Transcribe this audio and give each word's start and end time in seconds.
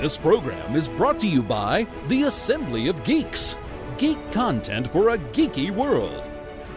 This 0.00 0.16
program 0.16 0.76
is 0.76 0.88
brought 0.88 1.20
to 1.20 1.28
you 1.28 1.42
by 1.42 1.86
the 2.08 2.22
Assembly 2.22 2.88
of 2.88 3.04
Geeks, 3.04 3.54
geek 3.98 4.16
content 4.32 4.90
for 4.90 5.10
a 5.10 5.18
geeky 5.18 5.70
world. 5.70 6.26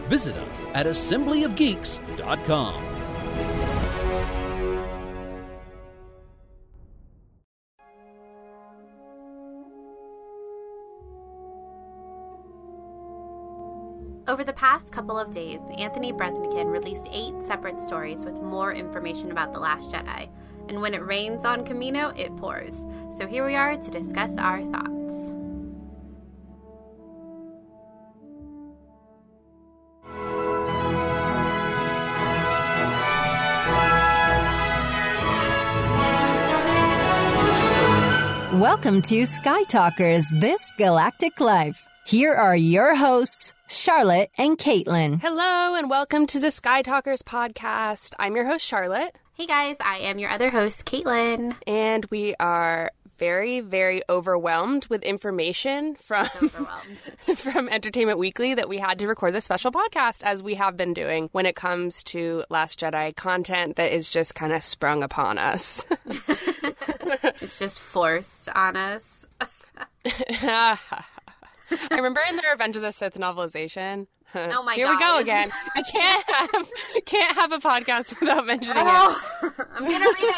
Visit 0.08 0.36
us 0.36 0.66
at 0.74 0.84
assemblyofgeeks.com. 0.84 2.84
Over 14.28 14.44
the 14.44 14.52
past 14.52 14.92
couple 14.92 15.18
of 15.18 15.32
days, 15.32 15.60
Anthony 15.78 16.12
Breznican 16.12 16.70
released 16.70 17.06
eight 17.10 17.32
separate 17.46 17.80
stories 17.80 18.22
with 18.22 18.42
more 18.42 18.74
information 18.74 19.30
about 19.30 19.54
The 19.54 19.60
Last 19.60 19.90
Jedi. 19.90 20.28
And 20.68 20.80
when 20.80 20.94
it 20.94 21.04
rains 21.04 21.44
on 21.44 21.64
Kamino, 21.64 22.18
it 22.18 22.34
pours. 22.36 22.86
So 23.16 23.26
here 23.26 23.44
we 23.44 23.54
are 23.54 23.76
to 23.76 23.90
discuss 23.90 24.36
our 24.38 24.62
thoughts. 24.62 24.94
Welcome 38.54 39.02
to 39.02 39.26
Sky 39.26 39.64
Talkers 39.64 40.26
This 40.30 40.72
Galactic 40.78 41.40
Life. 41.40 41.86
Here 42.06 42.32
are 42.32 42.56
your 42.56 42.94
hosts, 42.94 43.52
Charlotte 43.68 44.30
and 44.38 44.56
Caitlin. 44.56 45.20
Hello, 45.20 45.74
and 45.74 45.90
welcome 45.90 46.26
to 46.28 46.38
the 46.38 46.50
Sky 46.50 46.82
Talkers 46.82 47.22
podcast. 47.22 48.12
I'm 48.18 48.36
your 48.36 48.46
host, 48.46 48.64
Charlotte. 48.64 49.16
Hey 49.36 49.46
guys, 49.46 49.74
I 49.80 49.98
am 49.98 50.20
your 50.20 50.30
other 50.30 50.48
host, 50.48 50.84
Caitlin. 50.84 51.56
And 51.66 52.04
we 52.04 52.36
are 52.38 52.92
very, 53.18 53.58
very 53.58 54.00
overwhelmed 54.08 54.86
with 54.86 55.02
information 55.02 55.96
from 55.96 56.26
from 57.34 57.68
Entertainment 57.68 58.20
Weekly 58.20 58.54
that 58.54 58.68
we 58.68 58.78
had 58.78 59.00
to 59.00 59.08
record 59.08 59.34
this 59.34 59.44
special 59.44 59.72
podcast, 59.72 60.22
as 60.22 60.40
we 60.40 60.54
have 60.54 60.76
been 60.76 60.94
doing 60.94 61.30
when 61.32 61.46
it 61.46 61.56
comes 61.56 62.04
to 62.04 62.44
Last 62.48 62.78
Jedi 62.78 63.16
content 63.16 63.74
that 63.74 63.92
is 63.92 64.08
just 64.08 64.36
kind 64.36 64.52
of 64.52 64.62
sprung 64.62 65.02
upon 65.02 65.36
us. 65.36 65.84
it's 66.06 67.58
just 67.58 67.80
forced 67.80 68.48
on 68.50 68.76
us. 68.76 69.26
I 70.06 70.78
remember 71.90 72.20
in 72.28 72.36
the 72.36 72.44
Revenge 72.52 72.76
of 72.76 72.82
the 72.82 72.92
Sith 72.92 73.14
novelization. 73.14 74.06
Oh 74.34 74.62
my 74.62 74.74
Here 74.74 74.88
we 74.88 74.98
go 74.98 75.18
again. 75.18 75.52
I 75.76 75.82
can't 75.82 76.24
have 76.52 76.70
can't 77.04 77.34
have 77.36 77.52
a 77.52 77.58
podcast 77.58 78.18
without 78.20 78.46
mentioning 78.46 78.82
oh, 78.86 79.22
it. 79.42 79.52
I'm 79.74 79.88
gonna 79.88 80.06
read 80.06 80.34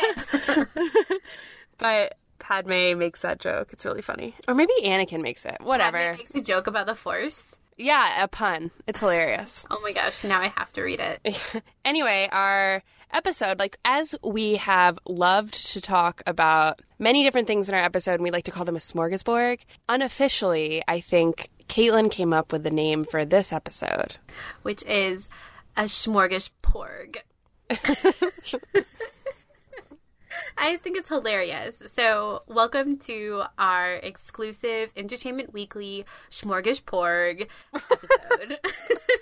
it. 0.48 1.22
but 1.78 2.16
Padme 2.38 2.98
makes 2.98 3.22
that 3.22 3.40
joke. 3.40 3.70
It's 3.72 3.84
really 3.84 4.02
funny. 4.02 4.34
Or 4.46 4.54
maybe 4.54 4.72
Anakin 4.84 5.22
makes 5.22 5.44
it. 5.44 5.56
Whatever. 5.60 5.98
Padme 5.98 6.18
makes 6.18 6.34
a 6.34 6.42
joke 6.42 6.66
about 6.66 6.86
the 6.86 6.94
Force. 6.94 7.56
Yeah, 7.76 8.24
a 8.24 8.28
pun. 8.28 8.70
It's 8.86 9.00
hilarious. 9.00 9.66
oh 9.70 9.80
my 9.82 9.92
gosh, 9.92 10.24
now 10.24 10.40
I 10.40 10.48
have 10.48 10.72
to 10.72 10.82
read 10.82 11.00
it. 11.00 11.62
anyway, 11.84 12.28
our 12.32 12.82
episode, 13.12 13.58
like 13.58 13.76
as 13.84 14.14
we 14.22 14.56
have 14.56 14.98
loved 15.06 15.72
to 15.72 15.80
talk 15.80 16.22
about 16.26 16.80
many 16.98 17.22
different 17.22 17.46
things 17.46 17.68
in 17.68 17.74
our 17.74 17.82
episode, 17.82 18.14
and 18.14 18.22
we 18.22 18.30
like 18.30 18.44
to 18.44 18.50
call 18.50 18.64
them 18.64 18.76
a 18.76 18.80
smorgasbord, 18.80 19.58
unofficially, 19.88 20.82
I 20.88 21.00
think 21.00 21.50
Caitlin 21.68 22.10
came 22.10 22.32
up 22.32 22.52
with 22.52 22.62
the 22.62 22.70
name 22.70 23.04
for 23.04 23.24
this 23.24 23.52
episode, 23.52 24.16
which 24.62 24.82
is 24.84 25.28
a 25.76 25.84
smorgasbord. 25.84 27.18
I 30.58 30.72
just 30.72 30.82
think 30.82 30.96
it's 30.96 31.08
hilarious. 31.10 31.82
So, 31.94 32.42
welcome 32.46 32.96
to 33.00 33.42
our 33.58 33.94
exclusive 33.94 34.92
Entertainment 34.96 35.52
Weekly 35.52 36.06
Smorgasbord 36.30 37.46
episode. 37.74 38.58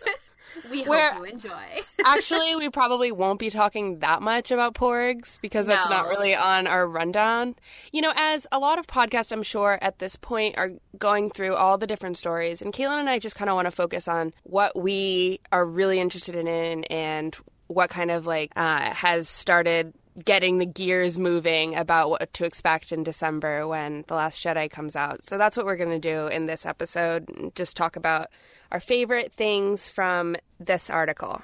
we 0.70 0.84
Where, 0.84 1.12
hope 1.12 1.26
you 1.26 1.32
enjoy. 1.32 1.80
actually, 2.04 2.54
we 2.54 2.68
probably 2.68 3.10
won't 3.10 3.40
be 3.40 3.50
talking 3.50 3.98
that 3.98 4.22
much 4.22 4.52
about 4.52 4.74
porgs 4.74 5.40
because 5.40 5.66
that's 5.66 5.88
No. 5.90 5.96
not 5.96 6.08
really 6.08 6.36
on 6.36 6.68
our 6.68 6.86
rundown. 6.86 7.56
You 7.90 8.02
know, 8.02 8.12
as 8.14 8.46
a 8.52 8.60
lot 8.60 8.78
of 8.78 8.86
podcasts, 8.86 9.32
I'm 9.32 9.42
sure, 9.42 9.78
at 9.82 9.98
this 9.98 10.14
point 10.14 10.56
are 10.56 10.70
going 10.98 11.30
through 11.30 11.56
all 11.56 11.78
the 11.78 11.86
different 11.88 12.16
stories, 12.16 12.62
and 12.62 12.72
Caitlin 12.72 13.00
and 13.00 13.10
I 13.10 13.18
just 13.18 13.34
kind 13.34 13.50
of 13.50 13.56
want 13.56 13.66
to 13.66 13.72
focus 13.72 14.06
on 14.06 14.32
what 14.44 14.78
we 14.80 15.40
are 15.50 15.66
really 15.66 15.98
interested 15.98 16.36
in 16.36 16.84
and 16.84 17.36
what 17.66 17.90
kind 17.90 18.10
of 18.10 18.26
like 18.26 18.52
uh, 18.56 18.92
has 18.92 19.28
started 19.28 19.94
getting 20.24 20.58
the 20.58 20.66
gears 20.66 21.18
moving 21.18 21.74
about 21.74 22.08
what 22.08 22.32
to 22.34 22.44
expect 22.44 22.92
in 22.92 23.02
December 23.02 23.66
when 23.66 24.04
The 24.06 24.14
Last 24.14 24.42
Jedi 24.44 24.70
comes 24.70 24.94
out. 24.94 25.24
So 25.24 25.38
that's 25.38 25.56
what 25.56 25.66
we're 25.66 25.76
going 25.76 25.90
to 25.90 25.98
do 25.98 26.28
in 26.28 26.46
this 26.46 26.64
episode. 26.64 27.52
Just 27.54 27.76
talk 27.76 27.96
about 27.96 28.28
our 28.70 28.80
favorite 28.80 29.32
things 29.32 29.88
from 29.88 30.36
this 30.60 30.88
article. 30.88 31.42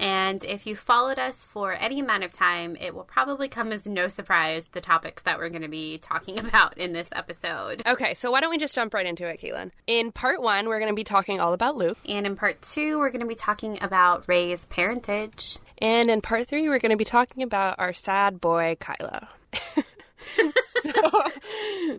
And 0.00 0.42
if 0.46 0.66
you 0.66 0.76
followed 0.76 1.18
us 1.18 1.44
for 1.44 1.74
any 1.74 2.00
amount 2.00 2.24
of 2.24 2.32
time, 2.32 2.74
it 2.80 2.94
will 2.94 3.04
probably 3.04 3.48
come 3.48 3.70
as 3.70 3.84
no 3.84 4.08
surprise 4.08 4.66
the 4.72 4.80
topics 4.80 5.22
that 5.24 5.38
we're 5.38 5.50
going 5.50 5.60
to 5.60 5.68
be 5.68 5.98
talking 5.98 6.38
about 6.46 6.78
in 6.78 6.94
this 6.94 7.10
episode. 7.12 7.82
Okay, 7.86 8.14
so 8.14 8.30
why 8.30 8.40
don't 8.40 8.48
we 8.48 8.56
just 8.56 8.74
jump 8.74 8.94
right 8.94 9.04
into 9.04 9.26
it, 9.26 9.40
Caitlin? 9.40 9.72
In 9.86 10.10
part 10.10 10.40
one, 10.40 10.68
we're 10.68 10.78
going 10.78 10.90
to 10.90 10.96
be 10.96 11.04
talking 11.04 11.38
all 11.38 11.52
about 11.52 11.76
Luke. 11.76 11.98
And 12.08 12.26
in 12.26 12.34
part 12.34 12.62
two, 12.62 12.98
we're 12.98 13.10
going 13.10 13.20
to 13.20 13.26
be 13.26 13.34
talking 13.34 13.78
about 13.82 14.24
Rey's 14.26 14.64
parentage. 14.66 15.58
And 15.76 16.10
in 16.10 16.22
part 16.22 16.48
three, 16.48 16.66
we're 16.70 16.78
going 16.78 16.90
to 16.90 16.96
be 16.96 17.04
talking 17.04 17.42
about 17.42 17.76
our 17.78 17.92
sad 17.92 18.40
boy, 18.40 18.78
Kylo. 18.80 19.28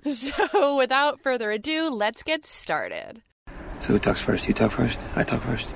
so, 0.03 0.11
so, 0.11 0.75
without 0.75 1.21
further 1.21 1.51
ado, 1.51 1.89
let's 1.91 2.23
get 2.23 2.47
started. 2.47 3.21
So, 3.79 3.89
who 3.89 3.99
talks 3.99 4.21
first? 4.21 4.47
You 4.47 4.55
talk 4.55 4.71
first? 4.71 4.99
I 5.15 5.23
talk 5.23 5.43
first. 5.43 5.71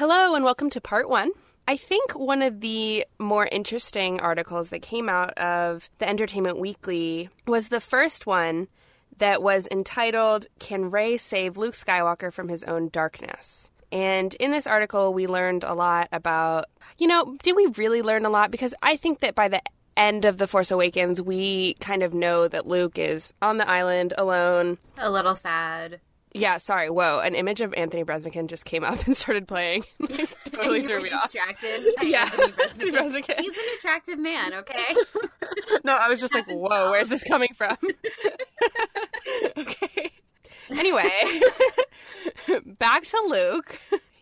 Hello, 0.00 0.34
and 0.34 0.42
welcome 0.42 0.70
to 0.70 0.80
part 0.80 1.10
one. 1.10 1.30
I 1.68 1.76
think 1.76 2.12
one 2.12 2.40
of 2.40 2.62
the 2.62 3.04
more 3.18 3.46
interesting 3.52 4.18
articles 4.18 4.70
that 4.70 4.80
came 4.80 5.10
out 5.10 5.36
of 5.36 5.90
the 5.98 6.08
Entertainment 6.08 6.58
Weekly 6.58 7.28
was 7.46 7.68
the 7.68 7.82
first 7.82 8.26
one 8.26 8.68
that 9.18 9.42
was 9.42 9.68
entitled 9.70 10.46
Can 10.58 10.88
Rey 10.88 11.18
Save 11.18 11.58
Luke 11.58 11.74
Skywalker 11.74 12.32
from 12.32 12.48
His 12.48 12.64
Own 12.64 12.88
Darkness? 12.88 13.70
And 13.92 14.34
in 14.36 14.52
this 14.52 14.66
article, 14.66 15.12
we 15.12 15.26
learned 15.26 15.64
a 15.64 15.74
lot 15.74 16.08
about, 16.12 16.64
you 16.96 17.06
know, 17.06 17.36
did 17.42 17.54
we 17.54 17.66
really 17.66 18.00
learn 18.00 18.24
a 18.24 18.30
lot? 18.30 18.50
Because 18.50 18.72
I 18.80 18.96
think 18.96 19.20
that 19.20 19.34
by 19.34 19.48
the 19.48 19.60
end 19.98 20.24
of 20.24 20.38
The 20.38 20.48
Force 20.48 20.70
Awakens, 20.70 21.20
we 21.20 21.74
kind 21.74 22.02
of 22.02 22.14
know 22.14 22.48
that 22.48 22.66
Luke 22.66 22.98
is 22.98 23.34
on 23.42 23.58
the 23.58 23.68
island 23.68 24.14
alone. 24.16 24.78
A 24.96 25.10
little 25.10 25.36
sad. 25.36 26.00
Yeah, 26.32 26.58
sorry. 26.58 26.90
Whoa, 26.90 27.18
an 27.18 27.34
image 27.34 27.60
of 27.60 27.74
Anthony 27.74 28.04
Breznican 28.04 28.46
just 28.46 28.64
came 28.64 28.84
up 28.84 29.04
and 29.06 29.16
started 29.16 29.48
playing. 29.48 29.84
totally 30.52 30.86
threw 30.86 31.02
me 31.02 31.08
distracted 31.08 31.94
off. 31.98 32.04
Yeah, 32.04 32.22
Anthony 32.22 32.90
Breznican. 32.92 33.24
Breznican. 33.26 33.40
He's 33.40 33.52
an 33.52 33.64
attractive 33.78 34.18
man, 34.18 34.54
okay? 34.54 34.94
no, 35.84 35.94
I 35.96 36.08
was 36.08 36.20
just 36.20 36.34
like, 36.34 36.46
whoa, 36.46 36.90
where's 36.90 37.08
this 37.08 37.22
coming 37.24 37.50
from? 37.56 37.76
okay. 39.58 40.12
Anyway, 40.70 41.10
back 42.78 43.04
to 43.04 43.22
Luke. 43.26 43.78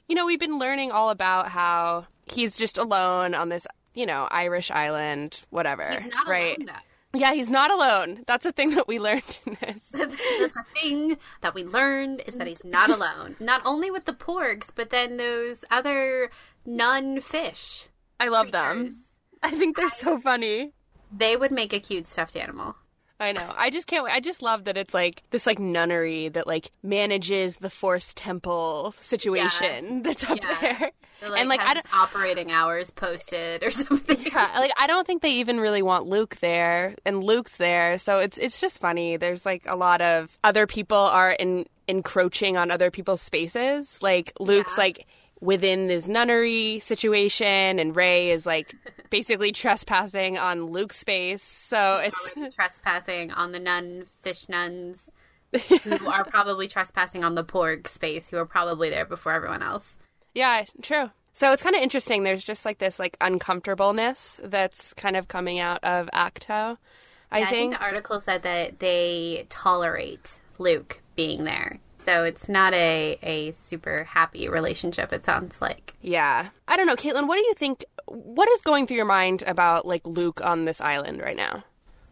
You 0.08 0.14
know, 0.14 0.24
we've 0.24 0.40
been 0.40 0.58
learning 0.58 0.90
all 0.92 1.10
about 1.10 1.48
how 1.48 2.06
he's 2.32 2.56
just 2.56 2.78
alone 2.78 3.34
on 3.34 3.50
this, 3.50 3.66
you 3.94 4.06
know, 4.06 4.26
Irish 4.30 4.70
island, 4.70 5.42
whatever. 5.50 5.90
He's 5.90 6.10
not 6.10 6.26
right? 6.26 6.58
Yeah, 7.14 7.32
he's 7.32 7.48
not 7.50 7.70
alone. 7.70 8.24
That's 8.26 8.44
a 8.44 8.52
thing 8.52 8.74
that 8.74 8.86
we 8.86 8.98
learned 8.98 9.40
in 9.46 9.56
this. 9.62 9.88
That's 9.96 10.14
a 10.56 10.80
thing 10.80 11.16
that 11.40 11.54
we 11.54 11.64
learned 11.64 12.22
is 12.26 12.34
that 12.36 12.46
he's 12.46 12.64
not 12.64 12.90
alone. 12.90 13.36
Not 13.40 13.62
only 13.64 13.90
with 13.90 14.04
the 14.04 14.12
porgs, 14.12 14.68
but 14.74 14.90
then 14.90 15.16
those 15.16 15.64
other 15.70 16.30
nun 16.66 17.20
fish. 17.20 17.88
I 18.20 18.28
love 18.28 18.52
them. 18.52 19.04
I 19.42 19.50
think 19.50 19.76
they're 19.76 19.88
so 19.88 20.18
funny. 20.18 20.72
They 21.10 21.36
would 21.36 21.52
make 21.52 21.72
a 21.72 21.80
cute 21.80 22.06
stuffed 22.06 22.36
animal. 22.36 22.76
I 23.20 23.32
know. 23.32 23.52
I 23.56 23.70
just 23.70 23.86
can't. 23.88 24.06
I 24.08 24.20
just 24.20 24.42
love 24.42 24.64
that 24.64 24.76
it's 24.76 24.94
like 24.94 25.22
this 25.30 25.46
like 25.46 25.58
nunnery 25.58 26.28
that 26.28 26.46
like 26.46 26.70
manages 26.82 27.56
the 27.56 27.70
Force 27.70 28.12
Temple 28.14 28.94
situation 29.00 30.02
that's 30.02 30.22
up 30.28 30.38
Yeah. 30.40 30.58
there. 30.60 30.92
Like, 31.28 31.40
and 31.40 31.48
like 31.48 31.58
I 31.60 31.74
don't. 31.74 31.86
operating 31.92 32.52
hours 32.52 32.92
posted 32.92 33.64
or 33.64 33.70
something. 33.72 34.20
Yeah, 34.24 34.52
like 34.60 34.70
I 34.78 34.86
don't 34.86 35.04
think 35.04 35.22
they 35.22 35.32
even 35.32 35.58
really 35.58 35.82
want 35.82 36.06
Luke 36.06 36.36
there, 36.36 36.94
and 37.04 37.24
Luke's 37.24 37.56
there, 37.56 37.98
so 37.98 38.18
it's 38.20 38.38
it's 38.38 38.60
just 38.60 38.78
funny. 38.80 39.16
There's 39.16 39.44
like 39.44 39.64
a 39.66 39.74
lot 39.74 40.00
of 40.00 40.38
other 40.44 40.68
people 40.68 40.96
are 40.96 41.32
in, 41.32 41.66
encroaching 41.88 42.56
on 42.56 42.70
other 42.70 42.92
people's 42.92 43.20
spaces. 43.20 44.00
Like 44.00 44.32
Luke's 44.38 44.74
Yeah. 44.78 44.84
like 44.84 45.06
within 45.40 45.88
this 45.88 46.08
nunnery 46.08 46.78
situation, 46.78 47.80
and 47.80 47.96
Rey 47.96 48.30
is 48.30 48.46
like 48.46 48.76
basically 49.10 49.52
trespassing 49.52 50.38
on 50.38 50.66
Luke's 50.66 50.98
space. 50.98 51.42
So 51.42 51.96
it's 52.04 52.54
trespassing 52.54 53.30
on 53.32 53.52
the 53.52 53.58
nun 53.60 54.06
fish 54.22 54.48
nuns 54.48 55.10
who 55.84 56.06
are 56.08 56.24
probably 56.24 56.68
trespassing 56.68 57.24
on 57.24 57.34
the 57.34 57.44
porg 57.44 57.86
space 57.88 58.28
who 58.28 58.36
are 58.36 58.46
probably 58.46 58.90
there 58.90 59.04
before 59.06 59.32
everyone 59.32 59.62
else. 59.62 59.96
Yeah, 60.34 60.64
true. 60.82 61.10
So 61.32 61.52
it's 61.52 61.62
kind 61.62 61.76
of 61.76 61.82
interesting. 61.82 62.22
There's 62.24 62.44
just 62.44 62.64
like 62.64 62.78
this 62.78 62.98
like 62.98 63.16
uncomfortableness 63.20 64.40
that's 64.44 64.92
kind 64.94 65.16
of 65.16 65.28
coming 65.28 65.58
out 65.58 65.82
of 65.84 66.08
Ahch-To. 66.12 66.76
I 67.30 67.38
Yeah, 67.40 67.50
think. 67.50 67.72
the 67.74 67.80
article 67.80 68.20
said 68.20 68.42
that 68.42 68.78
they 68.80 69.46
tolerate 69.48 70.38
Luke 70.58 71.00
being 71.14 71.44
there. 71.44 71.78
So 72.08 72.24
it's 72.24 72.48
not 72.48 72.72
a, 72.72 73.18
a 73.22 73.52
super 73.60 74.04
happy 74.04 74.48
relationship, 74.48 75.12
it 75.12 75.26
sounds 75.26 75.60
like. 75.60 75.92
yeah. 76.00 76.48
I 76.66 76.78
don't 76.78 76.86
know, 76.86 76.96
Caitlin, 76.96 77.28
what 77.28 77.36
do 77.36 77.42
you 77.42 77.52
think? 77.52 77.84
What 78.06 78.48
is 78.48 78.62
going 78.62 78.86
through 78.86 78.96
your 78.96 79.04
mind 79.04 79.42
about 79.46 79.86
like 79.86 80.06
Luke 80.06 80.40
on 80.42 80.64
this 80.64 80.80
island 80.80 81.20
right 81.20 81.36
now? 81.36 81.64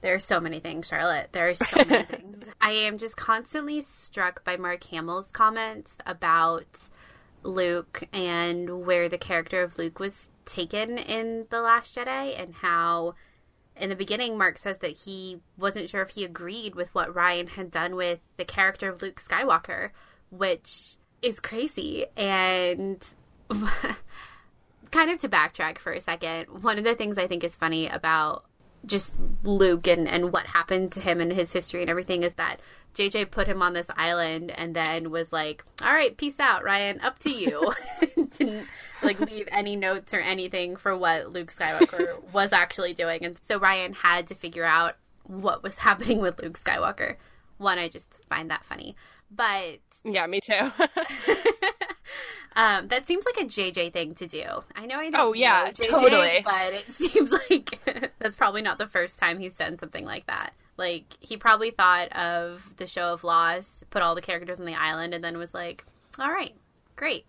There 0.02 0.14
are 0.14 0.18
so 0.18 0.38
many 0.38 0.60
things, 0.60 0.86
Charlotte. 0.86 1.30
There 1.32 1.48
are 1.48 1.54
so 1.54 1.82
many 1.88 2.04
things. 2.10 2.44
I 2.60 2.72
am 2.72 2.98
just 2.98 3.16
constantly 3.16 3.80
struck 3.80 4.44
by 4.44 4.58
Mark 4.58 4.84
Hamill's 4.84 5.28
comments 5.32 5.96
about 6.04 6.90
Luke 7.42 8.02
and 8.12 8.84
where 8.84 9.08
the 9.08 9.16
character 9.16 9.62
of 9.62 9.78
Luke 9.78 9.98
was 9.98 10.28
taken 10.44 10.98
in 10.98 11.46
The 11.48 11.62
Last 11.62 11.96
Jedi 11.96 12.38
and 12.38 12.52
how 12.56 13.14
in 13.76 13.90
the 13.90 13.96
beginning 13.96 14.38
Mark 14.38 14.58
says 14.58 14.78
that 14.78 14.98
he 14.98 15.40
wasn't 15.56 15.88
sure 15.88 16.02
if 16.02 16.10
he 16.10 16.24
agreed 16.24 16.74
with 16.74 16.94
what 16.94 17.14
Rian 17.14 17.48
had 17.50 17.70
done 17.70 17.94
with 17.94 18.20
the 18.36 18.44
character 18.44 18.88
of 18.88 19.02
Luke 19.02 19.20
Skywalker, 19.20 19.90
which 20.30 20.96
is 21.22 21.40
crazy. 21.40 22.06
And 22.16 23.06
kind 24.90 25.10
of 25.10 25.18
to 25.20 25.28
backtrack 25.28 25.78
for 25.78 25.92
a 25.92 26.00
second, 26.00 26.62
one 26.62 26.78
of 26.78 26.84
the 26.84 26.94
things 26.94 27.18
I 27.18 27.26
think 27.26 27.44
is 27.44 27.54
funny 27.54 27.88
about 27.88 28.44
just 28.86 29.12
Luke 29.42 29.86
and, 29.86 30.08
and 30.08 30.32
what 30.32 30.46
happened 30.46 30.92
to 30.92 31.00
him 31.00 31.20
and 31.20 31.32
his 31.32 31.52
history 31.52 31.80
and 31.80 31.90
everything 31.90 32.22
is 32.22 32.34
that 32.34 32.60
JJ 32.94 33.30
put 33.30 33.46
him 33.46 33.60
on 33.60 33.74
this 33.74 33.88
island 33.96 34.50
and 34.50 34.74
then 34.74 35.10
was 35.10 35.32
like, 35.32 35.64
All 35.82 35.92
right, 35.92 36.16
peace 36.16 36.40
out, 36.40 36.62
Rian, 36.64 37.02
up 37.04 37.18
to 37.20 37.30
you. 37.30 37.72
Didn't 38.38 38.66
like 39.02 39.20
leave 39.20 39.48
any 39.50 39.76
notes 39.76 40.14
or 40.14 40.20
anything 40.20 40.76
for 40.76 40.96
what 40.96 41.32
Luke 41.32 41.52
Skywalker 41.52 42.22
was 42.32 42.52
actually 42.52 42.94
doing. 42.94 43.24
And 43.24 43.38
so 43.44 43.58
Rian 43.60 43.94
had 43.94 44.28
to 44.28 44.34
figure 44.34 44.64
out 44.64 44.96
what 45.24 45.62
was 45.62 45.76
happening 45.78 46.20
with 46.20 46.40
Luke 46.40 46.58
Skywalker. 46.58 47.16
One, 47.58 47.78
I 47.78 47.88
just 47.88 48.12
find 48.28 48.50
that 48.50 48.64
funny. 48.64 48.96
But 49.30 49.78
Yeah, 50.04 50.26
me 50.26 50.40
too. 50.40 50.70
Um, 52.56 52.88
that 52.88 53.06
seems 53.06 53.24
like 53.26 53.44
a 53.44 53.48
JJ 53.48 53.92
thing 53.92 54.14
to 54.16 54.26
do. 54.26 54.42
I 54.74 54.86
know 54.86 54.96
I 54.98 55.10
don't 55.10 55.20
Oh, 55.20 55.32
yeah, 55.34 55.64
know 55.66 55.70
JJ, 55.72 55.88
totally. 55.90 56.40
but 56.44 56.72
it 56.74 56.92
seems 56.92 57.30
like 57.30 58.12
that's 58.18 58.36
probably 58.36 58.62
not 58.62 58.78
the 58.78 58.88
first 58.88 59.18
time 59.18 59.38
he's 59.38 59.54
done 59.54 59.78
something 59.78 60.04
like 60.04 60.26
that. 60.26 60.52
Like 60.76 61.04
he 61.20 61.36
probably 61.36 61.70
thought 61.70 62.12
of 62.12 62.74
the 62.76 62.86
show 62.86 63.12
of 63.12 63.22
Lost, 63.24 63.88
put 63.90 64.02
all 64.02 64.14
the 64.14 64.20
characters 64.22 64.58
on 64.60 64.66
the 64.66 64.74
island, 64.74 65.14
and 65.14 65.22
then 65.24 65.38
was 65.38 65.54
like, 65.54 65.84
"All 66.18 66.30
right, 66.30 66.54
great, 66.96 67.24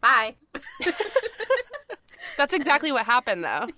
bye." 0.00 0.34
That's 2.36 2.52
exactly 2.52 2.92
what 2.92 3.06
happened 3.06 3.42
though. 3.44 3.68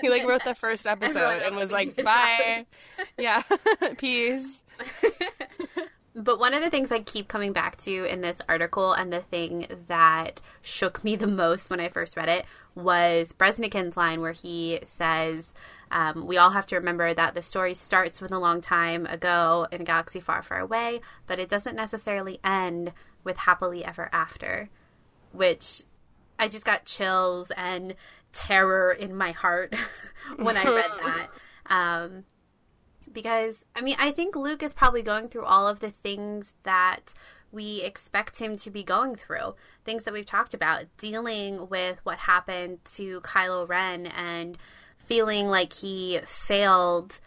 He 0.00 0.08
like 0.10 0.26
wrote 0.26 0.44
the 0.44 0.54
first 0.56 0.86
episode 0.86 1.42
and 1.42 1.54
was 1.56 1.70
like, 1.72 1.96
"Bye." 2.02 2.66
Yeah. 3.16 3.42
Peace. 3.98 4.64
But 6.14 6.38
one 6.38 6.52
of 6.52 6.62
the 6.62 6.68
things 6.68 6.92
I 6.92 7.00
keep 7.00 7.28
coming 7.28 7.52
back 7.52 7.76
to 7.78 8.04
in 8.04 8.20
this 8.20 8.42
article, 8.46 8.92
and 8.92 9.10
the 9.10 9.20
thing 9.20 9.66
that 9.88 10.42
shook 10.60 11.02
me 11.02 11.16
the 11.16 11.26
most 11.26 11.70
when 11.70 11.80
I 11.80 11.88
first 11.88 12.16
read 12.16 12.28
it, 12.28 12.44
was 12.74 13.32
Breznican's 13.32 13.96
line 13.96 14.20
where 14.20 14.32
he 14.32 14.78
says, 14.82 15.54
um, 15.90 16.26
We 16.26 16.36
all 16.36 16.50
have 16.50 16.66
to 16.66 16.76
remember 16.76 17.14
that 17.14 17.34
the 17.34 17.42
story 17.42 17.72
starts 17.72 18.20
with 18.20 18.30
a 18.30 18.38
long 18.38 18.60
time 18.60 19.06
ago 19.06 19.66
in 19.72 19.80
a 19.80 19.84
galaxy 19.84 20.20
far, 20.20 20.42
far 20.42 20.58
away, 20.58 21.00
but 21.26 21.38
it 21.38 21.48
doesn't 21.48 21.76
necessarily 21.76 22.40
end 22.44 22.92
with 23.24 23.38
happily 23.38 23.82
ever 23.82 24.10
after. 24.12 24.68
Which 25.32 25.84
I 26.38 26.48
just 26.48 26.66
got 26.66 26.84
chills 26.84 27.50
and 27.56 27.94
terror 28.34 28.90
in 28.90 29.16
my 29.16 29.32
heart 29.32 29.74
when 30.36 30.58
I 30.58 30.64
read 30.64 30.90
that. 31.02 31.28
Um, 31.66 32.24
because 33.12 33.64
I 33.76 33.80
mean, 33.80 33.96
I 33.98 34.10
think 34.10 34.36
Luke 34.36 34.62
is 34.62 34.74
probably 34.74 35.02
going 35.02 35.28
through 35.28 35.44
all 35.44 35.66
of 35.66 35.80
the 35.80 35.90
things 35.90 36.54
that 36.62 37.14
we 37.50 37.82
expect 37.82 38.38
him 38.38 38.56
to 38.56 38.70
be 38.70 38.82
going 38.82 39.14
through. 39.14 39.54
Things 39.84 40.04
that 40.04 40.14
we've 40.14 40.26
talked 40.26 40.54
about, 40.54 40.84
dealing 40.96 41.68
with 41.68 42.00
what 42.04 42.18
happened 42.18 42.78
to 42.94 43.20
Kylo 43.20 43.68
Ren 43.68 44.06
and 44.06 44.56
feeling 44.96 45.48
like 45.48 45.74
he 45.74 46.20
failed 46.24 47.20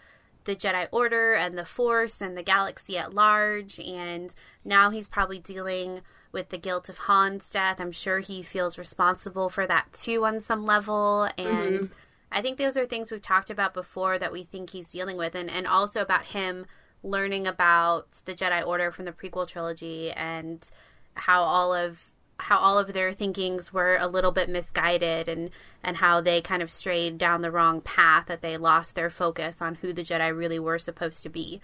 the 0.45 0.55
Jedi 0.55 0.87
Order 0.91 1.33
and 1.33 1.57
the 1.57 1.65
Force 1.65 2.21
and 2.21 2.35
the 2.35 2.43
galaxy 2.43 2.97
at 2.97 3.13
large. 3.13 3.79
And 3.79 4.33
now 4.63 4.89
he's 4.89 5.07
probably 5.07 5.39
dealing 5.39 6.01
with 6.31 6.49
the 6.49 6.57
guilt 6.57 6.89
of 6.89 6.97
Han's 6.99 7.49
death. 7.49 7.79
I'm 7.79 7.91
sure 7.91 8.19
he 8.19 8.41
feels 8.41 8.77
responsible 8.77 9.49
for 9.49 9.67
that 9.67 9.93
too 9.93 10.25
on 10.25 10.41
some 10.41 10.65
level. 10.65 11.29
And 11.37 11.79
mm-hmm. 11.79 11.93
I 12.35 12.41
think 12.41 12.57
those 12.57 12.75
are 12.75 12.85
things 12.85 13.09
we've 13.09 13.21
talked 13.21 13.49
about 13.49 13.73
before 13.73 14.19
that 14.19 14.31
we 14.31 14.43
think 14.43 14.71
he's 14.71 14.87
dealing 14.87 15.15
with. 15.15 15.35
And, 15.35 15.49
and 15.49 15.65
also 15.65 16.01
about 16.01 16.25
him 16.25 16.65
learning 17.01 17.47
about 17.47 18.21
the 18.25 18.33
Jedi 18.33 18.65
Order 18.65 18.91
from 18.91 19.05
the 19.05 19.13
prequel 19.13 19.47
trilogy 19.47 20.11
and 20.11 20.69
how 21.13 21.41
all 21.41 21.73
of 21.73 22.11
how 22.37 22.57
all 22.57 22.77
of 22.77 22.91
their 22.91 23.13
thinkings 23.13 23.71
were 23.71 23.95
a 23.97 24.07
little 24.07 24.33
bit 24.33 24.49
misguided 24.49 25.29
and 25.29 25.49
and 25.81 25.97
how 25.97 26.19
they 26.19 26.41
kind 26.41 26.61
of 26.61 26.69
strayed 26.69 27.17
down 27.17 27.41
the 27.41 27.51
wrong 27.51 27.79
path 27.79 28.25
that 28.25 28.41
they 28.41 28.57
lost 28.57 28.95
their 28.95 29.09
focus 29.09 29.61
on 29.61 29.75
who 29.75 29.93
the 29.93 30.03
Jedi 30.03 30.35
really 30.37 30.59
were 30.59 30.77
supposed 30.77 31.23
to 31.23 31.29
be. 31.29 31.61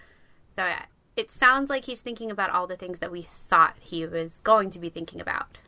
So 0.56 0.72
it 1.16 1.30
sounds 1.30 1.68
like 1.68 1.84
he's 1.84 2.00
thinking 2.00 2.30
about 2.30 2.48
all 2.48 2.66
the 2.66 2.76
things 2.76 3.00
that 3.00 3.12
we 3.12 3.22
thought 3.22 3.76
he 3.78 4.06
was 4.06 4.40
going 4.42 4.70
to 4.70 4.78
be 4.78 4.88
thinking 4.88 5.20
about. 5.20 5.58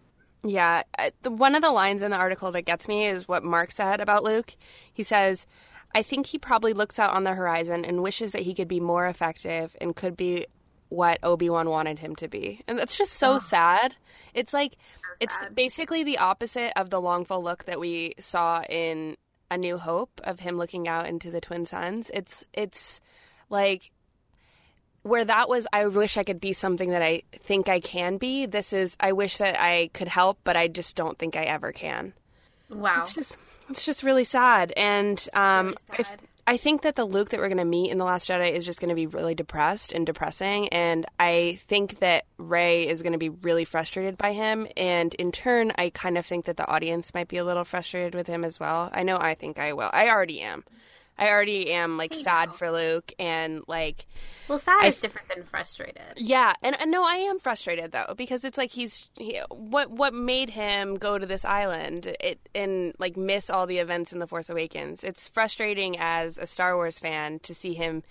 Yeah, 0.45 0.83
the, 1.23 1.31
one 1.31 1.55
of 1.55 1.63
the 1.63 1.71
lines 1.71 2.03
in 2.03 2.11
the 2.11 2.19
article 2.19 2.53
that 2.53 2.63
gets 2.63 2.87
me 2.87 3.07
is 3.07 3.27
what 3.27 3.43
Mark 3.43 3.73
said 3.73 4.01
about 4.01 4.25
Luke. 4.25 4.55
He 4.93 5.03
says, 5.03 5.47
"I 5.95 6.03
think 6.03 6.27
he 6.27 6.39
probably 6.39 6.75
looks 6.75 6.99
out 6.99 7.15
on 7.15 7.25
the 7.25 7.33
horizon 7.35 7.85
and 7.85 8.03
wishes 8.03 8.33
that 8.33 8.43
he 8.43 8.55
could 8.55 8.69
be 8.69 8.79
more 8.79 9.07
effective 9.07 9.75
and 9.81 9.97
could 9.97 10.17
be 10.17 10.47
what 10.91 11.19
Obi-Wan 11.23 11.71
wanted 11.71 12.01
him 12.01 12.15
to 12.17 12.29
be." 12.29 12.61
And 12.69 12.79
that's 12.79 12.99
just 12.99 13.15
so 13.15 13.39
sad. 13.39 13.97
It's 14.35 14.53
like 14.53 14.77
it's 15.19 15.35
basically 15.55 16.05
the 16.05 16.19
opposite 16.19 16.73
of 16.77 16.91
the 16.91 17.01
longful 17.01 17.43
look 17.43 17.65
that 17.65 17.81
we 17.81 18.15
saw 18.21 18.63
in 18.69 19.17
A 19.51 19.57
New 19.57 19.79
Hope 19.79 20.21
of 20.25 20.41
him 20.41 20.59
looking 20.59 20.87
out 20.87 21.07
into 21.07 21.31
the 21.31 21.41
twin 21.41 21.65
suns. 21.65 22.11
It's 22.13 22.45
it's 22.53 23.01
like 23.49 23.93
where 25.05 25.25
that 25.25 25.49
was 25.49 25.67
I 25.73 25.87
wish 25.87 26.17
I 26.17 26.25
could 26.25 26.41
be 26.41 26.53
something 26.53 26.91
that 26.91 27.03
I 27.03 27.23
think 27.45 27.69
I 27.69 27.79
can 27.79 28.17
be. 28.17 28.47
This 28.47 28.73
is 28.73 28.97
I 28.99 29.13
wish 29.13 29.37
that 29.37 29.61
I 29.61 29.91
could 29.95 30.09
help, 30.09 30.39
but 30.43 30.57
I 30.57 30.67
just 30.67 30.97
don't 30.97 31.19
think 31.19 31.37
I 31.37 31.45
ever 31.45 31.71
can. 31.71 32.15
Wow. 32.69 33.03
It's 33.03 33.15
just 33.15 33.37
it's 33.71 33.85
just 33.85 34.03
really 34.03 34.25
sad. 34.25 34.73
And 34.77 35.25
um 35.35 35.77
sad. 35.97 36.21
I 36.47 36.57
think 36.59 36.83
that 36.83 36.97
the 36.97 37.07
Luke 37.07 37.31
that 37.31 37.41
we're 37.41 37.49
going 37.49 37.57
to 37.57 37.65
meet 37.65 37.91
in 37.91 37.97
The 37.97 38.05
Last 38.05 38.29
Jedi 38.29 38.53
is 38.53 38.67
just 38.67 38.79
going 38.79 38.91
to 38.91 38.95
be 38.95 39.07
really 39.07 39.35
depressed 39.35 39.93
and 39.93 40.05
depressing. 40.05 40.69
And 40.69 41.07
I 41.19 41.59
think 41.69 42.01
that 42.01 42.27
Rey 42.37 42.87
is 42.87 43.01
going 43.01 43.13
to 43.15 43.19
be 43.19 43.31
really 43.31 43.65
frustrated 43.65 44.19
by 44.19 44.35
him. 44.35 44.67
And 44.77 45.15
in 45.15 45.33
turn, 45.33 45.73
I 45.79 45.89
kind 45.89 46.19
of 46.19 46.27
think 46.27 46.45
that 46.45 46.59
the 46.59 46.69
audience 46.69 47.15
might 47.15 47.29
be 47.29 47.39
a 47.39 47.45
little 47.45 47.65
frustrated 47.65 48.15
with 48.15 48.27
him 48.27 48.45
as 48.45 48.61
well. 48.61 48.91
I 48.93 49.05
know 49.05 49.17
I 49.17 49.35
think 49.35 49.59
I 49.59 49.73
will. 49.73 49.89
I 49.91 50.11
already 50.11 50.43
am. 50.43 50.65
I 51.17 51.29
already 51.29 51.71
am 51.73 51.97
like 51.97 52.13
sad 52.13 52.55
for 52.55 52.71
Luke 52.73 53.13
and 53.19 53.63
like 53.69 54.07
Well, 54.49 54.59
sad 54.59 54.83
I- 54.83 54.89
is 54.89 54.99
different 54.99 55.29
than 55.29 55.45
frustrated. 55.45 56.03
yeah, 56.17 56.53
and 56.63 56.79
and 56.81 56.91
no, 56.91 57.05
I 57.05 57.17
am 57.17 57.39
frustrated 57.39 57.93
though 57.93 58.15
because 58.17 58.45
it's 58.45 58.59
like 58.59 58.73
he's 58.73 59.09
he, 59.19 59.41
what 59.51 59.91
what 59.91 60.13
made 60.13 60.51
him 60.51 60.97
go 60.97 61.17
to 61.19 61.25
this 61.27 61.45
island 61.45 62.07
it 62.21 62.41
and 62.55 62.95
like 62.99 63.17
miss 63.17 63.49
all 63.49 63.67
the 63.67 63.79
events 63.79 64.13
in 64.13 64.19
the 64.19 64.27
Force 64.27 64.51
Awakens. 64.51 65.05
It's 65.05 65.29
frustrating 65.29 65.97
as 65.99 66.37
a 66.39 66.47
Star 66.47 66.75
Wars 66.75 66.99
fan 66.99 67.39
to 67.41 67.55
see 67.55 67.75
him 67.75 68.03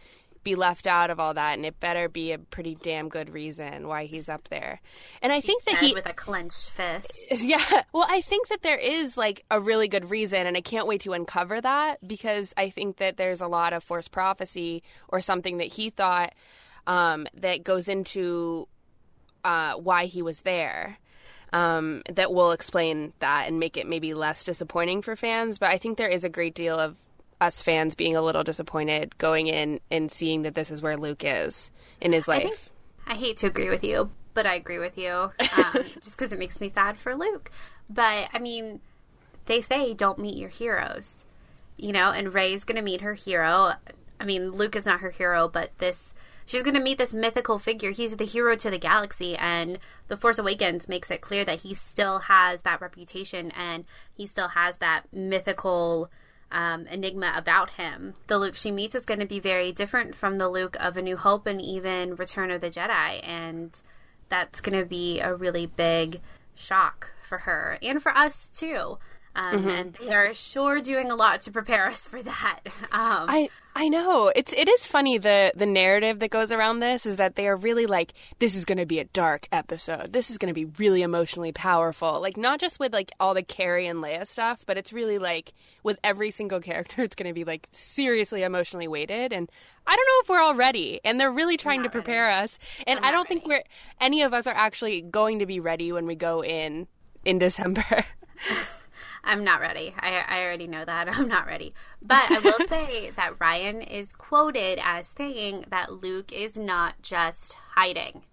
be 0.44 0.56
left 0.56 0.88
out 0.88 1.10
of 1.10 1.20
all 1.20 1.34
that, 1.34 1.54
and 1.54 1.66
it 1.66 1.80
better 1.80 2.10
be 2.10 2.32
a 2.32 2.38
pretty 2.38 2.76
damn 2.76 3.10
good 3.10 3.30
reason 3.30 3.88
why 3.88 4.06
he's 4.06 4.30
up 4.30 4.50
there. 4.50 4.82
And 5.22 5.32
I 5.32 5.42
think 5.42 5.64
that 5.64 5.78
he 5.78 5.94
with 5.94 6.06
a 6.06 6.14
clenched 6.14 6.70
fist. 6.70 7.12
yeah. 7.32 7.84
Well, 7.94 8.06
I 8.10 8.22
think 8.22 8.48
that 8.50 8.62
there 8.62 8.78
is 8.78 9.18
like 9.18 9.46
a 9.50 9.60
really 9.60 9.88
good 9.88 10.10
reason, 10.10 10.46
and 10.46 10.58
I 10.58 10.62
can't 10.62 10.88
wait 10.88 11.02
to 11.02 11.14
uncover 11.14 11.62
that 11.62 12.06
because 12.06 12.54
I 12.58 12.70
think 12.70 12.98
that 12.98 13.18
there's 13.18 13.42
a 13.42 13.48
lot 13.48 13.74
of 13.74 13.84
forced 13.84 14.12
prophecy 14.12 14.84
or 15.08 15.22
something 15.22 15.58
that 15.58 15.74
he 15.74 15.90
thought 15.90 16.34
um, 16.88 17.28
that 17.34 17.64
goes 17.64 17.88
into 17.88 18.68
uh, 19.44 19.74
why 19.76 20.06
he 20.06 20.22
was 20.22 20.42
there. 20.42 20.98
Um, 21.52 22.02
that 22.10 22.34
will 22.34 22.52
explain 22.52 23.14
that 23.20 23.48
and 23.48 23.60
make 23.60 23.78
it 23.78 23.86
maybe 23.86 24.16
less 24.16 24.44
disappointing 24.44 25.04
for 25.04 25.16
fans. 25.16 25.60
But 25.60 25.70
I 25.70 25.78
think 25.78 26.00
there 26.00 26.10
is 26.10 26.24
a 26.24 26.30
great 26.30 26.56
deal 26.56 26.80
of 26.80 26.96
us 27.44 27.62
fans 27.62 27.96
being 27.96 28.16
a 28.16 28.22
little 28.22 28.44
disappointed 28.44 29.18
going 29.18 29.48
in 29.48 29.80
and 29.92 30.12
seeing 30.12 30.44
that 30.44 30.56
this 30.56 30.72
is 30.72 30.82
where 30.82 30.98
Luke 30.98 31.24
is 31.26 31.72
in 32.02 32.14
his 32.14 32.28
life. 32.28 32.44
think- 32.44 32.58
I 33.06 33.16
hate 33.16 33.38
to 33.38 33.48
agree 33.48 33.70
with 33.70 33.84
you, 33.84 34.12
but 34.34 34.46
I 34.46 34.56
agree 34.56 34.80
with 34.80 34.98
you 34.98 35.12
um, 35.12 35.32
just 35.96 36.12
because 36.12 36.32
it 36.32 36.40
makes 36.40 36.62
me 36.62 36.70
sad 36.70 36.98
for 36.98 37.16
Luke. 37.16 37.52
But 37.90 38.30
I 38.34 38.40
mean, 38.40 38.80
they 39.46 39.62
say 39.62 39.94
don't 39.94 40.20
meet 40.20 40.38
your 40.38 40.50
heroes, 40.50 41.26
you 41.76 41.92
know, 41.92 42.12
and 42.12 42.34
Rey's 42.34 42.64
going 42.64 42.78
to 42.78 42.82
meet 42.82 43.02
her 43.02 43.14
hero. 43.14 43.74
I 44.20 44.26
mean, 44.26 44.52
Luke 44.52 44.76
is 44.78 44.86
not 44.86 45.02
her 45.02 45.10
hero, 45.10 45.50
but 45.50 45.72
this 45.80 46.14
she's 46.46 46.64
going 46.64 46.76
to 46.76 46.82
meet 46.82 46.98
this 46.98 47.14
mythical 47.14 47.60
figure. 47.60 47.92
He's 47.92 48.16
the 48.16 48.26
hero 48.26 48.56
to 48.56 48.70
the 48.70 48.78
galaxy, 48.78 49.36
and 49.36 49.80
The 50.08 50.18
Force 50.18 50.38
Awakens 50.38 50.88
makes 50.88 51.12
it 51.12 51.22
clear 51.22 51.44
that 51.46 51.62
he 51.62 51.74
still 51.74 52.20
has 52.20 52.62
that 52.62 52.80
reputation 52.80 53.52
and 53.52 53.86
he 54.16 54.26
still 54.26 54.50
has 54.50 54.78
that 54.78 55.04
mythical 55.12 56.10
um, 56.54 56.88
enigma 56.88 57.34
about 57.36 57.72
him. 57.72 58.14
The 58.28 58.38
Luke 58.38 58.56
she 58.56 58.72
meets 58.72 58.96
is 58.96 59.06
going 59.06 59.20
to 59.20 59.26
be 59.26 59.40
very 59.40 59.72
different 59.72 60.16
from 60.16 60.38
the 60.38 60.48
Luke 60.48 60.78
of 60.80 60.96
A 60.96 61.02
New 61.02 61.18
Hope 61.18 61.48
and 61.48 61.62
even 61.62 62.16
Return 62.16 62.52
of 62.52 62.62
the 62.62 62.70
Jedi, 62.70 63.28
and 63.28 63.72
that's 64.30 64.62
going 64.62 64.80
to 64.80 64.86
be 64.86 65.20
a 65.20 65.36
really 65.36 65.66
big 65.66 66.22
shock 66.56 67.12
for 67.28 67.40
her 67.40 67.78
and 67.82 68.02
for 68.02 68.16
us 68.16 68.50
too. 68.50 69.00
Um, 69.36 69.60
mm-hmm. 69.60 69.70
And 69.70 69.94
they 69.94 70.14
are 70.14 70.34
sure 70.34 70.80
doing 70.80 71.10
a 71.10 71.16
lot 71.16 71.42
to 71.44 71.52
prepare 71.52 71.88
us 71.88 72.02
for 72.02 72.22
that. 72.22 72.60
Um, 72.92 73.26
I 73.28 73.50
I 73.76 73.90
know 73.90 74.32
it's 74.36 74.54
it 74.54 74.70
is 74.70 74.88
funny 74.88 75.18
the 75.18 75.52
the 75.56 75.66
narrative 75.66 76.20
that 76.20 76.30
goes 76.30 76.52
around 76.52 76.80
this 76.80 77.06
is 77.08 77.16
that 77.18 77.36
they 77.36 77.48
are 77.48 77.56
really 77.56 77.88
like 77.88 78.14
this 78.38 78.56
is 78.56 78.66
going 78.66 78.78
to 78.78 78.86
be 78.86 79.00
a 79.00 79.06
dark 79.06 79.48
episode. 79.52 80.14
This 80.14 80.30
is 80.30 80.38
going 80.38 80.54
to 80.54 80.54
be 80.54 80.66
really 80.78 81.02
emotionally 81.02 81.52
powerful. 81.52 82.22
Like 82.22 82.38
not 82.38 82.60
just 82.60 82.80
with 82.80 82.94
like 82.94 83.12
all 83.20 83.34
the 83.34 83.42
Carrie 83.42 83.88
and 83.88 84.00
Leia 84.00 84.28
stuff, 84.28 84.64
but 84.68 84.78
it's 84.78 84.94
really 84.94 85.18
like 85.18 85.54
with 85.82 85.98
every 86.04 86.30
single 86.30 86.60
character, 86.62 87.02
it's 87.02 87.16
going 87.16 87.28
to 87.28 87.34
be 87.34 87.46
like 87.46 87.68
seriously 87.72 88.44
emotionally 88.44 88.88
weighted. 88.88 89.34
And 89.34 89.52
I 89.88 89.96
don't 89.96 90.06
know 90.06 90.22
if 90.22 90.30
we're 90.30 90.44
all 90.44 90.56
ready. 90.56 91.02
And 91.04 91.20
they're 91.20 91.32
really 91.32 91.58
trying 91.58 91.82
to 91.84 91.90
prepare 91.90 92.26
ready. 92.26 92.44
us. 92.44 92.60
And 92.86 93.00
I 93.00 93.12
don't 93.12 93.28
ready. 93.28 93.40
think 93.40 93.48
we're 93.48 93.64
any 94.00 94.22
of 94.22 94.34
us 94.36 94.46
are 94.46 94.56
actually 94.56 95.02
going 95.02 95.40
to 95.40 95.48
be 95.48 95.60
ready 95.60 95.92
when 95.92 96.06
we 96.06 96.16
go 96.16 96.44
in 96.44 96.88
in 97.26 97.40
December. 97.40 98.06
I'm 99.24 99.44
not 99.44 99.62
ready. 99.62 99.94
I, 99.98 100.24
I 100.28 100.44
already 100.44 100.68
know 100.68 100.84
that. 100.86 101.08
I'm 101.18 101.28
not 101.28 101.48
ready. 101.48 101.74
But 102.02 102.30
I 102.30 102.40
will 102.40 102.68
say 102.68 103.12
that 103.16 103.38
Rian 103.40 103.86
is 103.90 104.10
quoted 104.10 104.80
as 104.84 105.08
saying 105.08 105.66
that 105.70 106.02
Luke 106.02 106.32
is 106.32 106.56
not 106.56 107.02
just 107.02 107.54
hiding. 107.76 108.24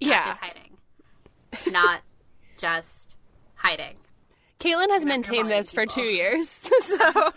Not 0.00 0.10
yeah. 0.10 0.24
just 0.24 0.40
hiding. 0.40 0.76
Not 1.72 2.00
just 2.56 3.16
hiding. 3.54 3.96
Caitlin 4.62 4.90
has 4.90 5.04
maintained 5.04 5.50
this 5.50 5.72
for 5.72 5.86
two 5.86 6.02
years. 6.02 6.48
so 6.48 7.32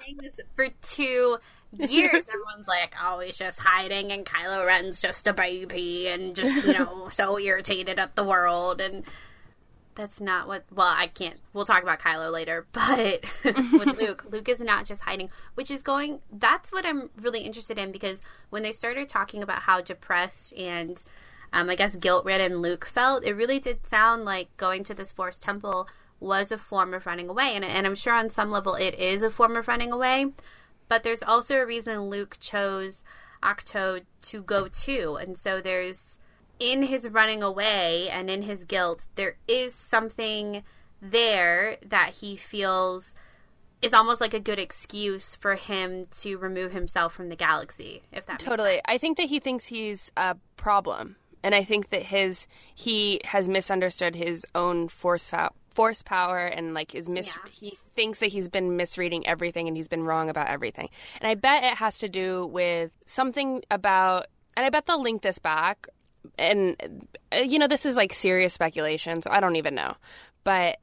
for 0.56 0.68
two 0.82 1.38
years, 1.72 2.26
everyone's 2.30 2.68
like, 2.68 2.96
"Oh, 3.02 3.20
he's 3.20 3.38
just 3.38 3.60
hiding," 3.60 4.12
and 4.12 4.26
Kylo 4.26 4.66
Ren's 4.66 5.02
just 5.02 5.28
a 5.28 5.34
baby, 5.34 6.08
and 6.08 6.36
just 6.36 6.66
you 6.66 6.74
know, 6.74 7.10
so 7.12 7.40
irritated 7.40 8.00
at 8.00 8.16
the 8.16 8.24
world, 8.24 8.80
and 8.80 9.04
that's 9.96 10.20
not 10.20 10.48
what. 10.48 10.66
Well, 10.74 10.94
I 10.96 11.08
can't. 11.08 11.40
We'll 11.54 11.66
talk 11.66 11.82
about 11.82 12.00
Kylo 12.00 12.32
later, 12.32 12.68
but 12.74 13.26
with 13.44 13.98
Luke, 14.00 14.26
Luke 14.30 14.50
is 14.50 14.60
not 14.60 14.86
just 14.86 15.04
hiding, 15.04 15.30
which 15.56 15.72
is 15.72 15.82
going. 15.82 16.20
That's 16.32 16.72
what 16.72 16.86
I'm 16.86 17.10
really 17.20 17.42
interested 17.42 17.78
in 17.78 17.92
because 17.92 18.20
when 18.50 18.64
they 18.64 18.72
started 18.72 19.10
talking 19.10 19.42
about 19.42 19.64
how 19.64 19.82
depressed 19.82 20.54
and, 20.58 21.04
um, 21.54 21.70
I 21.70 21.76
guess 21.76 21.96
guilt 21.96 22.26
ridden 22.26 22.58
Luke 22.58 22.86
felt, 22.86 23.26
it 23.26 23.34
really 23.34 23.60
did 23.60 23.88
sound 23.88 24.26
like 24.26 24.56
going 24.58 24.84
to 24.86 24.94
this 24.94 25.12
Force 25.12 25.40
temple 25.40 25.88
was 26.20 26.52
a 26.52 26.58
form 26.58 26.94
of 26.94 27.06
running 27.06 27.30
away, 27.30 27.56
and 27.56 27.64
and 27.64 27.88
I'm 27.88 27.96
sure 27.96 28.14
on 28.14 28.30
some 28.30 28.52
level 28.52 28.76
it 28.76 28.96
is 28.96 29.24
a 29.24 29.32
form 29.32 29.56
of 29.56 29.68
running 29.68 29.92
away, 29.92 30.28
but 30.88 31.04
there's 31.04 31.24
also 31.24 31.58
a 31.58 31.66
reason 31.66 32.10
Luke 32.10 32.38
chose 32.40 33.04
Ahch-To 33.44 34.02
to 34.24 34.44
go 34.44 34.68
to, 34.68 35.16
and 35.16 35.38
so 35.38 35.62
there's 35.62 36.18
in 36.60 36.84
his 36.84 37.08
running 37.10 37.44
away 37.44 38.10
and 38.10 38.30
in 38.30 38.44
his 38.44 38.64
guilt, 38.64 39.08
there 39.16 39.38
is 39.48 39.74
something 39.74 40.64
there 41.02 41.78
that 41.86 42.16
he 42.22 42.36
feels 42.36 43.14
is 43.82 43.94
almost 43.94 44.20
like 44.20 44.34
a 44.34 44.40
good 44.40 44.58
excuse 44.58 45.36
for 45.36 45.56
him 45.56 46.08
to 46.10 46.38
remove 46.38 46.72
himself 46.72 47.14
from 47.14 47.30
the 47.30 47.36
galaxy. 47.36 48.02
If 48.12 48.26
that 48.26 48.40
totally, 48.40 48.82
I 48.86 48.98
think 48.98 49.18
that 49.18 49.28
he 49.28 49.40
thinks 49.40 49.68
he's 49.68 50.12
a 50.18 50.38
problem, 50.58 51.18
and 51.44 51.54
I 51.54 51.64
think 51.64 51.90
that 51.90 52.04
his 52.04 52.48
he 52.74 53.22
has 53.26 53.48
misunderstood 53.48 54.16
his 54.16 54.46
own 54.56 54.88
force 54.88 55.32
force 55.70 56.02
power 56.02 56.40
and 56.40 56.74
like 56.74 56.96
is 56.96 57.10
mis 57.10 57.28
yeah. 57.28 57.52
he 57.52 57.78
thinks 57.96 58.20
that 58.20 58.28
he's 58.28 58.48
been 58.48 58.78
misreading 58.78 59.28
everything 59.28 59.68
and 59.68 59.76
he's 59.76 59.90
been 59.90 60.04
wrong 60.04 60.30
about 60.30 60.48
everything. 60.48 60.90
And 61.20 61.30
I 61.30 61.36
bet 61.36 61.64
it 61.64 61.78
has 61.78 61.98
to 62.00 62.10
do 62.10 62.48
with 62.48 62.92
something 63.06 63.62
about 63.70 64.28
and 64.58 64.66
I 64.66 64.70
bet 64.70 64.86
they'll 64.86 65.02
link 65.02 65.22
this 65.22 65.38
back 65.38 65.88
and 66.38 67.08
uh, 67.32 67.38
you 67.38 67.60
know 67.60 67.68
this 67.68 67.86
is 67.86 67.96
like 67.96 68.14
serious 68.14 68.54
speculation 68.54 69.22
so 69.22 69.32
i 69.32 69.40
don't 69.40 69.56
even 69.56 69.76
know. 69.76 69.96
But 70.44 70.78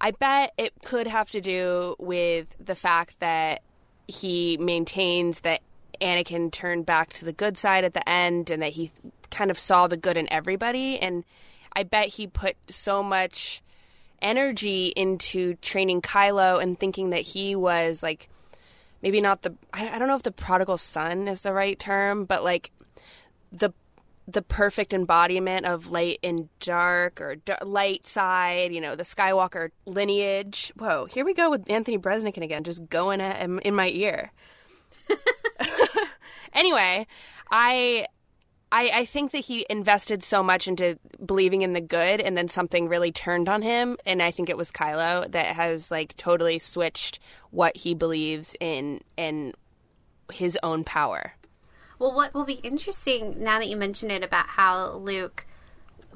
i 0.00 0.10
bet 0.10 0.52
it 0.58 0.72
could 0.84 1.06
have 1.06 1.30
to 1.30 1.40
do 1.40 1.96
with 1.98 2.46
the 2.64 2.74
fact 2.74 3.14
that 3.20 3.62
he 4.08 4.56
maintains 4.58 5.40
that 5.40 5.60
anakin 6.00 6.50
turned 6.50 6.86
back 6.86 7.12
to 7.14 7.24
the 7.24 7.32
good 7.32 7.56
side 7.56 7.84
at 7.84 7.94
the 7.94 8.08
end 8.08 8.50
and 8.50 8.62
that 8.62 8.72
he 8.72 8.90
kind 9.30 9.50
of 9.50 9.58
saw 9.58 9.86
the 9.86 9.96
good 9.96 10.16
in 10.16 10.30
everybody 10.30 10.98
and 10.98 11.24
i 11.72 11.82
bet 11.82 12.08
he 12.08 12.26
put 12.26 12.56
so 12.68 13.02
much 13.02 13.62
energy 14.20 14.92
into 14.96 15.54
training 15.56 16.02
kylo 16.02 16.62
and 16.62 16.78
thinking 16.78 17.10
that 17.10 17.22
he 17.22 17.56
was 17.56 18.02
like 18.02 18.28
maybe 19.02 19.20
not 19.20 19.42
the 19.42 19.54
i 19.72 19.98
don't 19.98 20.08
know 20.08 20.16
if 20.16 20.22
the 20.22 20.30
prodigal 20.30 20.76
son 20.76 21.28
is 21.28 21.40
the 21.40 21.52
right 21.52 21.78
term 21.78 22.24
but 22.24 22.44
like 22.44 22.70
the 23.52 23.72
the 24.28 24.42
perfect 24.42 24.92
embodiment 24.92 25.66
of 25.66 25.90
light 25.90 26.18
and 26.22 26.48
dark 26.58 27.20
or 27.20 27.36
light 27.62 28.06
side, 28.06 28.72
you 28.72 28.80
know, 28.80 28.96
the 28.96 29.04
Skywalker 29.04 29.70
lineage. 29.84 30.72
Whoa, 30.76 31.04
here 31.04 31.24
we 31.24 31.32
go 31.32 31.50
with 31.50 31.70
Anthony 31.70 31.96
Breznican 31.96 32.42
again, 32.42 32.64
just 32.64 32.88
going 32.88 33.20
at 33.20 33.40
in 33.40 33.74
my 33.74 33.88
ear. 33.88 34.32
anyway, 36.52 37.06
I, 37.52 38.06
I 38.72 38.90
I 38.94 39.04
think 39.04 39.30
that 39.30 39.44
he 39.44 39.64
invested 39.70 40.24
so 40.24 40.42
much 40.42 40.66
into 40.66 40.98
believing 41.24 41.62
in 41.62 41.72
the 41.72 41.80
good, 41.80 42.20
and 42.20 42.36
then 42.36 42.48
something 42.48 42.88
really 42.88 43.12
turned 43.12 43.48
on 43.48 43.62
him, 43.62 43.96
and 44.04 44.20
I 44.20 44.32
think 44.32 44.50
it 44.50 44.56
was 44.56 44.72
Kylo 44.72 45.30
that 45.30 45.54
has 45.54 45.92
like 45.92 46.16
totally 46.16 46.58
switched 46.58 47.20
what 47.50 47.76
he 47.76 47.94
believes 47.94 48.56
in 48.60 49.02
in 49.16 49.52
his 50.32 50.58
own 50.64 50.82
power. 50.82 51.34
Well, 51.98 52.14
what 52.14 52.34
will 52.34 52.44
be 52.44 52.54
interesting 52.54 53.42
now 53.42 53.58
that 53.58 53.68
you 53.68 53.76
mention 53.76 54.10
it 54.10 54.22
about 54.22 54.48
how 54.48 54.92
Luke 54.92 55.46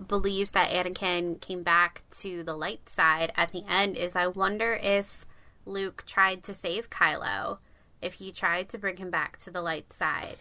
believes 0.06 0.52
that 0.52 0.70
Anakin 0.70 1.40
came 1.40 1.62
back 1.62 2.02
to 2.20 2.42
the 2.42 2.56
light 2.56 2.88
side 2.88 3.32
at 3.36 3.52
the 3.52 3.64
end 3.68 3.96
is 3.96 4.16
I 4.16 4.26
wonder 4.26 4.78
if 4.82 5.26
Luke 5.66 6.04
tried 6.06 6.42
to 6.44 6.54
save 6.54 6.90
Kylo, 6.90 7.58
if 8.00 8.14
he 8.14 8.32
tried 8.32 8.68
to 8.70 8.78
bring 8.78 8.96
him 8.96 9.10
back 9.10 9.36
to 9.38 9.50
the 9.50 9.62
light 9.62 9.92
side. 9.92 10.36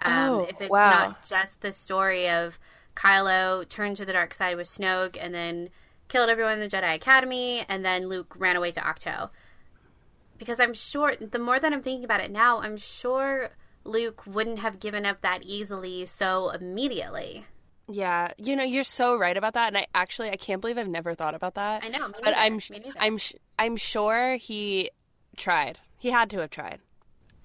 Um, 0.00 0.14
oh, 0.14 0.46
if 0.48 0.60
it's 0.60 0.70
wow. 0.70 0.90
not 0.90 1.26
just 1.26 1.60
the 1.60 1.72
story 1.72 2.28
of 2.28 2.58
Kylo 2.94 3.68
turned 3.68 3.96
to 3.98 4.04
the 4.04 4.12
dark 4.12 4.34
side 4.34 4.56
with 4.56 4.68
Snoke 4.68 5.16
and 5.20 5.34
then 5.34 5.70
killed 6.08 6.28
everyone 6.30 6.54
in 6.54 6.60
the 6.60 6.68
Jedi 6.68 6.94
Academy, 6.94 7.64
and 7.68 7.84
then 7.84 8.08
Luke 8.08 8.34
ran 8.38 8.56
away 8.56 8.72
to 8.72 8.80
Ahch-To. 8.80 9.30
Because 10.38 10.58
I'm 10.60 10.72
sure, 10.72 11.14
the 11.16 11.38
more 11.38 11.60
that 11.60 11.72
I'm 11.72 11.82
thinking 11.82 12.04
about 12.04 12.20
it 12.20 12.30
now, 12.30 12.60
I'm 12.60 12.76
sure 12.76 13.50
Luke 13.84 14.26
wouldn't 14.26 14.58
have 14.58 14.80
given 14.80 15.06
up 15.06 15.20
that 15.22 15.42
easily 15.42 16.06
so 16.06 16.50
immediately. 16.50 17.44
Yeah, 17.90 18.32
you 18.36 18.54
know, 18.54 18.64
you're 18.64 18.84
so 18.84 19.16
right 19.16 19.36
about 19.36 19.54
that, 19.54 19.68
and 19.68 19.78
I 19.78 19.86
actually 19.94 20.30
I 20.30 20.36
can't 20.36 20.60
believe 20.60 20.76
I've 20.76 20.88
never 20.88 21.14
thought 21.14 21.34
about 21.34 21.54
that. 21.54 21.82
I 21.82 21.88
know, 21.88 22.12
but 22.22 22.34
I'm 22.36 22.60
I'm 22.98 23.18
I'm 23.58 23.76
sure 23.76 24.36
he 24.36 24.90
tried. 25.36 25.78
He 25.96 26.10
had 26.10 26.28
to 26.30 26.38
have 26.40 26.50
tried. 26.50 26.80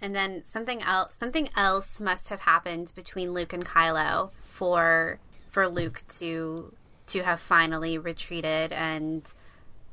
And 0.02 0.14
then 0.14 0.44
something 0.46 0.82
else 0.82 1.16
something 1.18 1.50
else 1.56 2.00
must 2.00 2.28
have 2.28 2.42
happened 2.42 2.92
between 2.94 3.32
Luke 3.32 3.54
and 3.54 3.66
Kylo 3.66 4.32
for 4.42 5.20
for 5.50 5.68
Luke 5.70 6.04
to 6.20 6.74
to 7.08 7.24
have 7.24 7.40
finally 7.40 7.98
retreated 7.98 8.74
and 8.74 9.32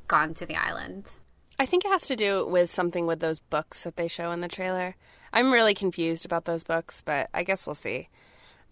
gone 0.07 0.33
to 0.33 0.45
the 0.45 0.57
island. 0.57 1.13
I 1.57 1.65
think 1.65 1.85
it 1.85 1.91
has 1.91 2.07
to 2.07 2.15
do 2.15 2.45
with 2.45 2.73
something 2.73 3.05
with 3.05 3.19
those 3.19 3.39
books 3.39 3.83
that 3.83 3.95
they 3.95 4.07
show 4.07 4.31
in 4.31 4.41
the 4.41 4.47
trailer. 4.47 4.95
I'm 5.33 5.51
really 5.51 5.73
confused 5.73 6.25
about 6.25 6.45
those 6.45 6.63
books, 6.63 7.01
but 7.01 7.29
I 7.33 7.43
guess 7.43 7.65
we'll 7.65 7.75
see. 7.75 8.09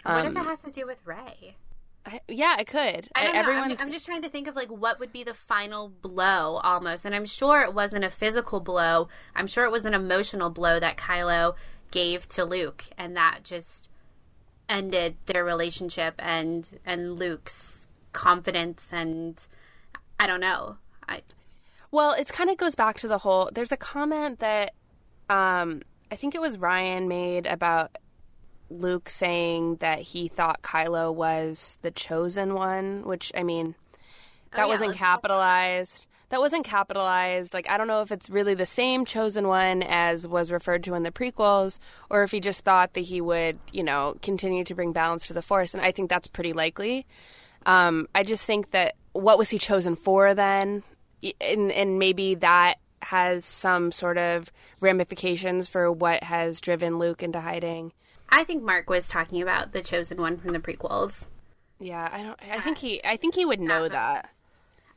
What 0.03 0.25
um, 0.25 0.27
if 0.27 0.35
it 0.35 0.47
has 0.47 0.61
to 0.61 0.71
do 0.71 0.85
with 0.85 1.05
Rey? 1.05 1.55
yeah, 2.27 2.57
it 2.59 2.67
could. 2.67 3.09
I 3.15 3.25
don't 3.25 3.35
Everyone's... 3.35 3.69
know. 3.69 3.75
I'm, 3.79 3.87
I'm, 3.87 3.91
just 3.91 4.05
trying 4.05 4.21
to 4.21 4.29
think 4.29 4.47
of 4.47 4.55
like 4.55 4.69
what 4.69 4.99
would 4.99 5.11
be 5.11 5.23
the 5.23 5.33
final 5.33 5.89
blow, 5.89 6.59
almost. 6.63 7.05
And 7.05 7.13
I'm 7.13 7.25
sure 7.25 7.61
it 7.61 7.73
wasn't 7.73 8.03
a 8.03 8.09
physical 8.09 8.59
blow. 8.59 9.07
I'm 9.35 9.47
sure 9.47 9.65
it 9.65 9.71
was 9.71 9.85
an 9.85 9.93
emotional 9.93 10.49
blow 10.49 10.79
that 10.79 10.97
Kylo 10.97 11.55
gave 11.91 12.27
to 12.29 12.45
Luke, 12.45 12.85
and 12.97 13.15
that 13.15 13.43
just 13.43 13.89
ended 14.67 15.17
their 15.25 15.43
relationship 15.43 16.15
and 16.19 16.79
and 16.85 17.13
Luke's 17.13 17.87
confidence. 18.13 18.89
And 18.91 19.45
I 20.19 20.27
don't 20.27 20.41
know. 20.41 20.77
I. 21.07 21.21
Well, 21.91 22.11
it 22.13 22.27
kind 22.29 22.49
of 22.49 22.57
goes 22.57 22.75
back 22.75 22.97
to 22.99 23.07
the 23.07 23.19
whole. 23.19 23.49
There's 23.53 23.71
a 23.71 23.77
comment 23.77 24.39
that 24.39 24.73
um, 25.29 25.81
I 26.11 26.15
think 26.15 26.35
it 26.35 26.41
was 26.41 26.57
Rian 26.57 27.07
made 27.07 27.45
about 27.45 27.97
Luke 28.69 29.09
saying 29.09 29.77
that 29.77 29.99
he 29.99 30.27
thought 30.27 30.61
Kylo 30.61 31.13
was 31.13 31.77
the 31.81 31.91
chosen 31.91 32.53
one, 32.53 33.03
which 33.03 33.31
I 33.35 33.43
mean, 33.43 33.75
that 34.51 34.61
oh, 34.61 34.65
yeah, 34.65 34.67
wasn't 34.67 34.95
capitalized. 34.95 36.07
That 36.29 36.39
wasn't 36.39 36.65
capitalized. 36.65 37.53
Like 37.53 37.69
I 37.69 37.77
don't 37.77 37.87
know 37.87 38.01
if 38.01 38.11
it's 38.11 38.29
really 38.29 38.53
the 38.53 38.65
same 38.65 39.05
chosen 39.05 39.47
one 39.47 39.83
as 39.83 40.27
was 40.27 40.51
referred 40.51 40.83
to 40.85 40.93
in 40.93 41.03
the 41.03 41.11
prequels, 41.11 41.79
or 42.09 42.23
if 42.23 42.31
he 42.31 42.39
just 42.39 42.63
thought 42.63 42.93
that 42.93 43.01
he 43.01 43.21
would, 43.21 43.59
you 43.71 43.83
know, 43.83 44.15
continue 44.21 44.63
to 44.63 44.75
bring 44.75 44.93
balance 44.93 45.27
to 45.27 45.33
the 45.33 45.41
Force. 45.41 45.73
And 45.73 45.83
I 45.83 45.91
think 45.91 46.09
that's 46.09 46.27
pretty 46.27 46.53
likely. 46.53 47.07
Um, 47.65 48.07
I 48.13 48.23
just 48.23 48.45
think 48.45 48.71
that 48.71 48.95
what 49.13 49.37
was 49.37 49.49
he 49.49 49.57
chosen 49.57 49.95
for 49.95 50.33
then, 50.33 50.83
and 51.41 51.71
and 51.71 51.97
maybe 51.99 52.35
that 52.35 52.75
has 53.03 53.45
some 53.45 53.91
sort 53.91 54.17
of 54.17 54.51
ramifications 54.81 55.67
for 55.67 55.91
what 55.91 56.23
has 56.23 56.61
driven 56.61 56.99
Luke 56.99 57.23
into 57.23 57.41
hiding. 57.41 57.93
I 58.29 58.43
think 58.43 58.63
Mark 58.63 58.89
was 58.89 59.07
talking 59.07 59.41
about 59.41 59.71
the 59.71 59.81
chosen 59.81 60.21
one 60.21 60.37
from 60.37 60.53
the 60.53 60.59
prequels. 60.59 61.29
Yeah, 61.79 62.09
I 62.11 62.23
don't. 62.23 62.39
I 62.41 62.57
uh, 62.57 62.61
think 62.61 62.79
he. 62.79 63.03
I 63.03 63.17
think 63.17 63.35
he 63.35 63.45
would 63.45 63.59
know 63.59 63.85
uh-huh. 63.85 63.89
that. 63.89 64.29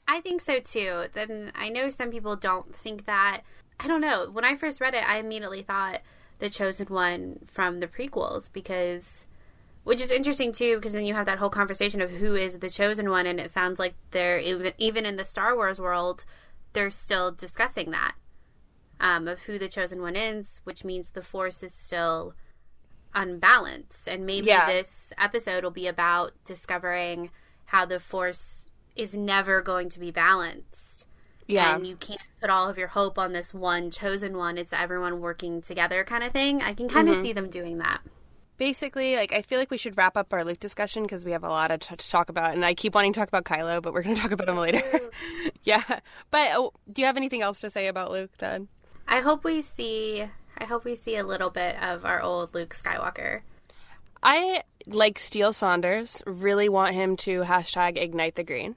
I 0.07 0.21
think 0.21 0.41
so 0.41 0.59
too. 0.59 1.07
Then 1.15 1.53
I 1.55 1.69
know 1.69 1.91
some 1.91 2.11
people 2.11 2.37
don't 2.37 2.75
think 2.75 3.07
that. 3.07 3.43
I 3.81 3.89
don't 3.89 4.01
know. 4.01 4.29
When 4.31 4.45
I 4.45 4.57
first 4.57 4.81
read 4.81 4.95
it, 4.95 5.09
I 5.09 5.19
immediately 5.19 5.63
thought 5.63 6.03
the 6.39 6.51
chosen 6.51 6.89
one 6.89 7.39
from 7.47 7.81
the 7.81 7.87
prequels 7.87 8.51
because 8.53 9.27
which 9.85 10.01
is 10.01 10.11
interesting 10.11 10.53
too 10.53 10.77
because 10.77 10.93
then 10.93 11.05
you 11.05 11.15
have 11.15 11.27
that 11.27 11.39
whole 11.39 11.51
conversation 11.51 12.01
of 12.01 12.11
who 12.11 12.35
is 12.35 12.59
the 12.59 12.71
chosen 12.71 13.11
one 13.11 13.27
and 13.27 13.41
it 13.41 13.51
sounds 13.51 13.79
like 13.79 13.95
they're 14.11 14.39
even 14.39 14.73
even 14.79 15.07
in 15.07 15.17
the 15.17 15.25
Star 15.25 15.55
Wars 15.55 15.81
world 15.81 16.25
they're 16.73 16.91
still 16.91 17.31
discussing 17.33 17.91
that 17.91 18.13
um, 19.01 19.29
of 19.29 19.43
who 19.43 19.59
the 19.59 19.69
chosen 19.69 20.01
one 20.01 20.17
is, 20.17 20.61
which 20.65 20.85
means 20.85 21.11
the 21.11 21.23
force 21.23 21.63
is 21.63 21.75
still 21.75 22.35
unbalanced 23.15 24.09
and 24.09 24.25
maybe 24.25 24.47
Yeah. 24.49 24.67
this 24.67 25.13
episode 25.19 25.65
will 25.65 25.71
be 25.71 25.87
about 25.87 26.33
discovering 26.45 27.31
how 27.67 27.85
the 27.85 28.01
force 28.01 28.71
is 28.97 29.15
never 29.15 29.61
going 29.61 29.89
to 29.91 30.01
be 30.01 30.11
balanced 30.11 31.07
Yeah. 31.47 31.75
and 31.77 31.87
you 31.87 31.97
can't 31.97 32.21
put 32.41 32.49
all 32.51 32.69
of 32.69 32.79
your 32.79 32.89
hope 32.89 33.19
on 33.19 33.33
this 33.33 33.53
one 33.53 33.91
chosen 33.91 34.37
one. 34.37 34.57
It's 34.57 34.73
everyone 34.73 35.21
working 35.21 35.61
together 35.61 36.05
kind 36.05 36.25
of 36.25 36.33
thing. 36.33 36.63
I 36.63 36.73
can 36.73 36.89
kind 36.89 37.07
Mm-hmm. 37.09 37.17
of 37.19 37.23
see 37.23 37.33
them 37.33 37.51
doing 37.51 37.79
that. 37.79 38.01
Basically, 38.63 39.17
like 39.17 39.33
I 39.33 39.43
feel 39.43 39.59
like 39.59 39.73
we 39.73 39.77
should 39.77 39.97
wrap 39.97 40.17
up 40.17 40.33
our 40.33 40.45
Luke 40.45 40.61
discussion 40.61 41.03
because 41.03 41.25
we 41.25 41.33
have 41.33 41.43
a 41.43 41.49
lot 41.49 41.73
of 41.73 41.81
t- 41.81 41.97
to 41.97 42.09
talk 42.09 42.29
about, 42.29 42.55
and 42.55 42.65
I 42.65 42.75
keep 42.75 42.95
wanting 42.95 43.13
to 43.13 43.19
talk 43.19 43.27
about 43.27 43.43
Kylo, 43.43 43.83
but 43.83 43.93
we're 43.93 44.05
going 44.05 44.15
to 44.15 44.23
talk 44.23 44.31
about 44.31 44.49
him 44.49 44.57
later. 44.57 44.81
yeah, 45.65 45.83
but 46.31 46.49
oh, 46.53 46.73
do 46.93 47.03
you 47.03 47.07
have 47.07 47.17
anything 47.17 47.43
else 47.43 47.61
to 47.63 47.71
say 47.71 47.89
about 47.89 48.13
Luke 48.13 48.31
then? 48.39 48.69
I 49.09 49.19
hope 49.19 49.43
we 49.43 49.63
see. 49.63 50.23
I 50.57 50.65
hope 50.65 50.85
we 50.85 50.95
see 50.95 51.17
a 51.17 51.25
little 51.25 51.51
bit 51.51 51.75
of 51.83 52.05
our 52.05 52.23
old 52.23 52.55
Luke 52.55 52.73
Skywalker. 52.73 53.41
I 54.23 54.63
like 54.87 55.19
Steele 55.19 55.53
Saunders. 55.53 56.23
Really 56.25 56.69
want 56.69 56.95
him 56.95 57.17
to 57.17 57.41
hashtag 57.41 58.01
ignite 58.01 58.37
the 58.37 58.45
green. 58.45 58.77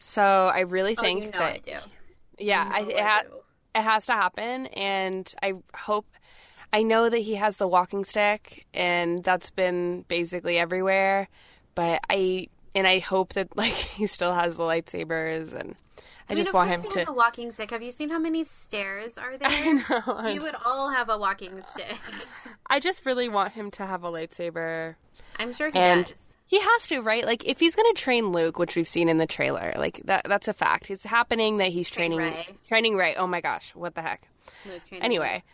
So 0.00 0.50
I 0.52 0.62
really 0.62 0.96
think 0.96 1.20
oh, 1.20 1.26
you 1.26 1.30
know 1.30 1.38
that 1.38 1.54
I 1.54 1.58
do. 1.58 1.76
yeah, 2.40 2.68
I, 2.74 2.80
know 2.80 2.88
it, 2.88 2.96
I 2.96 3.02
ha- 3.02 3.22
it 3.76 3.82
has 3.82 4.06
to 4.06 4.14
happen, 4.14 4.66
and 4.66 5.32
I 5.40 5.52
hope. 5.76 6.06
I 6.72 6.82
know 6.82 7.08
that 7.08 7.18
he 7.18 7.34
has 7.36 7.56
the 7.56 7.68
walking 7.68 8.04
stick, 8.04 8.66
and 8.74 9.22
that's 9.22 9.50
been 9.50 10.04
basically 10.08 10.58
everywhere. 10.58 11.28
But 11.74 12.00
I 12.10 12.48
and 12.74 12.86
I 12.86 12.98
hope 12.98 13.34
that 13.34 13.48
like 13.56 13.72
he 13.72 14.06
still 14.06 14.34
has 14.34 14.56
the 14.56 14.62
lightsabers, 14.64 15.54
and 15.54 15.76
I, 16.28 16.34
mean, 16.34 16.42
just 16.42 16.52
want 16.52 16.70
him 16.70 16.82
to. 16.82 17.08
a 17.10 17.12
walking 17.12 17.52
stick. 17.52 17.70
Have 17.70 17.82
you 17.82 17.92
seen 17.92 18.10
how 18.10 18.18
many 18.18 18.44
stairs 18.44 19.16
are 19.16 19.36
there? 19.38 19.48
I 19.48 19.72
know. 19.72 20.02
I 20.14 20.30
You 20.30 20.42
would 20.42 20.56
all 20.64 20.90
have 20.90 21.08
a 21.08 21.16
walking 21.18 21.62
stick. 21.72 21.96
I 22.68 22.80
just 22.80 23.06
really 23.06 23.28
want 23.28 23.52
him 23.52 23.70
to 23.72 23.86
have 23.86 24.02
a 24.04 24.08
lightsaber. 24.10 24.96
I'm 25.38 25.52
sure 25.52 25.68
he 25.70 25.78
and 25.78 26.06
does. 26.06 26.14
he 26.46 26.58
has 26.60 26.88
to, 26.88 27.00
right? 27.00 27.24
Like 27.24 27.44
if 27.44 27.60
he's 27.60 27.76
going 27.76 27.94
to 27.94 28.00
train 28.00 28.32
Luke, 28.32 28.58
which 28.58 28.74
we've 28.74 28.88
seen 28.88 29.08
in 29.08 29.18
the 29.18 29.26
trailer, 29.26 29.72
like 29.76 30.00
that 30.06 30.22
that's 30.26 30.48
a 30.48 30.52
fact. 30.54 30.90
It's 30.90 31.04
happening 31.04 31.58
that 31.58 31.68
he's 31.68 31.90
Train 31.90 32.12
training 32.16 32.34
Rey. 32.34 32.48
training 32.66 32.96
Rey. 32.96 33.14
Oh 33.16 33.26
my 33.26 33.40
gosh, 33.40 33.74
what 33.74 33.94
the 33.94 34.02
heck? 34.02 34.28
Luke 34.66 34.82
training 34.88 35.04
Anyway, 35.04 35.44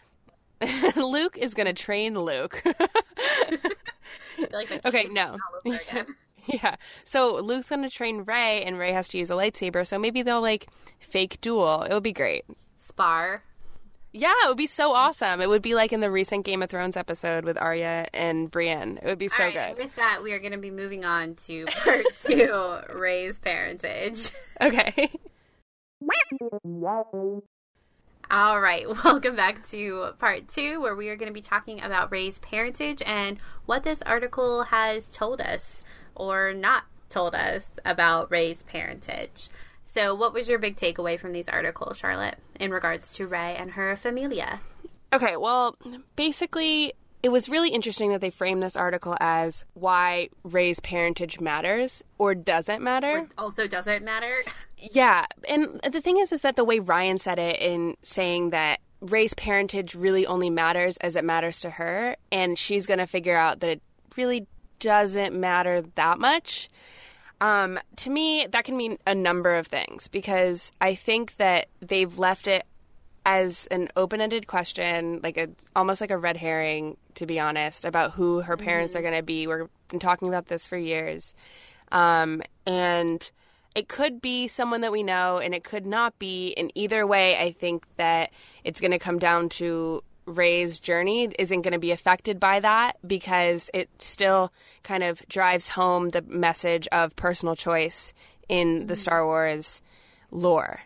Luke 0.97 1.37
is 1.39 1.55
going 1.55 1.67
to 1.67 1.73
train 1.73 2.19
Luke. 2.19 2.63
Like 4.51 4.85
okay, 4.85 5.05
no. 5.05 5.33
all 5.33 5.39
over 5.67 5.77
again. 5.77 6.07
yeah. 6.47 6.77
So 7.05 7.37
Luke's 7.37 7.69
going 7.69 7.83
to 7.83 7.91
train 7.91 8.23
Rey 8.23 8.63
and 8.63 8.79
Rey 8.79 8.93
has 8.93 9.09
to 9.09 9.19
use 9.19 9.31
a 9.31 9.35
lightsaber, 9.35 9.87
so 9.87 9.99
maybe 9.99 10.23
they'll 10.23 10.41
like 10.41 10.69
fake 10.99 11.41
duel. 11.41 11.83
It 11.83 11.93
would 11.93 12.03
be 12.03 12.13
great. 12.13 12.45
Spar. 12.75 13.45
Yeah, 14.15 14.35
it 14.45 14.49
would 14.49 14.59
be 14.59 14.67
so 14.67 14.93
awesome. 14.93 15.41
It 15.41 15.49
would 15.49 15.63
be 15.63 15.75
like 15.75 15.93
in 15.93 16.01
the 16.01 16.11
recent 16.11 16.45
Game 16.45 16.63
of 16.63 16.69
Thrones 16.69 16.99
episode 16.99 17.47
with 17.47 17.57
Arya 17.57 18.09
and 18.13 18.51
Brienne. 18.51 18.99
It 19.03 19.07
would 19.07 19.19
be 19.19 19.29
so 19.29 19.45
All 19.45 19.51
right, 19.51 19.75
good. 19.75 19.85
With 19.85 19.97
that, 19.97 20.23
we 20.23 20.33
are 20.33 20.39
going 20.39 20.53
to 20.53 20.59
be 20.59 20.71
moving 20.71 21.05
on 21.05 21.35
to 21.47 21.65
part 21.67 22.05
two, 22.25 22.79
Rey's 22.93 23.39
parentage. 23.39 24.31
Okay. 24.61 25.11
All 28.33 28.63
right, 28.63 28.89
welcome 29.05 29.37
back 29.37 29.69
to 29.69 30.15
part 30.19 30.49
two, 30.49 30.81
where 30.81 30.97
we 30.97 31.11
are 31.11 31.17
going 31.17 31.29
to 31.29 31.35
be 31.35 31.43
talking 31.43 31.83
about 31.83 32.11
Rey's 32.11 32.39
parentage 32.39 33.03
and 33.05 33.37
what 33.67 33.83
this 33.83 34.01
article 34.07 34.63
has 34.65 35.07
told 35.07 35.39
us 35.43 35.83
or 36.15 36.55
not 36.55 36.85
told 37.11 37.35
us 37.35 37.69
about 37.85 38.31
Rey's 38.31 38.63
parentage. 38.63 39.51
So, 39.85 40.15
what 40.15 40.33
was 40.33 40.49
your 40.49 40.59
big 40.59 40.77
takeaway 40.77 41.21
from 41.21 41.33
these 41.33 41.47
articles, 41.47 41.99
Charlotte, 41.99 42.39
in 42.59 42.71
regards 42.71 43.13
to 43.15 43.27
Ray 43.27 43.55
and 43.55 43.73
her 43.73 43.95
familia? 43.97 44.61
Okay, 45.13 45.37
well, 45.37 45.77
basically, 46.17 46.95
it 47.23 47.31
was 47.31 47.49
really 47.49 47.71
interesting 47.71 48.11
that 48.11 48.21
they 48.21 48.31
framed 48.31 48.63
this 48.63 48.77
article 48.77 49.17
as 49.21 49.65
why 49.75 50.29
Rey's 50.43 50.81
parentage 50.81 51.39
matters 51.41 52.03
or 52.19 52.35
doesn't 52.35 52.83
matter. 52.83 53.29
Also, 53.39 53.69
doesn't 53.69 54.05
matter? 54.05 54.43
Yeah, 54.77 55.27
and 55.49 55.81
the 55.91 56.01
thing 56.01 56.19
is, 56.19 56.33
is 56.33 56.41
that 56.41 56.57
the 56.57 56.65
way 56.65 56.81
Rian 56.81 57.21
said 57.21 57.39
it 57.39 57.61
in 57.61 57.97
saying 58.03 58.51
that 58.51 58.81
Rey's 59.01 59.35
parentage 59.35 59.95
really 59.95 60.27
only 60.27 60.51
matters 60.51 60.97
as 60.99 61.17
it 61.17 61.25
matters 61.25 61.61
to 61.61 61.71
her, 61.71 62.17
and 62.31 62.59
she's 62.59 62.87
going 62.87 62.99
to 62.99 63.07
figure 63.07 63.37
out 63.37 63.61
that 63.61 63.71
it 63.71 63.83
really 64.17 64.47
doesn't 64.81 65.33
matter 65.33 65.83
that 65.95 66.19
much. 66.19 66.69
Um, 67.41 67.79
to 67.97 68.11
me, 68.11 68.47
that 68.51 68.65
can 68.65 68.77
mean 68.77 68.99
a 69.07 69.15
number 69.15 69.55
of 69.57 69.67
things 69.67 70.07
because 70.09 70.71
I 70.81 70.95
think 70.95 71.37
that 71.37 71.67
they've 71.81 72.17
left 72.17 72.47
it 72.47 72.65
as 73.25 73.67
an 73.69 73.89
open-ended 73.97 74.47
question, 74.47 75.21
like 75.23 75.37
a 75.37 75.49
almost 75.77 76.01
like 76.01 76.11
a 76.11 76.19
red 76.19 76.37
herring, 76.37 76.97
to 77.15 77.27
be 77.27 77.39
honest, 77.39 77.85
about 77.85 78.13
who 78.13 78.41
her 78.41 78.57
parents 78.57 78.97
are 78.97 79.03
going 79.03 79.15
to 79.15 79.23
be. 79.23 79.47
We've 79.47 79.69
been 79.89 80.01
talking 80.01 80.29
about 80.29 80.49
this 80.49 80.67
for 80.67 80.77
years, 80.77 81.35
um, 81.93 82.43
and 82.67 83.31
it 83.75 83.89
could 83.89 84.21
be 84.21 84.49
someone 84.49 84.81
that 84.83 84.93
we 84.93 85.03
know, 85.03 85.39
and 85.39 85.55
it 85.55 85.65
could 85.65 85.87
not 85.87 86.19
be. 86.19 86.49
In 86.49 86.71
either 86.75 87.07
way, 87.07 87.39
I 87.39 87.53
think 87.53 87.87
that 87.97 88.31
it's 88.65 88.81
going 88.81 88.91
to 88.91 88.99
come 88.99 89.19
down 89.19 89.49
to 89.51 90.03
Rey's 90.25 90.79
journey 90.79 91.33
isn't 91.39 91.63
going 91.63 91.73
to 91.73 91.79
be 91.79 91.91
affected 91.91 92.39
by 92.39 92.61
that 92.61 92.97
because 93.07 93.71
it 93.75 93.89
still 93.99 94.53
kind 94.83 95.03
of 95.03 95.23
drives 95.29 95.69
home 95.69 96.11
the 96.11 96.23
message 96.23 96.87
of 96.93 97.17
personal 97.17 97.57
choice 97.57 98.13
in 98.49 98.87
the 98.87 98.97
Star 98.97 99.25
Wars 99.25 99.83
lore. 100.31 100.81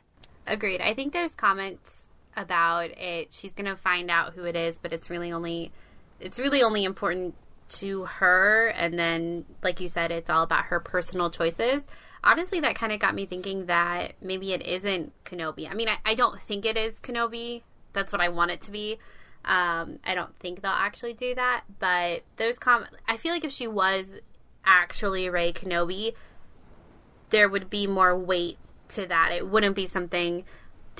Agreed. 0.46 0.80
I 0.80 0.94
think 0.94 1.12
there's 1.12 1.34
comments 1.34 1.95
about 2.36 2.90
it. 2.98 3.32
She's 3.32 3.52
going 3.52 3.66
to 3.66 3.76
find 3.76 4.10
out 4.10 4.34
who 4.34 4.44
it 4.44 4.56
is, 4.56 4.76
but 4.80 4.92
it's 4.92 5.10
really 5.10 5.32
only 5.32 5.72
it's 6.20 6.38
really 6.38 6.62
only 6.62 6.84
important 6.84 7.34
to 7.68 8.04
her 8.04 8.68
and 8.68 8.96
then 8.96 9.44
like 9.62 9.80
you 9.80 9.88
said 9.88 10.12
it's 10.12 10.30
all 10.30 10.42
about 10.42 10.66
her 10.66 10.80
personal 10.80 11.30
choices. 11.30 11.82
Honestly, 12.22 12.60
that 12.60 12.74
kind 12.74 12.92
of 12.92 12.98
got 12.98 13.14
me 13.14 13.26
thinking 13.26 13.66
that 13.66 14.14
maybe 14.20 14.52
it 14.52 14.62
isn't 14.62 15.12
Kenobi. 15.24 15.70
I 15.70 15.74
mean, 15.74 15.88
I, 15.88 15.98
I 16.04 16.14
don't 16.14 16.40
think 16.40 16.64
it 16.64 16.76
is 16.76 16.98
Kenobi. 17.00 17.62
That's 17.92 18.10
what 18.10 18.20
I 18.20 18.28
want 18.28 18.50
it 18.50 18.60
to 18.62 18.72
be. 18.72 18.98
Um, 19.44 20.00
I 20.04 20.14
don't 20.14 20.36
think 20.38 20.60
they'll 20.60 20.72
actually 20.72 21.14
do 21.14 21.34
that, 21.36 21.62
but 21.78 22.22
those 22.36 22.58
comments. 22.58 22.96
I 23.06 23.16
feel 23.16 23.32
like 23.32 23.44
if 23.44 23.52
she 23.52 23.68
was 23.68 24.10
actually 24.64 25.30
Rey 25.30 25.52
Kenobi, 25.52 26.14
there 27.30 27.48
would 27.48 27.70
be 27.70 27.86
more 27.86 28.18
weight 28.18 28.58
to 28.90 29.06
that. 29.06 29.30
It 29.32 29.48
wouldn't 29.48 29.76
be 29.76 29.86
something 29.86 30.44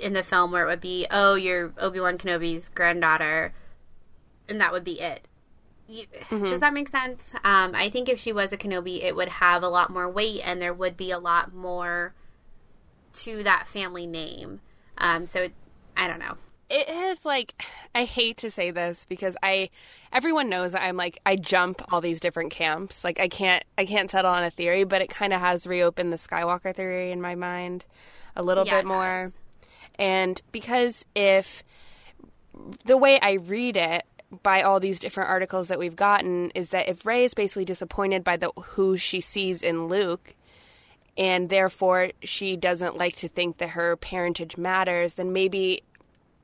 in 0.00 0.12
the 0.12 0.22
film 0.22 0.52
where 0.52 0.64
it 0.64 0.68
would 0.68 0.80
be, 0.80 1.06
oh, 1.10 1.34
you're 1.34 1.72
Obi 1.78 2.00
Wan 2.00 2.18
Kenobi's 2.18 2.68
granddaughter, 2.68 3.52
and 4.48 4.60
that 4.60 4.72
would 4.72 4.84
be 4.84 5.00
it. 5.00 5.28
Y- 5.88 6.06
Does 6.30 6.60
that 6.60 6.74
make 6.74 6.88
sense? 6.88 7.30
Um, 7.44 7.74
I 7.74 7.88
think 7.90 8.08
if 8.08 8.18
she 8.18 8.32
was 8.32 8.52
a 8.52 8.56
Kenobi, 8.56 9.02
it 9.04 9.14
would 9.14 9.28
have 9.28 9.62
a 9.62 9.68
lot 9.68 9.90
more 9.90 10.08
weight, 10.10 10.40
and 10.44 10.60
there 10.60 10.74
would 10.74 10.96
be 10.96 11.10
a 11.10 11.18
lot 11.18 11.54
more 11.54 12.14
to 13.14 13.42
that 13.44 13.66
family 13.68 14.06
name. 14.06 14.60
Um, 14.98 15.26
so 15.26 15.42
it, 15.42 15.52
I 15.96 16.08
don't 16.08 16.18
know. 16.18 16.36
it 16.68 16.88
is 16.88 17.24
like 17.24 17.54
I 17.94 18.04
hate 18.04 18.36
to 18.38 18.50
say 18.50 18.70
this 18.70 19.06
because 19.08 19.36
I 19.42 19.70
everyone 20.12 20.48
knows 20.48 20.72
that 20.72 20.82
I'm 20.82 20.96
like 20.96 21.18
I 21.24 21.36
jump 21.36 21.80
all 21.92 22.00
these 22.00 22.20
different 22.20 22.50
camps. 22.50 23.04
Like 23.04 23.20
I 23.20 23.28
can't 23.28 23.62
I 23.78 23.84
can't 23.86 24.10
settle 24.10 24.30
on 24.32 24.42
a 24.42 24.50
theory, 24.50 24.84
but 24.84 25.00
it 25.00 25.08
kind 25.08 25.32
of 25.32 25.40
has 25.40 25.66
reopened 25.66 26.12
the 26.12 26.16
Skywalker 26.16 26.74
theory 26.74 27.12
in 27.12 27.20
my 27.20 27.34
mind 27.34 27.86
a 28.34 28.42
little 28.42 28.64
Yeah, 28.64 28.78
bit 28.78 28.86
more. 28.86 29.22
has. 29.24 29.32
And 29.98 30.40
because 30.52 31.04
if 31.14 31.62
the 32.84 32.96
way 32.96 33.18
I 33.20 33.32
read 33.34 33.76
it 33.76 34.04
by 34.42 34.62
all 34.62 34.80
these 34.80 34.98
different 34.98 35.30
articles 35.30 35.68
that 35.68 35.78
we've 35.78 35.94
gotten 35.96 36.50
is 36.50 36.70
that 36.70 36.88
if 36.88 37.06
Rey 37.06 37.24
is 37.24 37.34
basically 37.34 37.64
disappointed 37.64 38.24
by 38.24 38.36
the 38.36 38.50
who 38.56 38.96
she 38.96 39.20
sees 39.20 39.62
in 39.62 39.86
Luke 39.88 40.34
and 41.16 41.48
therefore 41.48 42.10
she 42.22 42.56
doesn't 42.56 42.96
like 42.96 43.16
to 43.16 43.28
think 43.28 43.58
that 43.58 43.70
her 43.70 43.96
parentage 43.96 44.56
matters, 44.56 45.14
then 45.14 45.32
maybe 45.32 45.82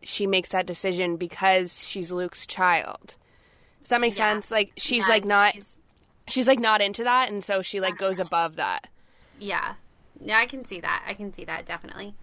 she 0.02 0.26
makes 0.26 0.50
that 0.50 0.66
decision 0.66 1.16
because 1.16 1.86
she's 1.86 2.12
Luke's 2.12 2.46
child. 2.46 3.16
Does 3.80 3.88
that 3.90 4.00
make 4.00 4.16
Yeah. 4.16 4.32
sense? 4.32 4.50
Like 4.50 4.72
she's 4.76 5.02
Yeah, 5.04 5.14
like 5.14 5.24
not 5.24 5.54
she's- 5.54 5.78
she's 6.28 6.46
like 6.46 6.60
not 6.60 6.80
into 6.80 7.04
that 7.04 7.30
and 7.30 7.42
so 7.42 7.62
she 7.62 7.80
like 7.80 7.96
goes 7.96 8.18
above 8.18 8.56
that. 8.56 8.86
Yeah. 9.38 9.74
Yeah, 10.20 10.38
I 10.38 10.46
can 10.46 10.64
see 10.66 10.78
that. 10.80 11.02
I 11.06 11.14
can 11.14 11.32
see 11.32 11.44
that 11.46 11.66
definitely. 11.66 12.14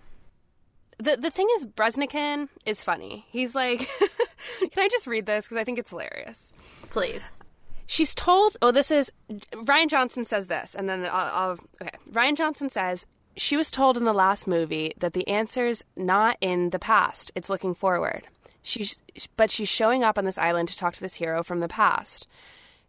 The 0.99 1.15
the 1.15 1.31
thing 1.31 1.47
is, 1.55 1.65
Breznican 1.65 2.49
is 2.65 2.83
funny. 2.83 3.25
He's 3.29 3.55
like, 3.55 3.79
can 4.59 4.83
I 4.83 4.89
just 4.89 5.07
read 5.07 5.25
this 5.25 5.45
because 5.45 5.57
I 5.57 5.63
think 5.63 5.79
it's 5.79 5.91
hilarious. 5.91 6.51
Please. 6.89 7.21
She's 7.85 8.13
told, 8.13 8.57
oh, 8.61 8.71
this 8.71 8.91
is 8.91 9.11
Rian 9.53 9.89
Johnson 9.89 10.23
says 10.25 10.47
this, 10.47 10.75
and 10.75 10.87
then 10.87 11.05
I'll, 11.05 11.11
I'll 11.11 11.57
okay. 11.81 11.97
Rian 12.11 12.35
Johnson 12.35 12.69
says 12.69 13.07
she 13.37 13.55
was 13.57 13.71
told 13.71 13.97
in 13.97 14.03
the 14.03 14.13
last 14.13 14.45
movie 14.45 14.93
that 14.99 15.13
the 15.13 15.27
answer's 15.27 15.83
not 15.95 16.37
in 16.41 16.69
the 16.71 16.79
past; 16.79 17.31
it's 17.33 17.49
looking 17.49 17.73
forward. 17.73 18.27
She's, 18.61 19.01
but 19.37 19.49
she's 19.49 19.69
showing 19.69 20.03
up 20.03 20.17
on 20.17 20.25
this 20.25 20.37
island 20.37 20.67
to 20.67 20.77
talk 20.77 20.93
to 20.95 21.01
this 21.01 21.15
hero 21.15 21.43
from 21.43 21.61
the 21.61 21.69
past. 21.69 22.27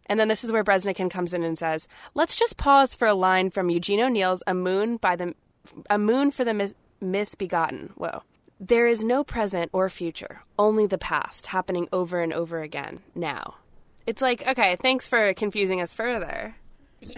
And 0.07 0.19
then 0.19 0.27
this 0.27 0.43
is 0.43 0.51
where 0.51 0.65
Breznican 0.65 1.09
comes 1.09 1.33
in 1.33 1.43
and 1.43 1.57
says, 1.57 1.87
"Let's 2.13 2.35
just 2.35 2.57
pause 2.57 2.93
for 2.93 3.07
a 3.07 3.13
line 3.13 3.49
from 3.49 3.69
Eugene 3.69 4.01
O'Neill's 4.01 4.43
A 4.45 4.53
Moon 4.53 4.97
by 4.97 5.15
the 5.15 5.33
A 5.89 5.97
Moon 5.97 6.29
for 6.29 6.43
the 6.43 6.53
Mis- 6.53 6.75
Misbegotten." 7.01 7.93
Whoa. 7.95 8.23
There 8.59 8.87
is 8.87 9.03
no 9.03 9.23
present 9.23 9.71
or 9.73 9.89
future, 9.89 10.43
only 10.59 10.85
the 10.85 10.99
past 10.99 11.47
happening 11.47 11.87
over 11.91 12.21
and 12.21 12.31
over 12.31 12.61
again 12.61 12.99
now. 13.15 13.55
It's 14.05 14.21
like, 14.21 14.45
okay, 14.47 14.75
thanks 14.75 15.07
for 15.07 15.33
confusing 15.33 15.81
us 15.81 15.95
further. 15.95 16.55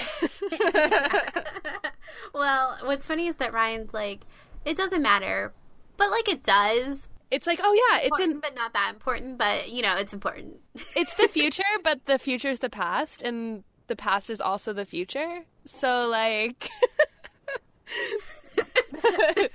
Well, 2.34 2.78
what's 2.84 3.06
funny 3.06 3.28
is 3.28 3.36
that 3.38 3.54
Rian's 3.54 3.94
like, 3.94 4.22
it 4.66 4.76
doesn't 4.76 5.02
matter, 5.02 5.54
but 5.98 6.10
like 6.10 6.28
it 6.28 6.44
does. 6.44 7.08
It's 7.30 7.48
like, 7.48 7.60
oh 7.62 7.74
yeah, 7.74 8.00
it's 8.04 8.20
in 8.20 8.32
Important, 8.32 8.42
but 8.42 8.56
not 8.56 8.74
that 8.74 8.92
important. 8.94 9.38
But 9.38 9.70
you 9.70 9.82
know, 9.82 9.96
it's 9.98 10.14
important. 10.14 10.58
it's 10.96 11.14
the 11.16 11.28
future, 11.28 11.64
but 11.84 12.06
the 12.06 12.18
future 12.18 12.50
is 12.50 12.60
the 12.60 12.70
past, 12.70 13.22
and 13.22 13.64
the 13.88 13.96
past 13.96 14.30
is 14.30 14.42
also 14.42 14.74
the 14.74 14.86
future. 14.86 15.42
So 15.66 16.08
like, 16.10 16.70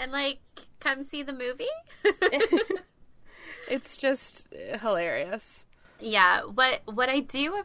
and 0.00 0.12
like, 0.12 0.40
come 0.80 1.02
see 1.02 1.22
the 1.22 1.32
movie. 1.32 1.64
it's 3.68 3.96
just 3.96 4.46
hilarious. 4.80 5.66
Yeah, 6.00 6.42
what 6.42 6.80
what 6.84 7.08
I 7.08 7.20
do 7.20 7.64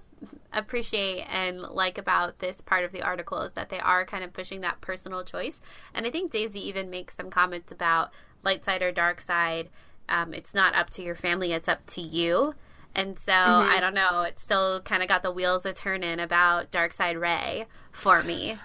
appreciate 0.51 1.21
and 1.29 1.59
like 1.61 1.97
about 1.97 2.39
this 2.39 2.61
part 2.61 2.83
of 2.83 2.91
the 2.91 3.03
article 3.03 3.41
is 3.41 3.53
that 3.53 3.69
they 3.69 3.79
are 3.79 4.05
kind 4.05 4.23
of 4.23 4.33
pushing 4.33 4.61
that 4.61 4.81
personal 4.81 5.23
choice, 5.23 5.61
and 5.93 6.05
I 6.05 6.11
think 6.11 6.31
Daisy 6.31 6.67
even 6.67 6.89
makes 6.89 7.15
some 7.15 7.29
comments 7.29 7.71
about 7.71 8.11
light 8.43 8.65
side 8.65 8.81
or 8.81 8.91
dark 8.91 9.21
side. 9.21 9.69
Um, 10.09 10.33
it's 10.33 10.53
not 10.53 10.75
up 10.75 10.89
to 10.91 11.03
your 11.03 11.15
family; 11.15 11.53
it's 11.53 11.69
up 11.69 11.85
to 11.87 12.01
you. 12.01 12.55
And 12.95 13.17
so 13.17 13.33
I 13.33 13.79
don't 13.79 13.95
know. 13.95 14.21
It 14.21 14.39
still 14.39 14.81
kind 14.81 15.01
of 15.01 15.09
got 15.09 15.23
the 15.23 15.31
wheels 15.31 15.65
a 15.65 15.73
turning 15.73 16.19
about 16.19 16.69
Dark 16.69 16.93
Side 16.93 17.17
Rey 17.17 17.65
for 17.91 18.21
me. 18.21 18.59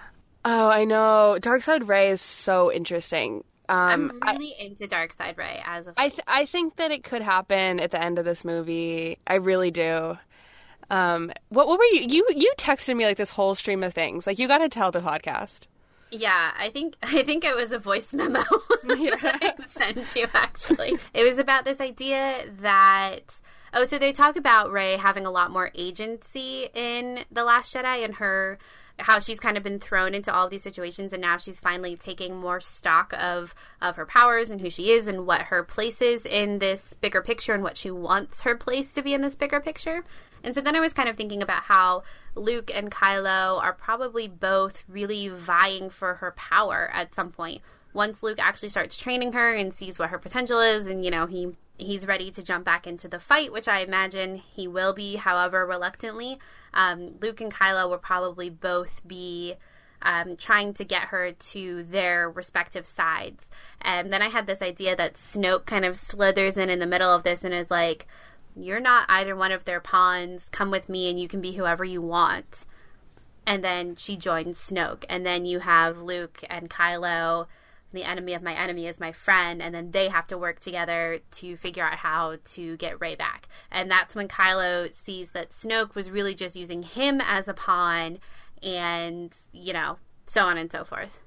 Oh, 0.45 0.69
I 0.69 0.85
know. 0.85 1.37
Dark 1.39 1.63
Side 1.63 1.87
Rey 1.87 2.09
is 2.09 2.21
so 2.21 2.71
interesting. 2.71 3.43
Um, 3.69 4.19
I'm 4.23 4.37
really 4.37 4.55
into 4.59 4.87
Dark 4.87 5.13
Side 5.13 5.37
Rey 5.37 5.61
as 5.63 5.87
of 5.87 5.93
I 5.95 6.09
th- 6.09 6.21
I 6.27 6.45
think 6.45 6.77
that 6.77 6.91
it 6.91 7.03
could 7.03 7.21
happen 7.21 7.79
at 7.79 7.91
the 7.91 8.03
end 8.03 8.17
of 8.17 8.25
this 8.25 8.43
movie. 8.43 9.19
I 9.27 9.35
really 9.35 9.69
do. 9.69 10.17
Um, 10.89 11.31
what 11.49 11.67
what 11.67 11.77
were 11.77 11.85
you 11.85 12.05
you 12.09 12.27
you 12.35 12.51
texted 12.57 12.97
me 12.97 13.05
like 13.05 13.17
this 13.17 13.29
whole 13.29 13.53
stream 13.53 13.83
of 13.83 13.93
things. 13.93 14.25
Like 14.25 14.39
you 14.39 14.47
got 14.47 14.57
to 14.57 14.69
tell 14.69 14.91
the 14.91 15.01
podcast. 15.01 15.67
Yeah, 16.11 16.51
I 16.57 16.69
think 16.69 16.95
I 17.03 17.21
think 17.23 17.43
it 17.43 17.55
was 17.55 17.71
a 17.71 17.79
voice 17.79 18.11
memo 18.13 18.41
that 18.83 19.39
I 19.41 19.83
sent 19.83 20.15
you 20.15 20.27
actually. 20.33 20.97
It 21.13 21.23
was 21.23 21.37
about 21.37 21.63
this 21.63 21.79
idea 21.79 22.45
that 22.61 23.39
oh, 23.73 23.85
so 23.85 23.99
they 23.99 24.11
talk 24.11 24.35
about 24.35 24.71
Rey 24.71 24.97
having 24.97 25.27
a 25.27 25.31
lot 25.31 25.51
more 25.51 25.69
agency 25.75 26.69
in 26.73 27.19
The 27.31 27.43
Last 27.43 27.75
Jedi 27.75 28.03
and 28.03 28.15
her 28.15 28.57
how 28.99 29.19
she's 29.19 29.39
kind 29.39 29.57
of 29.57 29.63
been 29.63 29.79
thrown 29.79 30.13
into 30.13 30.33
all 30.33 30.49
these 30.49 30.63
situations 30.63 31.13
and 31.13 31.21
now 31.21 31.37
she's 31.37 31.59
finally 31.59 31.95
taking 31.95 32.35
more 32.35 32.59
stock 32.59 33.13
of 33.17 33.55
of 33.81 33.95
her 33.95 34.05
powers 34.05 34.49
and 34.49 34.61
who 34.61 34.69
she 34.69 34.91
is 34.91 35.07
and 35.07 35.25
what 35.25 35.43
her 35.43 35.63
place 35.63 36.01
is 36.01 36.25
in 36.25 36.59
this 36.59 36.93
bigger 36.93 37.21
picture 37.21 37.53
and 37.53 37.63
what 37.63 37.77
she 37.77 37.91
wants 37.91 38.41
her 38.41 38.55
place 38.55 38.93
to 38.93 39.01
be 39.01 39.13
in 39.13 39.21
this 39.21 39.35
bigger 39.35 39.59
picture. 39.59 40.03
And 40.43 40.55
so 40.55 40.61
then 40.61 40.75
I 40.75 40.79
was 40.79 40.93
kind 40.93 41.09
of 41.09 41.17
thinking 41.17 41.41
about 41.41 41.63
how 41.63 42.03
Luke 42.35 42.71
and 42.73 42.91
Kylo 42.91 43.61
are 43.61 43.73
probably 43.73 44.27
both 44.27 44.83
really 44.87 45.27
vying 45.27 45.89
for 45.89 46.15
her 46.15 46.31
power 46.31 46.89
at 46.93 47.13
some 47.13 47.31
point. 47.31 47.61
Once 47.93 48.23
Luke 48.23 48.39
actually 48.39 48.69
starts 48.69 48.97
training 48.97 49.33
her 49.33 49.53
and 49.53 49.73
sees 49.73 49.99
what 49.99 50.09
her 50.09 50.19
potential 50.19 50.59
is 50.59 50.87
and 50.87 51.03
you 51.03 51.11
know, 51.11 51.25
he 51.25 51.49
he's 51.79 52.07
ready 52.07 52.31
to 52.31 52.43
jump 52.43 52.65
back 52.65 52.85
into 52.85 53.07
the 53.07 53.19
fight, 53.19 53.51
which 53.51 53.67
I 53.67 53.79
imagine 53.79 54.35
he 54.35 54.67
will 54.67 54.93
be, 54.93 55.15
however 55.15 55.65
reluctantly. 55.65 56.39
Um, 56.73 57.15
Luke 57.21 57.41
and 57.41 57.53
Kylo 57.53 57.89
will 57.89 57.97
probably 57.97 58.49
both 58.49 59.01
be 59.07 59.55
um, 60.01 60.35
trying 60.37 60.73
to 60.75 60.83
get 60.83 61.03
her 61.05 61.31
to 61.31 61.83
their 61.83 62.29
respective 62.29 62.85
sides. 62.85 63.49
And 63.81 64.13
then 64.13 64.21
I 64.21 64.29
had 64.29 64.47
this 64.47 64.61
idea 64.61 64.95
that 64.95 65.15
Snoke 65.15 65.65
kind 65.65 65.85
of 65.85 65.97
slithers 65.97 66.57
in 66.57 66.69
in 66.69 66.79
the 66.79 66.85
middle 66.85 67.13
of 67.13 67.23
this 67.23 67.43
and 67.43 67.53
is 67.53 67.71
like, 67.71 68.07
You're 68.55 68.79
not 68.79 69.05
either 69.09 69.35
one 69.35 69.51
of 69.51 69.65
their 69.65 69.79
pawns. 69.79 70.47
Come 70.51 70.71
with 70.71 70.89
me 70.89 71.09
and 71.09 71.19
you 71.19 71.27
can 71.27 71.41
be 71.41 71.53
whoever 71.53 71.83
you 71.83 72.01
want. 72.01 72.65
And 73.45 73.63
then 73.63 73.95
she 73.95 74.15
joins 74.15 74.59
Snoke. 74.59 75.05
And 75.09 75.25
then 75.25 75.45
you 75.45 75.59
have 75.59 76.01
Luke 76.01 76.43
and 76.49 76.69
Kylo 76.69 77.47
the 77.91 78.03
enemy 78.03 78.33
of 78.33 78.43
my 78.43 78.53
enemy 78.53 78.87
is 78.87 78.99
my 78.99 79.11
friend, 79.11 79.61
and 79.61 79.73
then 79.73 79.91
they 79.91 80.09
have 80.09 80.27
to 80.27 80.37
work 80.37 80.59
together 80.59 81.19
to 81.31 81.57
figure 81.57 81.83
out 81.83 81.97
how 81.97 82.37
to 82.45 82.77
get 82.77 82.99
Rey 83.01 83.15
back. 83.15 83.47
And 83.71 83.89
that's 83.89 84.15
when 84.15 84.27
Kylo 84.27 84.93
sees 84.93 85.31
that 85.31 85.49
Snoke 85.49 85.95
was 85.95 86.11
really 86.11 86.35
just 86.35 86.55
using 86.55 86.83
him 86.83 87.21
as 87.21 87.47
a 87.47 87.53
pawn, 87.53 88.19
and 88.61 89.35
you 89.51 89.73
know, 89.73 89.97
so 90.27 90.43
on 90.43 90.57
and 90.57 90.71
so 90.71 90.83
forth. 90.83 91.21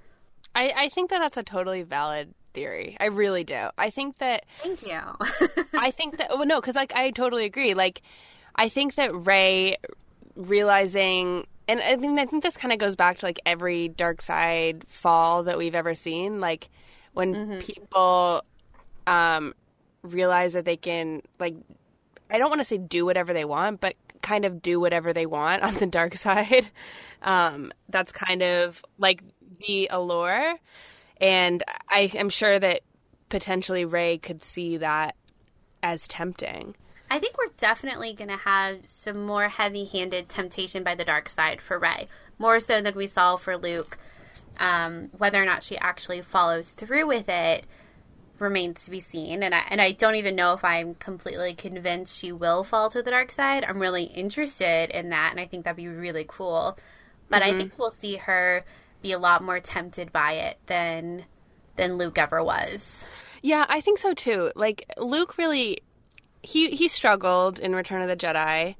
I, 0.54 0.72
I 0.76 0.88
think 0.88 1.10
that 1.10 1.18
that's 1.18 1.36
a 1.36 1.42
totally 1.42 1.82
valid 1.82 2.34
theory. 2.54 2.96
I 3.00 3.06
really 3.06 3.44
do. 3.44 3.68
I 3.78 3.90
think 3.90 4.18
that. 4.18 4.44
Thank 4.58 4.86
you. 4.86 5.00
I 5.74 5.90
think 5.90 6.18
that. 6.18 6.30
Well, 6.30 6.46
no, 6.46 6.60
because 6.60 6.76
like 6.76 6.94
I 6.94 7.10
totally 7.10 7.44
agree. 7.44 7.74
Like, 7.74 8.02
I 8.54 8.68
think 8.68 8.94
that 8.96 9.14
Rey 9.14 9.76
realizing 10.36 11.46
and 11.80 11.80
I 11.80 11.96
mean, 11.96 12.18
I 12.18 12.26
think 12.26 12.42
this 12.42 12.56
kind 12.56 12.72
of 12.72 12.78
goes 12.78 12.96
back 12.96 13.18
to 13.18 13.26
like 13.26 13.40
every 13.46 13.88
dark 13.88 14.20
side 14.22 14.84
fall 14.88 15.42
that 15.44 15.58
we've 15.58 15.74
ever 15.74 15.94
seen. 15.94 16.40
Like 16.40 16.68
when 17.12 17.34
Mm-hmm. 17.34 17.58
people 17.60 18.42
um, 19.06 19.54
realize 20.02 20.52
that 20.52 20.64
they 20.64 20.76
can, 20.76 21.22
like, 21.38 21.54
I 22.30 22.38
don't 22.38 22.48
want 22.48 22.60
to 22.60 22.64
say 22.64 22.78
do 22.78 23.04
whatever 23.04 23.32
they 23.32 23.44
want, 23.44 23.80
but 23.80 23.96
kind 24.22 24.44
of 24.44 24.62
do 24.62 24.78
whatever 24.80 25.12
they 25.12 25.26
want 25.26 25.62
on 25.62 25.74
the 25.74 25.86
dark 25.86 26.14
side. 26.26 26.70
Um, 27.22 27.72
that's 27.88 28.12
kind 28.12 28.42
of 28.42 28.84
like 28.98 29.22
the 29.66 29.88
allure. 29.90 30.56
And 31.20 31.62
I 31.88 32.10
am 32.14 32.28
sure 32.28 32.58
that 32.58 32.80
potentially 33.28 33.84
Rey 33.84 34.18
could 34.18 34.44
see 34.44 34.76
that 34.78 35.16
as 35.82 36.06
tempting. 36.08 36.76
I 37.12 37.18
think 37.18 37.36
we're 37.36 37.52
definitely 37.58 38.14
going 38.14 38.30
to 38.30 38.38
have 38.38 38.78
some 38.86 39.26
more 39.26 39.46
heavy 39.46 39.84
handed 39.84 40.30
temptation 40.30 40.82
by 40.82 40.94
the 40.94 41.04
dark 41.04 41.28
side 41.28 41.60
for 41.60 41.78
Rey, 41.78 42.08
more 42.38 42.58
so 42.58 42.80
than 42.80 42.94
we 42.94 43.06
saw 43.06 43.36
for 43.36 43.58
Luke. 43.58 43.98
Um, 44.58 45.10
whether 45.18 45.40
or 45.40 45.44
not 45.44 45.62
she 45.62 45.76
actually 45.76 46.22
follows 46.22 46.70
through 46.70 47.06
with 47.06 47.28
it 47.28 47.66
remains 48.38 48.84
to 48.84 48.90
be 48.90 48.98
seen. 48.98 49.42
And 49.42 49.54
I, 49.54 49.62
and 49.68 49.78
I 49.78 49.92
don't 49.92 50.14
even 50.14 50.34
know 50.34 50.54
if 50.54 50.64
I'm 50.64 50.94
completely 50.94 51.52
convinced 51.52 52.16
she 52.16 52.32
will 52.32 52.64
fall 52.64 52.88
to 52.88 53.02
the 53.02 53.10
dark 53.10 53.30
side. 53.30 53.62
I'm 53.62 53.78
really 53.78 54.04
interested 54.04 54.88
in 54.88 55.10
that, 55.10 55.32
and 55.32 55.38
I 55.38 55.44
think 55.44 55.64
that'd 55.64 55.76
be 55.76 55.88
really 55.88 56.24
cool. 56.26 56.78
But 57.28 57.42
I 57.42 57.52
think 57.52 57.78
we'll 57.78 57.90
see 57.90 58.16
her 58.16 58.64
be 59.02 59.12
a 59.12 59.18
lot 59.18 59.44
more 59.44 59.60
tempted 59.60 60.12
by 60.12 60.32
it 60.32 60.56
than 60.64 61.26
than 61.76 61.98
Luke 61.98 62.16
ever 62.16 62.42
was. 62.42 63.04
Yeah, 63.42 63.66
I 63.68 63.82
think 63.82 63.98
so 63.98 64.14
too. 64.14 64.50
Like 64.54 64.90
Luke 64.96 65.36
really 65.36 65.82
he 66.42 66.70
he 66.70 66.88
struggled 66.88 67.58
in 67.58 67.74
Return 67.74 68.02
of 68.02 68.08
the 68.08 68.16
Jedi, 68.16 68.76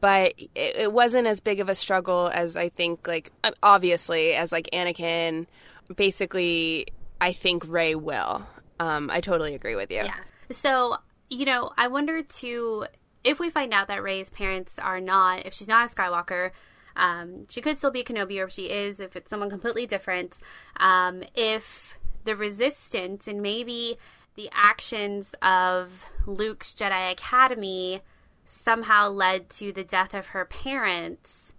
but 0.00 0.34
it, 0.38 0.50
it 0.54 0.92
wasn't 0.92 1.26
as 1.26 1.40
big 1.40 1.60
of 1.60 1.68
a 1.68 1.74
struggle 1.74 2.30
as 2.32 2.56
I 2.56 2.68
think 2.68 3.06
like 3.06 3.32
obviously 3.62 4.34
as 4.34 4.52
like 4.52 4.68
Anakin 4.72 5.46
basically 5.94 6.86
I 7.20 7.32
think 7.32 7.64
Rey 7.68 7.94
will. 7.94 8.46
Um 8.78 9.10
I 9.10 9.20
totally 9.20 9.54
agree 9.54 9.76
with 9.76 9.90
you. 9.90 10.04
Yeah. 10.04 10.14
So, 10.50 10.96
you 11.30 11.44
know, 11.44 11.72
I 11.76 11.88
wonder 11.88 12.22
too 12.22 12.86
if 13.24 13.40
we 13.40 13.50
find 13.50 13.74
out 13.74 13.88
that 13.88 14.02
Rey's 14.02 14.30
parents 14.30 14.72
are 14.78 15.00
not, 15.00 15.46
if 15.46 15.52
she's 15.52 15.66
not 15.66 15.90
a 15.90 15.94
Skywalker, 15.94 16.52
um, 16.94 17.46
she 17.50 17.60
could 17.60 17.76
still 17.76 17.90
be 17.90 18.04
Kenobi, 18.04 18.40
or 18.40 18.44
if 18.44 18.52
she 18.52 18.70
is, 18.70 19.00
if 19.00 19.16
it's 19.16 19.28
someone 19.28 19.50
completely 19.50 19.84
different. 19.84 20.38
Um, 20.78 21.24
if 21.34 21.98
the 22.24 22.36
Resistance 22.36 23.26
and 23.26 23.42
maybe 23.42 23.98
the 24.36 24.50
actions 24.52 25.34
of 25.42 26.04
Luke's 26.26 26.74
Jedi 26.74 27.10
Academy 27.10 28.02
somehow 28.44 29.08
led 29.08 29.50
to 29.50 29.72
the 29.72 29.82
death 29.82 30.14
of 30.14 30.28
her 30.28 30.44
parents 30.44 31.52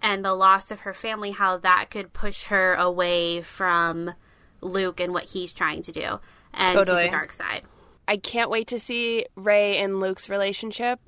and 0.00 0.24
the 0.24 0.34
loss 0.34 0.70
of 0.70 0.80
her 0.80 0.94
family, 0.94 1.32
how 1.32 1.58
that 1.58 1.88
could 1.90 2.12
push 2.12 2.44
her 2.44 2.74
away 2.74 3.42
from 3.42 4.14
Luke 4.60 5.00
and 5.00 5.12
what 5.12 5.30
he's 5.30 5.52
trying 5.52 5.82
to 5.82 5.92
do 5.92 6.20
and 6.54 6.78
to 6.78 6.92
the 6.92 7.08
dark 7.10 7.32
side. 7.32 7.62
I 8.08 8.16
can't 8.16 8.50
wait 8.50 8.68
to 8.68 8.80
see 8.80 9.26
Rey 9.36 9.76
and 9.78 10.00
Luke's 10.00 10.28
relationship, 10.28 11.00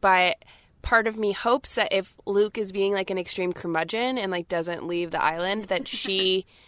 but 0.00 0.44
part 0.82 1.06
of 1.06 1.18
me 1.18 1.32
hopes 1.32 1.74
that 1.74 1.92
if 1.92 2.14
Luke 2.26 2.58
is 2.58 2.72
being 2.72 2.92
like 2.92 3.10
an 3.10 3.18
extreme 3.18 3.52
curmudgeon 3.52 4.18
and 4.18 4.32
like 4.32 4.48
doesn't 4.48 4.86
leave 4.86 5.10
the 5.10 5.22
island, 5.22 5.66
that 5.66 5.86
she 5.86 6.46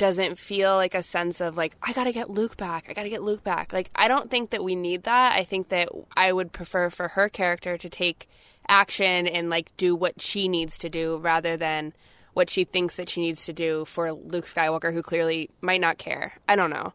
doesn't 0.00 0.38
feel 0.38 0.76
like 0.76 0.94
a 0.94 1.02
sense 1.02 1.42
of 1.42 1.58
like 1.58 1.76
I 1.82 1.92
got 1.92 2.04
to 2.04 2.12
get 2.12 2.30
Luke 2.30 2.56
back. 2.56 2.86
I 2.88 2.94
got 2.94 3.02
to 3.02 3.10
get 3.10 3.22
Luke 3.22 3.44
back. 3.44 3.70
Like 3.70 3.90
I 3.94 4.08
don't 4.08 4.30
think 4.30 4.48
that 4.48 4.64
we 4.64 4.74
need 4.74 5.02
that. 5.02 5.34
I 5.34 5.44
think 5.44 5.68
that 5.68 5.90
I 6.16 6.32
would 6.32 6.52
prefer 6.52 6.88
for 6.88 7.08
her 7.08 7.28
character 7.28 7.76
to 7.76 7.88
take 7.90 8.26
action 8.66 9.26
and 9.26 9.50
like 9.50 9.76
do 9.76 9.94
what 9.94 10.18
she 10.18 10.48
needs 10.48 10.78
to 10.78 10.88
do 10.88 11.18
rather 11.18 11.54
than 11.54 11.92
what 12.32 12.48
she 12.48 12.64
thinks 12.64 12.96
that 12.96 13.10
she 13.10 13.20
needs 13.20 13.44
to 13.44 13.52
do 13.52 13.84
for 13.84 14.12
Luke 14.12 14.46
Skywalker 14.46 14.90
who 14.94 15.02
clearly 15.02 15.50
might 15.60 15.82
not 15.82 15.98
care. 15.98 16.32
I 16.48 16.56
don't 16.56 16.70
know. 16.70 16.94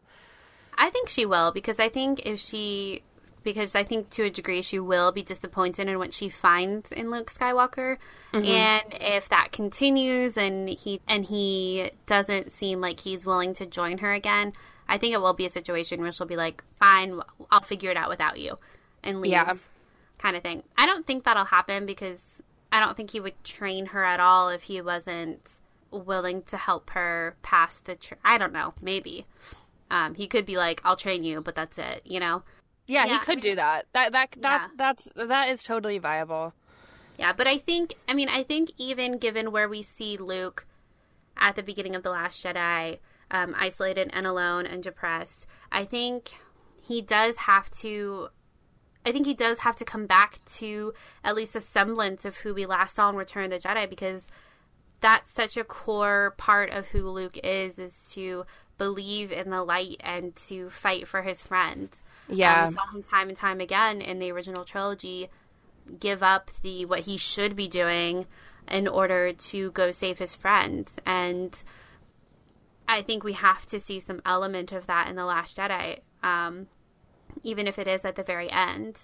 I 0.76 0.90
think 0.90 1.08
she 1.08 1.26
will 1.26 1.52
because 1.52 1.78
I 1.78 1.88
think 1.88 2.26
if 2.26 2.40
she 2.40 3.02
because 3.46 3.76
I 3.76 3.84
think 3.84 4.10
to 4.10 4.24
a 4.24 4.30
degree 4.30 4.60
she 4.60 4.80
will 4.80 5.12
be 5.12 5.22
disappointed 5.22 5.86
in 5.86 5.98
what 6.00 6.12
she 6.12 6.28
finds 6.28 6.90
in 6.90 7.12
Luke 7.12 7.32
Skywalker. 7.32 7.96
Mm-hmm. 8.34 8.44
And 8.44 8.84
if 9.00 9.28
that 9.28 9.52
continues 9.52 10.36
and 10.36 10.68
he 10.68 11.00
and 11.06 11.24
he 11.24 11.92
doesn't 12.06 12.50
seem 12.50 12.80
like 12.80 13.00
he's 13.00 13.24
willing 13.24 13.54
to 13.54 13.64
join 13.64 13.98
her 13.98 14.12
again, 14.12 14.52
I 14.88 14.98
think 14.98 15.14
it 15.14 15.20
will 15.20 15.32
be 15.32 15.46
a 15.46 15.50
situation 15.50 16.02
where 16.02 16.10
she'll 16.10 16.26
be 16.26 16.36
like, 16.36 16.64
"Fine, 16.80 17.20
I'll 17.52 17.62
figure 17.62 17.92
it 17.92 17.96
out 17.96 18.08
without 18.08 18.38
you." 18.40 18.58
And 19.04 19.20
leave. 19.20 19.30
Yeah. 19.30 19.54
Kind 20.18 20.36
of 20.36 20.42
thing. 20.42 20.64
I 20.76 20.84
don't 20.84 21.06
think 21.06 21.22
that'll 21.22 21.44
happen 21.44 21.86
because 21.86 22.42
I 22.72 22.80
don't 22.80 22.96
think 22.96 23.10
he 23.10 23.20
would 23.20 23.44
train 23.44 23.86
her 23.86 24.02
at 24.02 24.18
all 24.18 24.48
if 24.48 24.64
he 24.64 24.80
wasn't 24.80 25.60
willing 25.92 26.42
to 26.44 26.56
help 26.56 26.90
her 26.90 27.36
pass 27.42 27.78
the 27.78 27.94
tra- 27.94 28.16
I 28.24 28.38
don't 28.38 28.52
know, 28.52 28.74
maybe. 28.82 29.24
Um, 29.88 30.16
he 30.16 30.26
could 30.26 30.46
be 30.46 30.56
like, 30.56 30.80
"I'll 30.84 30.96
train 30.96 31.22
you, 31.22 31.40
but 31.40 31.54
that's 31.54 31.78
it," 31.78 32.02
you 32.04 32.18
know. 32.18 32.42
Yeah, 32.86 33.04
yeah 33.04 33.14
he 33.14 33.18
could 33.18 33.32
I 33.32 33.34
mean, 33.34 33.42
do 33.42 33.54
that. 33.56 33.86
That 33.92 34.12
that 34.12 34.32
that 34.40 34.62
yeah. 34.62 34.68
that's 34.76 35.08
that 35.14 35.48
is 35.48 35.62
totally 35.62 35.98
viable. 35.98 36.54
Yeah, 37.18 37.32
but 37.32 37.46
I 37.46 37.58
think 37.58 37.94
I 38.08 38.14
mean 38.14 38.28
I 38.28 38.42
think 38.42 38.72
even 38.78 39.18
given 39.18 39.52
where 39.52 39.68
we 39.68 39.82
see 39.82 40.16
Luke 40.16 40.66
at 41.36 41.56
the 41.56 41.62
beginning 41.62 41.94
of 41.94 42.02
the 42.02 42.10
Last 42.10 42.44
Jedi, 42.44 42.98
um, 43.30 43.54
isolated 43.58 44.10
and 44.12 44.26
alone 44.26 44.66
and 44.66 44.82
depressed, 44.82 45.46
I 45.72 45.84
think 45.84 46.40
he 46.82 47.00
does 47.00 47.36
have 47.36 47.70
to. 47.82 48.28
I 49.04 49.12
think 49.12 49.26
he 49.26 49.34
does 49.34 49.60
have 49.60 49.76
to 49.76 49.84
come 49.84 50.06
back 50.06 50.40
to 50.56 50.92
at 51.22 51.36
least 51.36 51.54
a 51.54 51.60
semblance 51.60 52.24
of 52.24 52.38
who 52.38 52.52
we 52.52 52.66
last 52.66 52.96
saw 52.96 53.08
in 53.08 53.14
Return 53.14 53.44
of 53.44 53.62
the 53.62 53.68
Jedi 53.68 53.88
because 53.88 54.26
that's 55.00 55.30
such 55.30 55.56
a 55.56 55.62
core 55.62 56.34
part 56.36 56.70
of 56.70 56.88
who 56.88 57.08
Luke 57.08 57.38
is 57.44 57.78
is 57.78 58.10
to 58.14 58.44
believe 58.78 59.30
in 59.30 59.50
the 59.50 59.62
light 59.62 59.96
and 60.00 60.34
to 60.48 60.70
fight 60.70 61.06
for 61.06 61.22
his 61.22 61.40
friends. 61.42 62.02
Yeah. 62.28 62.64
Um, 62.64 62.68
we 62.70 62.74
saw 62.74 62.86
him 62.88 63.02
time 63.02 63.28
and 63.28 63.36
time 63.36 63.60
again 63.60 64.00
in 64.00 64.18
the 64.18 64.30
original 64.32 64.64
trilogy 64.64 65.28
give 66.00 66.22
up 66.22 66.50
the 66.62 66.84
what 66.84 67.00
he 67.00 67.16
should 67.16 67.54
be 67.54 67.68
doing 67.68 68.26
in 68.68 68.88
order 68.88 69.32
to 69.32 69.70
go 69.70 69.92
save 69.92 70.18
his 70.18 70.34
friends 70.34 70.98
and 71.06 71.62
I 72.88 73.02
think 73.02 73.24
we 73.24 73.32
have 73.34 73.66
to 73.66 73.80
see 73.80 74.00
some 74.00 74.22
element 74.24 74.72
of 74.72 74.86
that 74.86 75.08
in 75.08 75.16
the 75.16 75.24
Last 75.24 75.56
Jedi, 75.56 75.98
um, 76.22 76.68
even 77.42 77.66
if 77.66 77.78
it 77.78 77.86
is 77.86 78.04
at 78.04 78.16
the 78.16 78.22
very 78.22 78.50
end. 78.50 79.02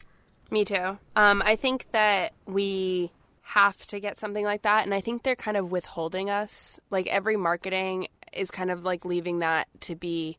Me 0.50 0.64
too. 0.64 0.98
Um, 1.16 1.42
I 1.44 1.56
think 1.56 1.86
that 1.92 2.32
we 2.46 3.10
have 3.42 3.76
to 3.88 4.00
get 4.00 4.18
something 4.18 4.44
like 4.44 4.62
that, 4.62 4.84
and 4.84 4.94
I 4.94 5.00
think 5.00 5.22
they're 5.22 5.36
kind 5.36 5.56
of 5.56 5.72
withholding 5.72 6.30
us. 6.30 6.78
Like 6.90 7.06
every 7.08 7.36
marketing 7.36 8.08
is 8.32 8.50
kind 8.50 8.70
of 8.70 8.84
like 8.84 9.04
leaving 9.04 9.40
that 9.40 9.68
to 9.80 9.96
be 9.96 10.38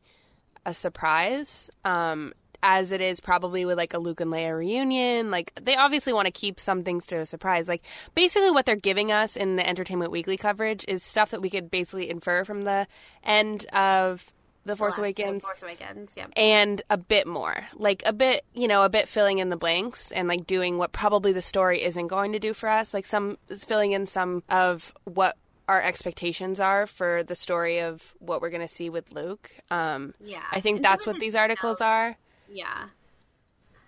a 0.64 0.72
surprise. 0.72 1.70
Um, 1.84 2.32
as 2.64 2.92
it 2.92 3.02
is 3.02 3.20
probably 3.20 3.66
with 3.66 3.76
like 3.76 3.92
a 3.92 3.98
Luke 3.98 4.22
and 4.22 4.32
Leia 4.32 4.56
reunion. 4.56 5.30
Like 5.30 5.54
they 5.62 5.76
obviously 5.76 6.14
want 6.14 6.24
to 6.26 6.32
keep 6.32 6.58
some 6.58 6.82
things 6.82 7.06
to 7.08 7.18
a 7.18 7.26
surprise. 7.26 7.68
Like 7.68 7.82
basically 8.14 8.50
what 8.50 8.64
they're 8.64 8.74
giving 8.74 9.12
us 9.12 9.36
in 9.36 9.56
the 9.56 9.68
Entertainment 9.68 10.10
Weekly 10.10 10.38
coverage 10.38 10.84
is 10.88 11.02
stuff 11.02 11.30
that 11.30 11.42
we 11.42 11.50
could 11.50 11.70
basically 11.70 12.08
infer 12.08 12.42
from 12.42 12.62
the 12.62 12.88
end 13.22 13.66
of 13.66 14.32
the 14.64 14.76
Force 14.76 14.96
Awakens. 14.96 15.42
Force 15.42 15.62
Awakens, 15.62 16.14
yeah. 16.16 16.26
And 16.38 16.80
a 16.88 16.96
bit 16.96 17.26
more. 17.26 17.66
Like 17.74 18.02
a 18.06 18.14
bit, 18.14 18.46
you 18.54 18.66
know, 18.66 18.82
a 18.82 18.88
bit 18.88 19.10
filling 19.10 19.40
in 19.40 19.50
the 19.50 19.58
blanks 19.58 20.10
and 20.10 20.26
like 20.26 20.46
doing 20.46 20.78
what 20.78 20.90
probably 20.90 21.32
the 21.32 21.42
story 21.42 21.82
isn't 21.82 22.06
going 22.06 22.32
to 22.32 22.38
do 22.38 22.54
for 22.54 22.70
us. 22.70 22.94
Like 22.94 23.04
some 23.04 23.36
filling 23.66 23.92
in 23.92 24.06
some 24.06 24.42
of 24.48 24.94
what 25.04 25.36
our 25.68 25.82
expectations 25.82 26.60
are 26.60 26.86
for 26.86 27.22
the 27.24 27.36
story 27.36 27.80
of 27.80 28.14
what 28.20 28.40
we're 28.40 28.48
going 28.48 28.66
to 28.66 28.68
see 28.68 28.88
with 28.88 29.12
Luke. 29.12 29.50
Um, 29.70 30.14
yeah. 30.18 30.42
I 30.50 30.60
think 30.60 30.76
and 30.76 30.84
that's 30.84 31.06
what 31.06 31.20
these 31.20 31.34
articles 31.34 31.82
are. 31.82 32.16
Yeah. 32.48 32.88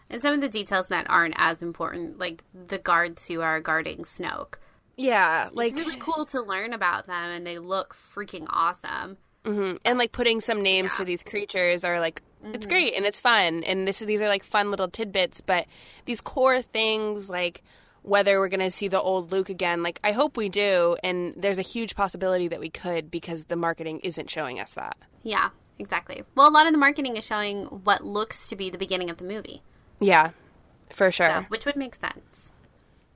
And 0.08 0.22
some 0.22 0.34
of 0.34 0.40
the 0.40 0.48
details 0.48 0.88
that 0.88 1.08
aren't 1.08 1.34
as 1.36 1.62
important, 1.62 2.18
like 2.18 2.44
the 2.68 2.78
guards 2.78 3.26
who 3.26 3.40
are 3.40 3.60
guarding 3.60 3.98
Snoke. 3.98 4.54
Yeah, 4.96 5.50
like 5.52 5.72
it's 5.72 5.80
really 5.80 5.98
cool 5.98 6.24
to 6.26 6.40
learn 6.40 6.72
about 6.72 7.06
them, 7.06 7.30
and 7.30 7.46
they 7.46 7.58
look 7.58 7.94
freaking 8.14 8.46
awesome. 8.48 9.18
Mm-hmm. 9.44 9.76
And 9.84 9.98
like 9.98 10.12
putting 10.12 10.40
some 10.40 10.62
names 10.62 10.92
yeah. 10.92 10.98
to 10.98 11.04
these 11.04 11.22
creatures 11.22 11.84
are 11.84 12.00
like 12.00 12.22
mm-hmm. 12.42 12.54
it's 12.54 12.66
great 12.66 12.94
and 12.94 13.04
it's 13.04 13.20
fun, 13.20 13.62
and 13.64 13.86
this 13.86 13.98
these 13.98 14.22
are 14.22 14.28
like 14.28 14.42
fun 14.42 14.70
little 14.70 14.88
tidbits. 14.88 15.40
But 15.40 15.66
these 16.06 16.20
core 16.20 16.62
things, 16.62 17.28
like 17.28 17.62
whether 18.02 18.38
we're 18.38 18.48
going 18.48 18.60
to 18.60 18.70
see 18.70 18.88
the 18.88 19.00
old 19.00 19.32
Luke 19.32 19.50
again, 19.50 19.82
like 19.82 20.00
I 20.02 20.12
hope 20.12 20.36
we 20.36 20.48
do, 20.48 20.96
and 21.02 21.34
there's 21.36 21.58
a 21.58 21.62
huge 21.62 21.94
possibility 21.94 22.48
that 22.48 22.60
we 22.60 22.70
could 22.70 23.10
because 23.10 23.44
the 23.46 23.56
marketing 23.56 24.00
isn't 24.00 24.30
showing 24.30 24.60
us 24.60 24.72
that. 24.74 24.96
Yeah, 25.24 25.50
exactly. 25.78 26.22
Well, 26.34 26.48
a 26.48 26.50
lot 26.50 26.66
of 26.66 26.72
the 26.72 26.78
marketing 26.78 27.16
is 27.16 27.24
showing 27.24 27.64
what 27.64 28.04
looks 28.04 28.48
to 28.48 28.56
be 28.56 28.70
the 28.70 28.78
beginning 28.78 29.10
of 29.10 29.18
the 29.18 29.24
movie. 29.24 29.62
Yeah, 30.00 30.30
for 30.90 31.10
sure. 31.10 31.28
So, 31.28 31.44
which 31.48 31.66
would 31.66 31.76
make 31.76 31.94
sense. 31.94 32.52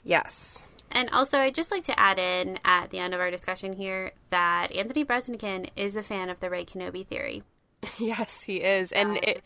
Yes. 0.02 0.64
And 0.90 1.08
also, 1.10 1.38
I'd 1.38 1.54
just 1.54 1.70
like 1.70 1.84
to 1.84 1.98
add 1.98 2.18
in 2.18 2.58
at 2.64 2.90
the 2.90 2.98
end 2.98 3.14
of 3.14 3.20
our 3.20 3.30
discussion 3.30 3.74
here 3.74 4.12
that 4.30 4.72
Anthony 4.72 5.04
Breznican 5.04 5.68
is 5.76 5.94
a 5.94 6.02
fan 6.02 6.30
of 6.30 6.40
the 6.40 6.50
Rey 6.50 6.64
Kenobi 6.64 7.06
theory. 7.06 7.42
Yes, 7.98 8.42
he 8.42 8.56
is, 8.56 8.92
and 8.92 9.16
it, 9.16 9.42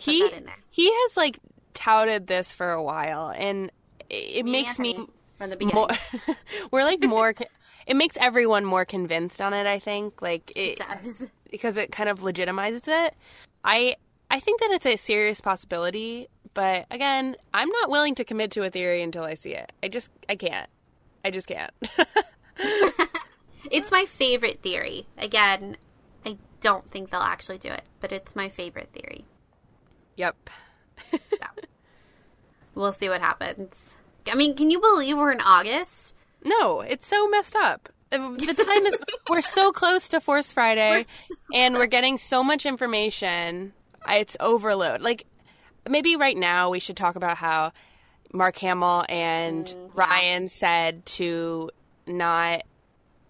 he 0.00 0.28
he 0.70 0.92
has 0.92 1.16
like 1.16 1.38
touted 1.72 2.26
this 2.26 2.52
for 2.52 2.72
a 2.72 2.82
while, 2.82 3.32
and 3.34 3.70
it, 4.08 4.38
it 4.38 4.44
makes 4.44 4.70
Anthony 4.70 4.98
me 4.98 5.06
from 5.38 5.50
the 5.50 5.56
beginning. 5.56 5.74
More, 5.76 6.36
we're 6.72 6.84
like 6.84 7.00
more. 7.04 7.32
it 7.86 7.94
makes 7.94 8.16
everyone 8.20 8.64
more 8.64 8.84
convinced 8.84 9.40
on 9.40 9.54
it. 9.54 9.68
I 9.68 9.78
think, 9.78 10.20
like 10.20 10.52
it, 10.56 10.80
it 10.80 11.30
because 11.50 11.76
it 11.76 11.92
kind 11.92 12.08
of 12.08 12.20
legitimizes 12.20 12.88
it. 12.88 13.14
I 13.64 13.96
I 14.30 14.40
think 14.40 14.60
that 14.60 14.70
it's 14.70 14.86
a 14.86 14.96
serious 14.96 15.40
possibility, 15.40 16.28
but 16.54 16.86
again, 16.90 17.36
I'm 17.52 17.68
not 17.68 17.90
willing 17.90 18.14
to 18.16 18.24
commit 18.24 18.52
to 18.52 18.62
a 18.62 18.70
theory 18.70 19.02
until 19.02 19.24
I 19.24 19.34
see 19.34 19.54
it. 19.54 19.72
I 19.82 19.88
just 19.88 20.10
I 20.28 20.36
can't. 20.36 20.68
I 21.24 21.30
just 21.30 21.46
can't. 21.46 21.72
it's 23.70 23.90
my 23.90 24.04
favorite 24.06 24.62
theory. 24.62 25.06
Again, 25.18 25.76
I 26.24 26.38
don't 26.60 26.88
think 26.88 27.10
they'll 27.10 27.20
actually 27.20 27.58
do 27.58 27.68
it, 27.68 27.82
but 28.00 28.12
it's 28.12 28.34
my 28.34 28.48
favorite 28.48 28.90
theory. 28.92 29.24
Yep. 30.16 30.50
so, 31.10 31.18
we'll 32.74 32.92
see 32.92 33.08
what 33.08 33.20
happens. 33.20 33.96
I 34.30 34.34
mean, 34.34 34.56
can 34.56 34.70
you 34.70 34.80
believe 34.80 35.16
we're 35.16 35.32
in 35.32 35.40
August? 35.40 36.14
No, 36.44 36.80
it's 36.80 37.06
so 37.06 37.28
messed 37.28 37.56
up 37.56 37.90
the 38.10 38.64
time 38.66 38.86
is 38.86 38.96
we're 39.28 39.40
so 39.40 39.70
close 39.72 40.08
to 40.08 40.20
Force 40.20 40.52
Friday, 40.52 41.04
and 41.54 41.74
we're 41.74 41.86
getting 41.86 42.18
so 42.18 42.42
much 42.42 42.66
information. 42.66 43.72
It's 44.08 44.36
overload. 44.40 45.00
Like 45.00 45.26
maybe 45.88 46.16
right 46.16 46.36
now 46.36 46.70
we 46.70 46.80
should 46.80 46.96
talk 46.96 47.16
about 47.16 47.36
how 47.36 47.72
Mark 48.32 48.56
Hamill 48.58 49.04
and 49.08 49.66
mm, 49.66 49.92
Rian 49.92 50.48
said 50.48 51.04
to 51.06 51.70
not 52.06 52.62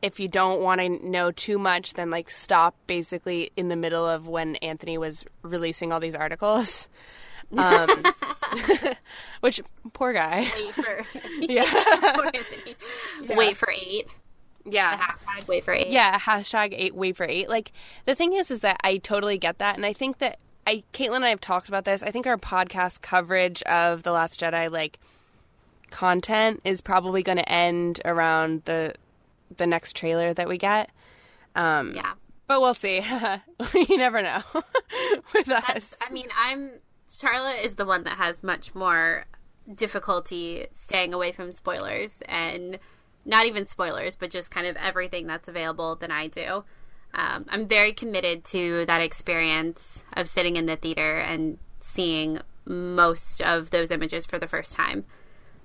if 0.02 0.18
you 0.18 0.28
don't 0.28 0.62
want 0.62 0.80
to 0.80 0.88
know 0.88 1.30
too 1.30 1.58
much, 1.58 1.94
then 1.94 2.10
like 2.10 2.30
stop 2.30 2.74
basically 2.86 3.50
in 3.56 3.68
the 3.68 3.76
middle 3.76 4.06
of 4.06 4.28
when 4.28 4.56
Anthony 4.56 4.96
was 4.96 5.24
releasing 5.42 5.92
all 5.92 6.00
these 6.00 6.14
articles. 6.14 6.88
Um, 7.56 7.88
which 9.40 9.60
poor 9.92 10.12
guy. 10.12 10.48
Wait 10.54 10.74
for 10.74 11.06
yeah. 11.40 11.64
yeah. 13.22 13.36
Wait 13.36 13.56
for 13.56 13.70
eight. 13.70 14.06
Yeah. 14.64 14.96
Hashtag 14.98 15.48
wait 15.48 15.64
for 15.64 15.72
eight. 15.72 15.88
Yeah, 15.88 16.18
hashtag 16.18 16.74
eight 16.76 16.94
wait 16.94 17.16
for 17.16 17.26
eight. 17.26 17.48
Like 17.48 17.72
the 18.04 18.14
thing 18.14 18.34
is 18.34 18.50
is 18.50 18.60
that 18.60 18.78
I 18.84 18.98
totally 18.98 19.38
get 19.38 19.58
that 19.58 19.76
and 19.76 19.86
I 19.86 19.92
think 19.92 20.18
that 20.18 20.38
I 20.66 20.84
Caitlin 20.92 21.16
and 21.16 21.24
I 21.24 21.30
have 21.30 21.40
talked 21.40 21.68
about 21.68 21.84
this. 21.84 22.02
I 22.02 22.10
think 22.10 22.26
our 22.26 22.36
podcast 22.36 23.00
coverage 23.00 23.62
of 23.62 24.02
The 24.02 24.12
Last 24.12 24.40
Jedi 24.40 24.70
like 24.70 24.98
content 25.90 26.60
is 26.64 26.80
probably 26.80 27.22
gonna 27.22 27.42
end 27.42 28.00
around 28.04 28.62
the 28.64 28.94
the 29.56 29.66
next 29.66 29.96
trailer 29.96 30.34
that 30.34 30.48
we 30.48 30.58
get. 30.58 30.90
Um 31.54 31.94
Yeah. 31.94 32.12
But 32.46 32.60
we'll 32.60 32.74
see. 32.74 33.00
you 33.74 33.96
never 33.96 34.22
know 34.22 34.42
with 35.34 35.46
That's, 35.46 35.70
us. 35.70 35.98
I 36.00 36.12
mean, 36.12 36.26
I'm 36.36 36.80
Charlotte 37.08 37.64
is 37.64 37.76
the 37.76 37.84
one 37.84 38.04
that 38.04 38.16
has 38.18 38.42
much 38.42 38.74
more 38.74 39.24
difficulty 39.74 40.66
staying 40.72 41.14
away 41.14 41.32
from 41.32 41.52
spoilers 41.52 42.14
and 42.26 42.78
not 43.24 43.46
even 43.46 43.66
spoilers, 43.66 44.16
but 44.16 44.30
just 44.30 44.50
kind 44.50 44.66
of 44.66 44.76
everything 44.76 45.26
that's 45.26 45.48
available 45.48 45.94
than 45.96 46.10
I 46.10 46.26
do. 46.26 46.64
Um, 47.12 47.46
I'm 47.48 47.66
very 47.66 47.92
committed 47.92 48.44
to 48.46 48.86
that 48.86 49.00
experience 49.02 50.04
of 50.12 50.28
sitting 50.28 50.56
in 50.56 50.66
the 50.66 50.76
theater 50.76 51.18
and 51.18 51.58
seeing 51.80 52.40
most 52.64 53.40
of 53.42 53.70
those 53.70 53.90
images 53.90 54.26
for 54.26 54.38
the 54.38 54.46
first 54.46 54.72
time. 54.72 55.04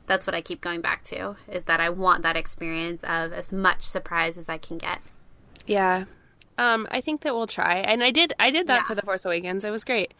That's 0.08 0.26
what 0.28 0.36
I 0.36 0.42
keep 0.42 0.62
going 0.62 0.82
back 0.82 1.04
to 1.06 1.36
is 1.48 1.64
that 1.64 1.80
I 1.80 1.90
want 1.90 2.24
that 2.24 2.36
experience 2.36 3.04
of 3.04 3.32
as 3.34 3.52
much 3.52 3.82
surprise 3.82 4.38
as 4.38 4.50
I 4.50 4.58
can 4.58 4.78
get. 4.78 5.00
Yeah. 5.68 6.06
Um, 6.58 6.88
I 6.92 7.02
think 7.02 7.22
that 7.22 7.34
we'll 7.36 7.48
try, 7.48 7.76
and 7.78 8.04
I 8.04 8.12
did. 8.12 8.34
I 8.40 8.50
did 8.50 8.68
that 8.68 8.82
Yeah. 8.82 8.84
for 8.86 8.96
the 8.96 9.02
Force 9.02 9.26
Awakens. 9.26 9.66
It 9.66 9.72
was 9.72 9.84
great. 9.84 10.14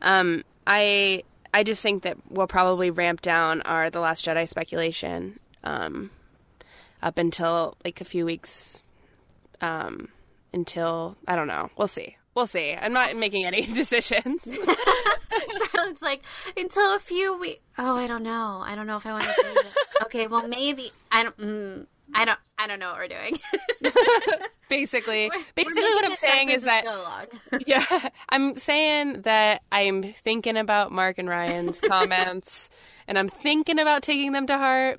Um, 0.00 0.42
I 0.66 1.22
I 1.52 1.64
just 1.64 1.82
think 1.82 2.02
that 2.04 2.16
we'll 2.30 2.46
probably 2.46 2.90
ramp 2.90 3.20
down 3.20 3.60
our 3.62 3.90
the 3.90 4.00
Last 4.00 4.24
Jedi 4.24 4.48
speculation 4.48 5.38
um, 5.64 6.10
up 7.02 7.18
until 7.18 7.76
like 7.84 8.00
a 8.00 8.04
few 8.04 8.24
weeks. 8.24 8.82
Um, 9.60 10.08
until 10.52 11.16
I 11.26 11.36
don't 11.36 11.46
know. 11.48 11.70
We'll 11.76 11.86
see. 11.86 12.16
We'll 12.34 12.46
see. 12.46 12.74
I'm 12.74 12.92
not 12.92 13.14
making 13.16 13.44
any 13.44 13.66
decisions. 13.74 14.44
Charlotte's 15.72 16.02
like, 16.02 16.22
until 16.56 16.94
a 16.94 16.98
few 16.98 17.38
weeks. 17.38 17.60
Oh, 17.78 17.96
I 17.96 18.06
don't 18.06 18.22
know. 18.22 18.62
I 18.64 18.74
don't 18.74 18.86
know 18.86 18.96
if 18.96 19.06
I 19.06 19.12
want 19.12 19.24
to 19.24 19.34
do. 19.42 19.60
Okay, 20.04 20.26
well, 20.26 20.46
maybe. 20.46 20.90
I 21.12 21.22
don't. 21.22 21.36
Mm, 21.38 21.86
I 22.14 22.24
don't. 22.26 22.38
I 22.58 22.66
don't 22.66 22.80
know 22.80 22.90
what 22.90 22.98
we're 22.98 23.08
doing. 23.08 23.38
basically, 24.68 25.30
We're 25.32 25.42
basically, 25.54 25.80
making 25.80 25.94
what 25.94 26.04
I'm 26.04 26.16
saying 26.16 26.48
is 26.50 26.62
that 26.62 26.84
we 26.84 26.90
go 26.90 27.00
along. 27.00 27.26
yeah, 27.66 28.08
I'm 28.28 28.56
saying 28.56 29.22
that 29.22 29.62
I'm 29.70 30.02
thinking 30.02 30.56
about 30.56 30.92
Mark 30.92 31.18
and 31.18 31.28
Rian's 31.28 31.80
comments, 31.80 32.68
and 33.06 33.16
I'm 33.18 33.28
thinking 33.28 33.78
about 33.78 34.02
taking 34.02 34.32
them 34.32 34.46
to 34.48 34.58
heart. 34.58 34.98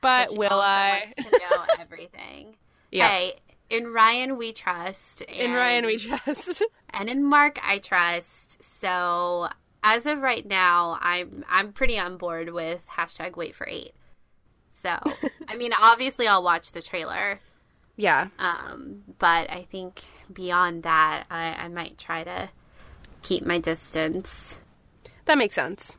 But, 0.00 0.28
But 0.30 0.38
will 0.38 0.60
I? 0.60 1.12
know 1.18 1.64
everything. 1.78 2.56
Yeah. 2.90 3.08
Hey, 3.08 3.34
in 3.70 3.84
Rian 3.86 4.36
we 4.38 4.52
trust. 4.52 5.22
And, 5.28 5.36
In 5.38 5.50
Rian, 5.50 5.84
we 5.86 5.98
trust. 5.98 6.62
and 6.90 7.08
in 7.08 7.24
Mark 7.24 7.58
I 7.62 7.78
trust. 7.78 8.62
So 8.80 9.48
as 9.84 10.06
of 10.06 10.20
right 10.20 10.46
now, 10.46 10.98
I'm 11.00 11.44
I'm 11.48 11.72
pretty 11.72 11.98
on 11.98 12.16
board 12.16 12.50
with 12.52 12.86
hashtag 12.88 13.36
wait 13.36 13.54
for 13.54 13.66
eight. 13.68 13.92
So 14.72 14.96
I 15.48 15.56
mean, 15.56 15.72
obviously 15.80 16.26
I'll 16.28 16.42
watch 16.42 16.72
the 16.72 16.82
trailer. 16.82 17.40
yeah, 17.96 18.28
Um, 18.38 19.02
but 19.18 19.50
I 19.50 19.66
think 19.70 20.02
beyond 20.32 20.84
that, 20.84 21.24
I, 21.30 21.48
I 21.64 21.68
might 21.68 21.98
try 21.98 22.22
to 22.24 22.48
keep 23.22 23.44
my 23.44 23.58
distance. 23.58 24.58
that 25.24 25.36
makes 25.36 25.54
sense. 25.54 25.98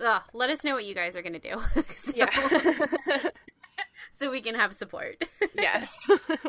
Ugh, 0.00 0.22
let 0.32 0.50
us 0.50 0.64
know 0.64 0.74
what 0.74 0.84
you 0.84 0.94
guys 0.94 1.16
are 1.16 1.22
gonna 1.22 1.38
do. 1.38 1.60
so, 1.96 2.12
Yeah. 2.14 2.28
so 4.18 4.30
we 4.30 4.40
can 4.40 4.54
have 4.54 4.74
support. 4.74 5.24
yes, 5.54 5.96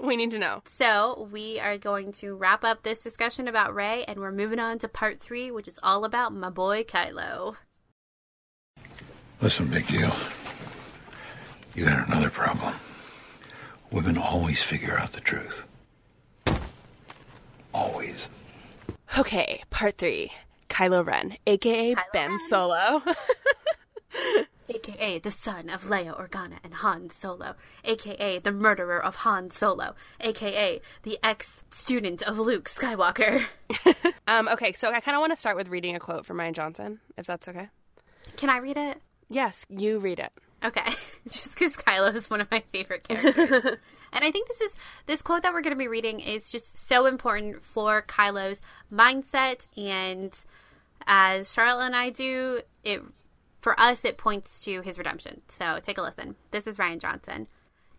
we 0.02 0.16
need 0.16 0.32
to 0.32 0.40
know. 0.40 0.64
So 0.78 1.28
we 1.32 1.60
are 1.60 1.78
going 1.78 2.12
to 2.14 2.36
wrap 2.36 2.64
up 2.64 2.84
this 2.84 3.00
discussion 3.02 3.48
about 3.48 3.74
Rey, 3.76 4.04
and 4.06 4.20
we're 4.20 4.32
moving 4.32 4.60
on 4.60 4.80
to 4.80 4.88
part 4.88 5.20
three, 5.20 5.52
which 5.52 5.68
is 5.68 5.80
all 5.84 6.06
about 6.06 6.34
my 6.34 6.50
boy 6.50 6.84
Kylo. 6.84 7.56
Listen, 9.42 9.68
big 9.68 9.88
deal. 9.88 10.14
You 11.76 11.86
got 11.86 12.08
another 12.08 12.30
problem. 12.30 12.76
Women 13.92 14.18
always 14.18 14.62
figure 14.62 14.98
out 14.98 15.14
the 15.14 15.22
truth. 15.22 15.64
Always. 17.74 18.30
Okay, 19.18 19.64
part 19.70 19.98
three. 19.98 20.32
Kylo 20.72 21.06
Ren, 21.06 21.38
aka 21.46 21.94
Kylo 21.94 22.04
Ben 22.14 22.30
Ren. 22.32 22.40
Solo. 22.40 23.04
AKA 24.74 25.20
the 25.20 25.32
son 25.32 25.70
of 25.70 25.84
Leia 25.84 26.18
Organa 26.18 26.60
and 26.64 26.76
Han 26.76 27.10
Solo, 27.10 27.56
AKA 27.84 28.40
the 28.40 28.54
murderer 28.54 29.04
of 29.04 29.16
Han 29.16 29.52
Solo, 29.52 29.96
AKA 30.22 30.80
the 31.04 31.20
ex 31.22 31.62
student 31.72 32.24
of 32.24 32.40
Luke 32.40 32.70
Skywalker. 32.70 33.44
um, 34.28 34.48
okay, 34.48 34.72
so 34.72 34.90
I 34.90 35.02
kind 35.02 35.16
of 35.16 35.20
want 35.20 35.34
to 35.34 35.36
start 35.36 35.58
with 35.58 35.68
reading 35.68 35.96
a 35.96 36.00
quote 36.00 36.26
from 36.26 36.38
Rian 36.38 36.54
Johnson, 36.54 37.02
if 37.18 37.28
that's 37.28 37.50
okay. 37.50 37.68
Can 38.38 38.50
I 38.50 38.60
read 38.60 38.78
it? 38.78 39.02
Yes, 39.30 39.66
you 39.70 40.00
read 40.00 40.20
it. 40.20 40.32
Okay, 40.64 40.94
just 41.30 41.52
because 41.52 41.76
Kylo 41.76 42.14
is 42.14 42.30
one 42.30 42.42
of 42.42 42.52
my 42.52 42.64
favorite 42.72 43.04
characters. 43.04 43.66
and 44.14 44.24
I 44.24 44.32
think 44.32 44.48
this 44.48 44.62
is 44.62 44.74
this 45.08 45.22
quote 45.22 45.44
that 45.44 45.54
we're 45.54 45.62
going 45.62 45.76
to 45.76 45.80
be 45.80 45.88
reading 45.88 46.20
is 46.20 46.52
just 46.52 46.88
so 46.88 47.06
important 47.06 47.64
for 47.64 48.04
Kylo's 48.04 48.62
mindset 48.92 49.66
and 49.76 50.34
as 51.08 51.52
Charlotte 51.52 51.88
and 51.88 51.96
I 51.96 52.10
do, 52.10 52.62
it 52.84 53.02
for 53.60 53.80
us 53.80 54.06
it 54.06 54.18
points 54.18 54.64
to 54.66 54.82
his 54.82 54.98
redemption. 54.98 55.42
So 55.48 55.80
take 55.82 55.98
a 55.98 56.02
listen. 56.02 56.36
This 56.52 56.68
is 56.68 56.78
Rian 56.78 57.00
Johnson. 57.00 57.48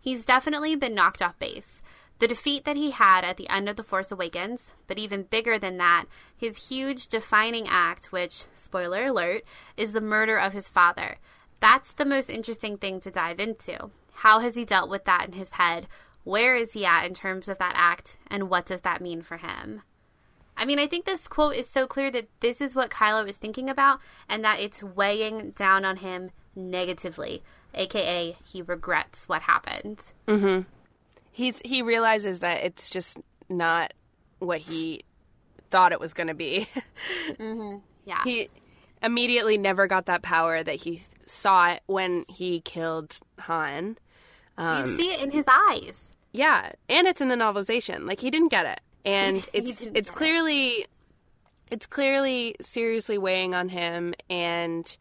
He's 0.01 0.25
definitely 0.25 0.77
been 0.77 0.95
knocked 0.95 1.23
off 1.23 1.39
base. 1.39 1.83
The 2.19 2.29
defeat 2.29 2.65
that 2.65 2.77
he 2.77 2.93
had 2.93 3.25
at 3.25 3.37
the 3.37 3.49
end 3.49 3.69
of 3.69 3.77
The 3.77 3.83
Force 3.83 4.13
Awakens, 4.13 4.71
but 4.87 4.99
even 4.99 5.25
bigger 5.25 5.59
than 5.59 5.79
that, 5.79 6.05
his 6.37 6.69
huge 6.69 7.09
defining 7.09 7.67
act, 7.69 8.13
which, 8.13 8.45
spoiler 8.55 9.07
alert, 9.07 9.43
is 9.77 9.93
the 9.93 10.01
murder 10.01 10.37
of 10.37 10.53
his 10.53 10.69
father. 10.69 11.17
That's 11.63 11.93
the 11.93 12.05
most 12.05 12.29
interesting 12.29 12.77
thing 12.77 12.99
to 13.03 13.11
dive 13.13 13.39
into. 13.39 13.91
How 14.15 14.41
has 14.41 14.57
he 14.57 14.65
dealt 14.65 14.91
with 14.91 15.05
that 15.05 15.27
in 15.29 15.35
his 15.35 15.53
head? 15.53 15.87
Where 16.25 16.57
is 16.57 16.73
he 16.73 16.85
at 16.85 17.07
in 17.07 17.15
terms 17.15 17.49
of 17.49 17.59
that 17.59 17.75
act? 17.77 18.19
And 18.27 18.51
what 18.51 18.67
does 18.67 18.81
that 18.81 19.01
mean 19.01 19.23
for 19.23 19.37
him? 19.37 19.83
I 20.57 20.65
mean, 20.65 20.81
I 20.81 20.89
think 20.89 21.05
this 21.05 21.29
quote 21.29 21.55
is 21.55 21.69
so 21.69 21.87
clear 21.87 22.11
that 22.11 22.29
this 22.41 22.61
is 22.61 22.75
what 22.75 22.91
Kylo 22.91 23.29
is 23.29 23.37
thinking 23.37 23.71
about 23.71 24.01
and 24.29 24.45
that 24.45 24.59
it's 24.59 24.83
weighing 24.83 25.53
down 25.53 25.85
on 25.85 25.99
him 25.99 26.33
negatively, 26.57 27.45
aka 27.75 28.37
he 28.45 28.61
regrets 28.61 29.29
what 29.29 29.43
happened. 29.43 30.01
Mm-hmm. 30.27 30.63
He's 31.31 31.63
he 31.65 31.81
realizes 31.81 32.41
that 32.41 32.65
it's 32.65 32.91
just 32.91 33.19
not 33.49 33.95
what 34.41 34.59
he 34.59 35.05
thought 35.71 35.93
it 35.93 36.01
was 36.01 36.13
going 36.13 36.27
to 36.29 36.35
be. 36.35 36.69
Mm-hmm. 37.39 37.79
Yeah. 38.05 38.23
he 38.25 38.49
immediately 39.03 39.57
never 39.57 39.87
got 39.87 40.07
that 40.07 40.23
power 40.23 40.63
that 40.63 40.75
he 40.75 41.03
saw 41.27 41.71
it 41.73 41.83
when 41.87 42.25
he 42.29 42.61
killed 42.61 43.19
Han. 43.41 43.99
Um, 44.59 44.79
you 44.91 44.97
see 44.97 45.13
it 45.15 45.21
in 45.23 45.31
his 45.31 45.45
eyes. 45.49 46.13
Yeah, 46.33 46.73
and 46.89 47.07
it's 47.07 47.21
in 47.21 47.29
the 47.29 47.35
novelization. 47.35 48.07
Like 48.07 48.21
he 48.21 48.31
didn't 48.31 48.49
get 48.51 48.67
it, 48.67 48.81
and 49.05 49.37
He 49.53 49.59
it's 49.59 49.77
didn't 49.77 49.97
it's 49.97 50.11
get 50.11 50.15
it. 50.15 50.19
clearly 50.19 50.87
it's 51.71 51.87
clearly 51.87 52.55
seriously 52.61 53.19
weighing 53.19 53.55
on 53.55 53.69
him. 53.71 54.15
And 54.29 54.97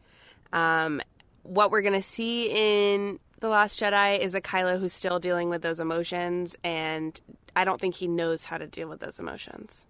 um, 0.52 1.00
what 1.42 1.70
we're 1.70 1.82
gonna 1.82 2.02
see 2.02 2.46
in 2.50 3.18
the 3.40 3.48
Last 3.48 3.80
Jedi 3.80 4.18
is 4.18 4.34
a 4.34 4.40
Kylo 4.40 4.78
who's 4.78 4.92
still 4.92 5.18
dealing 5.18 5.48
with 5.48 5.62
those 5.62 5.80
emotions, 5.80 6.56
and 6.62 7.20
I 7.56 7.64
don't 7.64 7.80
think 7.80 7.96
he 7.96 8.08
knows 8.08 8.44
how 8.46 8.58
to 8.58 8.66
deal 8.66 8.88
with 8.88 9.00
those 9.00 9.18
emotions. 9.18 9.86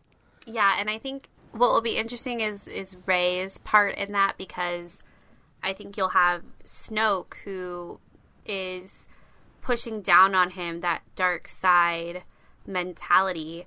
Yeah, 0.46 0.76
and 0.78 0.88
I 0.90 0.98
think 0.98 1.28
what 1.52 1.70
will 1.70 1.82
be 1.82 1.96
interesting 1.98 2.40
is 2.40 2.66
is 2.66 2.96
Rey's 3.06 3.58
part 3.58 3.96
in 3.96 4.12
that 4.12 4.36
because 4.38 4.98
I 5.62 5.72
think 5.72 5.96
you'll 5.96 6.08
have 6.08 6.42
Snoke 6.64 7.34
who 7.44 8.00
is 8.44 9.06
pushing 9.60 10.02
down 10.02 10.34
on 10.34 10.50
him 10.50 10.80
that 10.80 11.02
dark 11.14 11.46
side 11.46 12.24
mentality, 12.66 13.66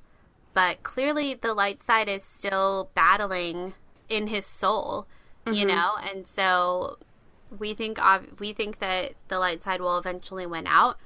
but 0.54 0.84
clearly 0.84 1.34
the 1.34 1.54
light 1.54 1.82
side 1.84 2.10
is 2.10 2.24
still 2.24 2.90
battling 2.94 3.74
in 4.10 4.28
his 4.28 4.46
soul, 4.46 5.08
you 5.46 5.66
mm-hmm. 5.66 5.68
know, 5.68 5.94
and 6.12 6.28
so 6.28 6.98
we 7.58 7.74
think 7.74 7.98
we 8.40 8.54
think 8.54 8.80
that 8.80 9.14
the 9.28 9.40
light 9.40 9.64
side 9.64 9.82
will 9.82 9.98
eventually 9.98 10.46
win 10.46 10.68
out. 10.68 10.98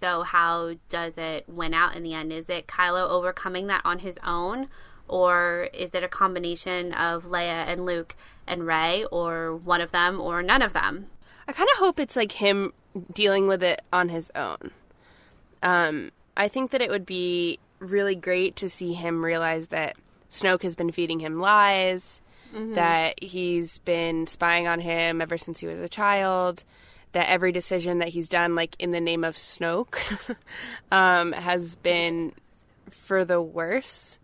So 0.00 0.22
how 0.22 0.74
does 0.88 1.16
it 1.16 1.48
win 1.48 1.72
out 1.72 1.96
in 1.96 2.02
the 2.02 2.14
end? 2.14 2.32
Is 2.32 2.50
it 2.50 2.66
Kylo 2.66 3.08
overcoming 3.08 3.68
that 3.68 3.82
on 3.84 4.00
his 4.00 4.16
own, 4.24 4.68
or 5.08 5.68
is 5.72 5.90
it 5.94 6.02
a 6.02 6.08
combination 6.08 6.92
of 6.92 7.24
Leia 7.24 7.66
and 7.66 7.86
Luke 7.86 8.14
and 8.46 8.66
Rey 8.66 9.04
or 9.10 9.56
one 9.56 9.80
of 9.80 9.92
them, 9.92 10.20
or 10.20 10.42
none 10.42 10.62
of 10.62 10.72
them? 10.72 11.06
I 11.46 11.52
kind 11.52 11.68
of 11.74 11.78
hope 11.78 12.00
it's 12.00 12.16
like 12.16 12.32
him 12.32 12.72
dealing 13.12 13.46
with 13.46 13.62
it 13.62 13.82
on 13.92 14.08
his 14.08 14.30
own. 14.34 14.70
Um, 15.62 16.10
I 16.36 16.48
think 16.48 16.70
that 16.70 16.80
it 16.82 16.90
would 16.90 17.06
be 17.06 17.58
really 17.78 18.14
great 18.14 18.56
to 18.56 18.68
see 18.68 18.92
him 18.94 19.24
realize 19.24 19.68
that 19.68 19.96
Snoke 20.30 20.62
has 20.62 20.74
been 20.74 20.90
feeding 20.90 21.20
him 21.20 21.40
lies, 21.40 22.20
that 22.74 23.22
he's 23.22 23.78
been 23.78 24.26
spying 24.26 24.68
on 24.68 24.80
him 24.80 25.20
ever 25.20 25.36
since 25.36 25.58
he 25.58 25.66
was 25.66 25.80
a 25.80 25.88
child, 25.88 26.62
that 27.12 27.28
every 27.28 27.52
decision 27.52 27.98
that 27.98 28.08
he's 28.08 28.28
done, 28.28 28.54
like 28.54 28.76
in 28.78 28.92
the 28.92 29.00
name 29.00 29.24
of 29.24 29.34
Snoke, 29.34 29.98
um, 30.92 31.32
has 31.32 31.76
been 31.76 32.32
for 32.90 33.24
the 33.24 33.42
worse. 33.42 34.20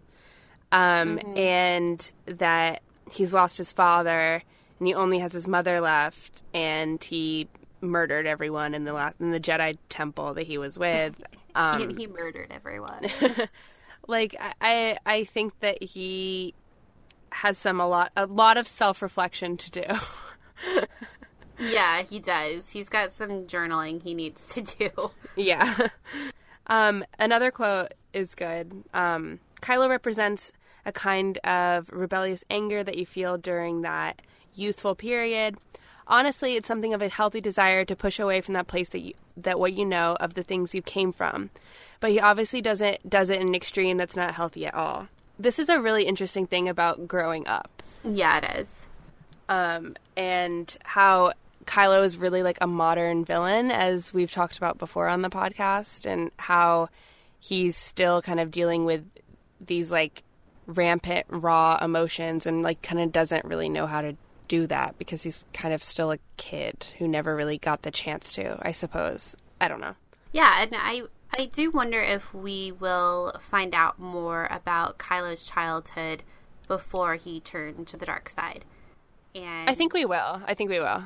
Um, 0.72 1.18
and 1.36 2.12
that 2.26 2.82
he's 3.10 3.34
lost 3.34 3.58
his 3.58 3.72
father 3.72 4.42
and 4.78 4.88
he 4.88 4.94
only 4.94 5.18
has 5.18 5.32
his 5.32 5.46
mother 5.48 5.80
left 5.80 6.42
and 6.54 7.02
he 7.02 7.48
murdered 7.82 8.26
everyone 8.26 8.74
in 8.74 8.84
the 8.84 8.92
la- 8.92 9.12
in 9.20 9.30
the 9.30 9.40
Jedi 9.40 9.76
temple 9.88 10.34
that 10.34 10.46
he 10.46 10.58
was 10.58 10.78
with. 10.78 11.20
Um, 11.52 11.82
and 11.82 11.98
he 11.98 12.06
murdered 12.06 12.46
everyone. 12.52 13.08
like 14.06 14.36
I- 14.38 14.54
I 14.60 14.98
I 15.04 15.24
think 15.24 15.58
that 15.58 15.82
he 15.82 16.54
has 17.32 17.58
some 17.58 17.80
a 17.80 17.88
lot 17.88 18.12
a 18.16 18.26
lot 18.26 18.56
of 18.56 18.68
self-reflection 18.68 19.56
to 19.56 19.70
do. 19.72 19.82
yeah, 21.58 22.02
he 22.02 22.20
does. 22.20 22.68
He's 22.70 22.88
got 22.88 23.14
some 23.14 23.46
journaling 23.46 24.00
he 24.02 24.14
needs 24.14 24.46
to 24.54 24.62
do. 24.62 25.10
yeah. 25.36 25.88
Um, 26.68 27.04
another 27.18 27.50
quote 27.50 27.94
is 28.12 28.36
good. 28.36 28.84
Um, 28.94 29.40
Kylo 29.60 29.88
represents 29.88 30.52
a 30.84 30.92
kind 30.92 31.38
of 31.38 31.90
rebellious 31.90 32.44
anger 32.50 32.82
that 32.82 32.96
you 32.96 33.06
feel 33.06 33.38
during 33.38 33.82
that 33.82 34.22
youthful 34.54 34.94
period. 34.94 35.56
honestly, 36.06 36.56
it's 36.56 36.66
something 36.66 36.92
of 36.92 37.00
a 37.00 37.08
healthy 37.08 37.40
desire 37.40 37.84
to 37.84 37.94
push 37.94 38.18
away 38.18 38.40
from 38.40 38.54
that 38.54 38.66
place 38.66 38.88
that 38.90 38.98
you, 38.98 39.14
that 39.36 39.60
what 39.60 39.72
you 39.72 39.84
know 39.84 40.16
of 40.20 40.34
the 40.34 40.42
things 40.42 40.74
you 40.74 40.82
came 40.82 41.12
from. 41.12 41.50
But 42.00 42.10
he 42.10 42.20
obviously 42.20 42.60
doesn't 42.60 43.08
does 43.08 43.30
it 43.30 43.40
in 43.40 43.48
an 43.48 43.54
extreme 43.54 43.96
that's 43.96 44.16
not 44.16 44.34
healthy 44.34 44.66
at 44.66 44.74
all. 44.74 45.08
This 45.38 45.58
is 45.58 45.68
a 45.68 45.80
really 45.80 46.04
interesting 46.04 46.46
thing 46.46 46.68
about 46.68 47.06
growing 47.06 47.46
up. 47.46 47.82
Yeah, 48.02 48.38
it 48.38 48.60
is. 48.60 48.86
Um, 49.48 49.96
and 50.16 50.76
how 50.84 51.32
Kylo 51.64 52.04
is 52.04 52.16
really 52.16 52.42
like 52.42 52.58
a 52.60 52.66
modern 52.66 53.24
villain, 53.24 53.70
as 53.70 54.12
we've 54.12 54.30
talked 54.30 54.58
about 54.58 54.78
before 54.78 55.08
on 55.08 55.22
the 55.22 55.30
podcast, 55.30 56.06
and 56.06 56.30
how 56.38 56.88
he's 57.38 57.76
still 57.76 58.20
kind 58.20 58.40
of 58.40 58.50
dealing 58.50 58.84
with 58.84 59.04
these 59.60 59.90
like 59.90 60.22
rampant 60.76 61.26
raw 61.28 61.78
emotions 61.80 62.46
and 62.46 62.62
like 62.62 62.82
kind 62.82 63.00
of 63.00 63.12
doesn't 63.12 63.44
really 63.44 63.68
know 63.68 63.86
how 63.86 64.00
to 64.00 64.16
do 64.48 64.66
that 64.66 64.98
because 64.98 65.22
he's 65.22 65.44
kind 65.52 65.72
of 65.72 65.82
still 65.82 66.10
a 66.10 66.18
kid 66.36 66.86
who 66.98 67.06
never 67.06 67.36
really 67.36 67.58
got 67.58 67.82
the 67.82 67.90
chance 67.90 68.32
to, 68.32 68.58
I 68.60 68.72
suppose. 68.72 69.36
I 69.60 69.68
don't 69.68 69.80
know. 69.80 69.94
Yeah, 70.32 70.62
and 70.62 70.72
I 70.74 71.02
I 71.36 71.46
do 71.46 71.70
wonder 71.70 72.00
if 72.00 72.34
we 72.34 72.72
will 72.72 73.34
find 73.50 73.74
out 73.74 73.98
more 73.98 74.48
about 74.50 74.98
Kylo's 74.98 75.46
childhood 75.46 76.24
before 76.66 77.14
he 77.14 77.40
turned 77.40 77.86
to 77.88 77.96
the 77.96 78.06
dark 78.06 78.28
side. 78.28 78.64
And 79.34 79.70
I 79.70 79.74
think 79.74 79.92
we 79.92 80.04
will. 80.04 80.42
I 80.46 80.54
think 80.54 80.70
we 80.70 80.80
will. 80.80 81.04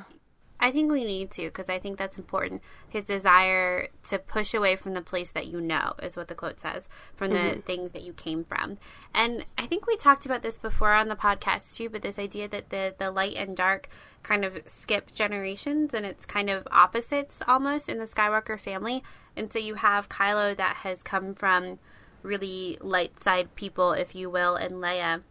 I 0.59 0.71
think 0.71 0.91
we 0.91 1.03
need 1.03 1.31
to 1.31 1.43
because 1.43 1.69
I 1.69 1.79
think 1.79 1.97
that's 1.97 2.17
important. 2.17 2.61
His 2.87 3.03
desire 3.03 3.89
to 4.05 4.17
push 4.17 4.53
away 4.53 4.75
from 4.75 4.93
the 4.93 5.01
place 5.01 5.31
that 5.31 5.47
you 5.47 5.59
know 5.59 5.93
is 6.01 6.15
what 6.15 6.27
the 6.27 6.35
quote 6.35 6.59
says, 6.59 6.87
from 7.15 7.31
the 7.31 7.35
Mm-hmm. 7.39 7.59
things 7.61 7.91
that 7.91 8.03
you 8.03 8.13
came 8.13 8.43
from. 8.43 8.77
And 9.13 9.45
I 9.57 9.65
think 9.67 9.85
we 9.85 9.97
talked 9.97 10.25
about 10.25 10.41
this 10.41 10.57
before 10.57 10.93
on 10.93 11.09
the 11.09 11.15
podcast 11.15 11.75
too, 11.75 11.89
but 11.89 12.01
this 12.01 12.17
idea 12.17 12.47
that 12.47 12.69
the 12.69 12.95
the 12.97 13.11
light 13.11 13.35
and 13.35 13.55
dark 13.55 13.89
kind 14.23 14.43
of 14.45 14.57
skip 14.65 15.13
generations 15.13 15.93
and 15.93 16.05
it's 16.05 16.25
kind 16.25 16.49
of 16.49 16.67
opposites 16.71 17.41
almost 17.47 17.89
in 17.89 17.97
the 17.99 18.05
Skywalker 18.05 18.59
family. 18.59 19.03
And 19.35 19.51
so 19.51 19.59
you 19.59 19.75
have 19.75 20.09
Kylo 20.09 20.55
that 20.57 20.77
has 20.77 21.03
come 21.03 21.35
from 21.35 21.79
really 22.23 22.77
light 22.81 23.21
side 23.21 23.53
people, 23.55 23.91
if 23.91 24.15
you 24.15 24.29
will, 24.29 24.55
and 24.55 24.75
Leia 24.75 25.21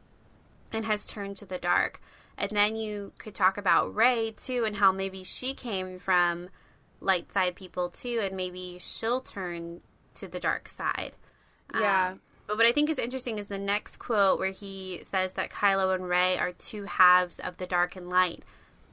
and 0.72 0.84
has 0.84 1.06
turned 1.06 1.36
to 1.38 1.46
the 1.46 1.58
dark. 1.58 2.00
And 2.36 2.50
then 2.50 2.76
you 2.76 3.12
could 3.18 3.34
talk 3.34 3.56
about 3.56 3.94
Rey 3.94 4.34
too, 4.36 4.64
and 4.64 4.76
how 4.76 4.92
maybe 4.92 5.24
she 5.24 5.54
came 5.54 5.98
from 5.98 6.48
light 7.00 7.32
side 7.32 7.54
people 7.54 7.90
too, 7.90 8.20
and 8.22 8.36
maybe 8.36 8.78
she'll 8.80 9.20
turn 9.20 9.80
to 10.14 10.28
the 10.28 10.40
dark 10.40 10.68
side. 10.68 11.12
Yeah. 11.72 12.10
Um, 12.12 12.20
but 12.46 12.56
what 12.56 12.66
I 12.66 12.72
think 12.72 12.90
is 12.90 12.98
interesting 12.98 13.38
is 13.38 13.46
the 13.46 13.58
next 13.58 13.98
quote 13.98 14.38
where 14.38 14.50
he 14.50 15.00
says 15.04 15.34
that 15.34 15.50
Kylo 15.50 15.94
and 15.94 16.08
Rey 16.08 16.36
are 16.38 16.52
two 16.52 16.84
halves 16.84 17.38
of 17.38 17.56
the 17.56 17.66
dark 17.66 17.96
and 17.96 18.08
light. 18.10 18.44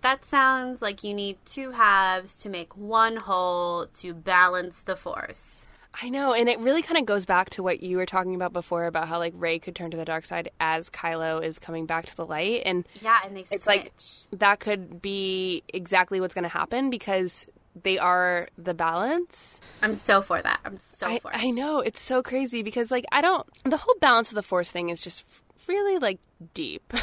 That 0.01 0.25
sounds 0.25 0.81
like 0.81 1.03
you 1.03 1.13
need 1.13 1.37
two 1.45 1.71
halves 1.71 2.35
to 2.37 2.49
make 2.49 2.75
one 2.75 3.17
whole 3.17 3.87
to 3.95 4.13
balance 4.13 4.81
the 4.81 4.95
force. 4.95 5.61
I 5.93 6.09
know, 6.09 6.33
and 6.33 6.47
it 6.47 6.59
really 6.59 6.81
kind 6.81 6.97
of 6.97 7.05
goes 7.05 7.25
back 7.25 7.49
to 7.51 7.63
what 7.63 7.83
you 7.83 7.97
were 7.97 8.05
talking 8.05 8.33
about 8.33 8.53
before 8.53 8.85
about 8.85 9.07
how 9.07 9.19
like 9.19 9.33
Rey 9.35 9.59
could 9.59 9.75
turn 9.75 9.91
to 9.91 9.97
the 9.97 10.05
dark 10.05 10.23
side 10.25 10.49
as 10.59 10.89
Kylo 10.89 11.43
is 11.43 11.59
coming 11.59 11.85
back 11.85 12.05
to 12.05 12.15
the 12.15 12.25
light, 12.25 12.63
and 12.65 12.85
Yeah, 13.01 13.17
and 13.25 13.35
they 13.35 13.41
it's 13.41 13.49
switch. 13.49 13.65
like 13.67 13.91
that 14.31 14.59
could 14.59 15.01
be 15.01 15.63
exactly 15.73 16.21
what's 16.21 16.33
going 16.33 16.43
to 16.43 16.49
happen 16.49 16.89
because 16.89 17.45
they 17.83 17.97
are 17.97 18.47
the 18.57 18.73
balance. 18.73 19.59
I'm 19.81 19.95
so 19.95 20.21
for 20.21 20.41
that. 20.41 20.59
I'm 20.65 20.77
so 20.79 21.07
I, 21.07 21.19
for 21.19 21.31
it. 21.31 21.37
I 21.43 21.49
know 21.51 21.79
it's 21.79 22.01
so 22.01 22.23
crazy 22.23 22.63
because 22.63 22.89
like 22.91 23.05
I 23.11 23.21
don't 23.21 23.45
the 23.65 23.77
whole 23.77 23.95
balance 23.99 24.29
of 24.29 24.35
the 24.35 24.43
force 24.43 24.71
thing 24.71 24.89
is 24.89 25.01
just 25.01 25.25
really 25.67 25.97
like 25.99 26.19
deep. 26.53 26.93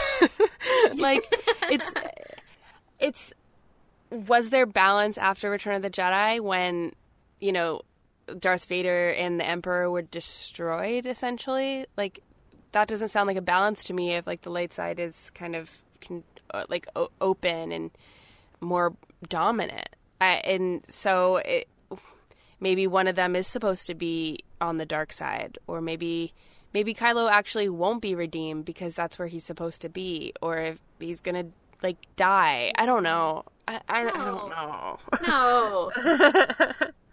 like 0.95 1.25
it's 1.71 1.93
it's 2.99 3.33
was 4.11 4.51
there 4.51 4.67
balance 4.67 5.19
after 5.19 5.51
Return 5.51 5.75
of 5.77 5.83
the 5.83 5.91
Jedi 5.91 6.41
when 6.41 6.93
you 7.41 7.53
know 7.53 7.83
Darth 8.39 8.67
Vader 8.67 9.11
and 9.11 9.39
the 9.39 9.47
Emperor 9.47 9.91
were 9.91 10.03
destroyed 10.03 11.07
essentially? 11.07 11.87
Like 11.97 12.21
that 12.73 12.89
doesn't 12.89 13.09
sound 13.09 13.27
like 13.27 13.37
a 13.37 13.43
balance 13.43 13.85
to 13.85 13.93
me 13.93 14.15
if 14.15 14.27
like 14.27 14.43
the 14.43 14.51
light 14.51 14.73
side 14.73 14.99
is 15.01 15.31
kind 15.31 15.57
of 15.57 15.71
can, 16.01 16.23
uh, 16.53 16.65
like 16.69 16.87
o- 16.97 17.11
open 17.21 17.73
and 17.73 17.91
more 18.61 18.95
dominant. 19.29 19.89
I, 20.21 20.35
and 20.45 20.83
so 20.89 21.37
it 21.37 21.69
maybe 22.61 22.87
one 22.87 23.07
of 23.07 23.17
them 23.17 23.37
is 23.37 23.47
supposed 23.47 23.87
to 23.87 23.95
be 23.95 24.41
on 24.61 24.79
the 24.79 24.87
dark 24.87 25.13
side 25.13 25.59
or 25.67 25.81
maybe 25.81 26.33
maybe 26.75 26.93
Kylo 26.93 27.31
actually 27.31 27.69
won't 27.69 28.03
be 28.03 28.15
redeemed 28.15 28.65
because 28.65 28.95
that's 28.95 29.19
where 29.19 29.29
he's 29.29 29.45
supposed 29.45 29.81
to 29.83 29.89
be 29.89 30.33
or 30.43 30.59
if 30.59 30.79
he's 30.99 31.21
going 31.21 31.35
to 31.35 31.53
like 31.83 31.97
die. 32.17 32.73
I 32.77 32.87
don't 32.87 33.03
know. 33.03 33.45
I, 33.67 33.81
I, 33.89 34.01
I 34.01 34.25
don't 34.25 34.49
know. 34.51 34.99
No. 35.23 35.93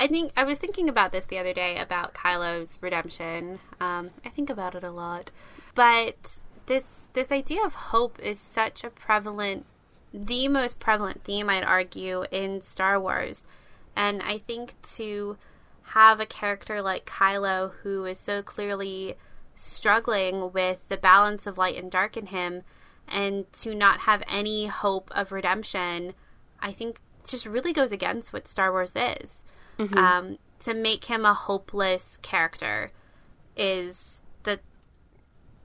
I 0.00 0.06
think 0.06 0.32
I 0.36 0.44
was 0.44 0.58
thinking 0.58 0.88
about 0.88 1.10
this 1.10 1.26
the 1.26 1.38
other 1.38 1.52
day 1.52 1.76
about 1.76 2.14
Kylo's 2.14 2.78
redemption. 2.80 3.58
Um, 3.80 4.10
I 4.24 4.28
think 4.28 4.48
about 4.48 4.76
it 4.76 4.84
a 4.84 4.92
lot, 4.92 5.32
but 5.74 6.38
this 6.66 6.86
this 7.14 7.32
idea 7.32 7.64
of 7.64 7.74
hope 7.74 8.20
is 8.22 8.38
such 8.38 8.84
a 8.84 8.90
prevalent, 8.90 9.66
the 10.14 10.46
most 10.46 10.78
prevalent 10.78 11.24
theme 11.24 11.50
I'd 11.50 11.64
argue 11.64 12.24
in 12.30 12.62
Star 12.62 13.00
Wars, 13.00 13.42
and 13.96 14.22
I 14.22 14.38
think 14.38 14.80
to 14.94 15.36
have 15.94 16.20
a 16.20 16.26
character 16.26 16.80
like 16.80 17.04
Kylo 17.04 17.72
who 17.82 18.04
is 18.04 18.20
so 18.20 18.40
clearly 18.40 19.16
struggling 19.56 20.52
with 20.52 20.78
the 20.88 20.96
balance 20.96 21.44
of 21.44 21.58
light 21.58 21.76
and 21.76 21.90
dark 21.90 22.16
in 22.16 22.26
him, 22.26 22.62
and 23.08 23.52
to 23.54 23.74
not 23.74 24.00
have 24.00 24.22
any 24.28 24.66
hope 24.66 25.10
of 25.12 25.32
redemption, 25.32 26.14
I 26.60 26.70
think 26.70 27.00
just 27.26 27.46
really 27.46 27.72
goes 27.72 27.90
against 27.90 28.32
what 28.32 28.46
Star 28.46 28.70
Wars 28.70 28.92
is. 28.94 29.42
Mm-hmm. 29.78 29.98
Um, 29.98 30.38
to 30.60 30.74
make 30.74 31.04
him 31.04 31.24
a 31.24 31.34
hopeless 31.34 32.18
character 32.20 32.90
is 33.56 34.20
the 34.42 34.58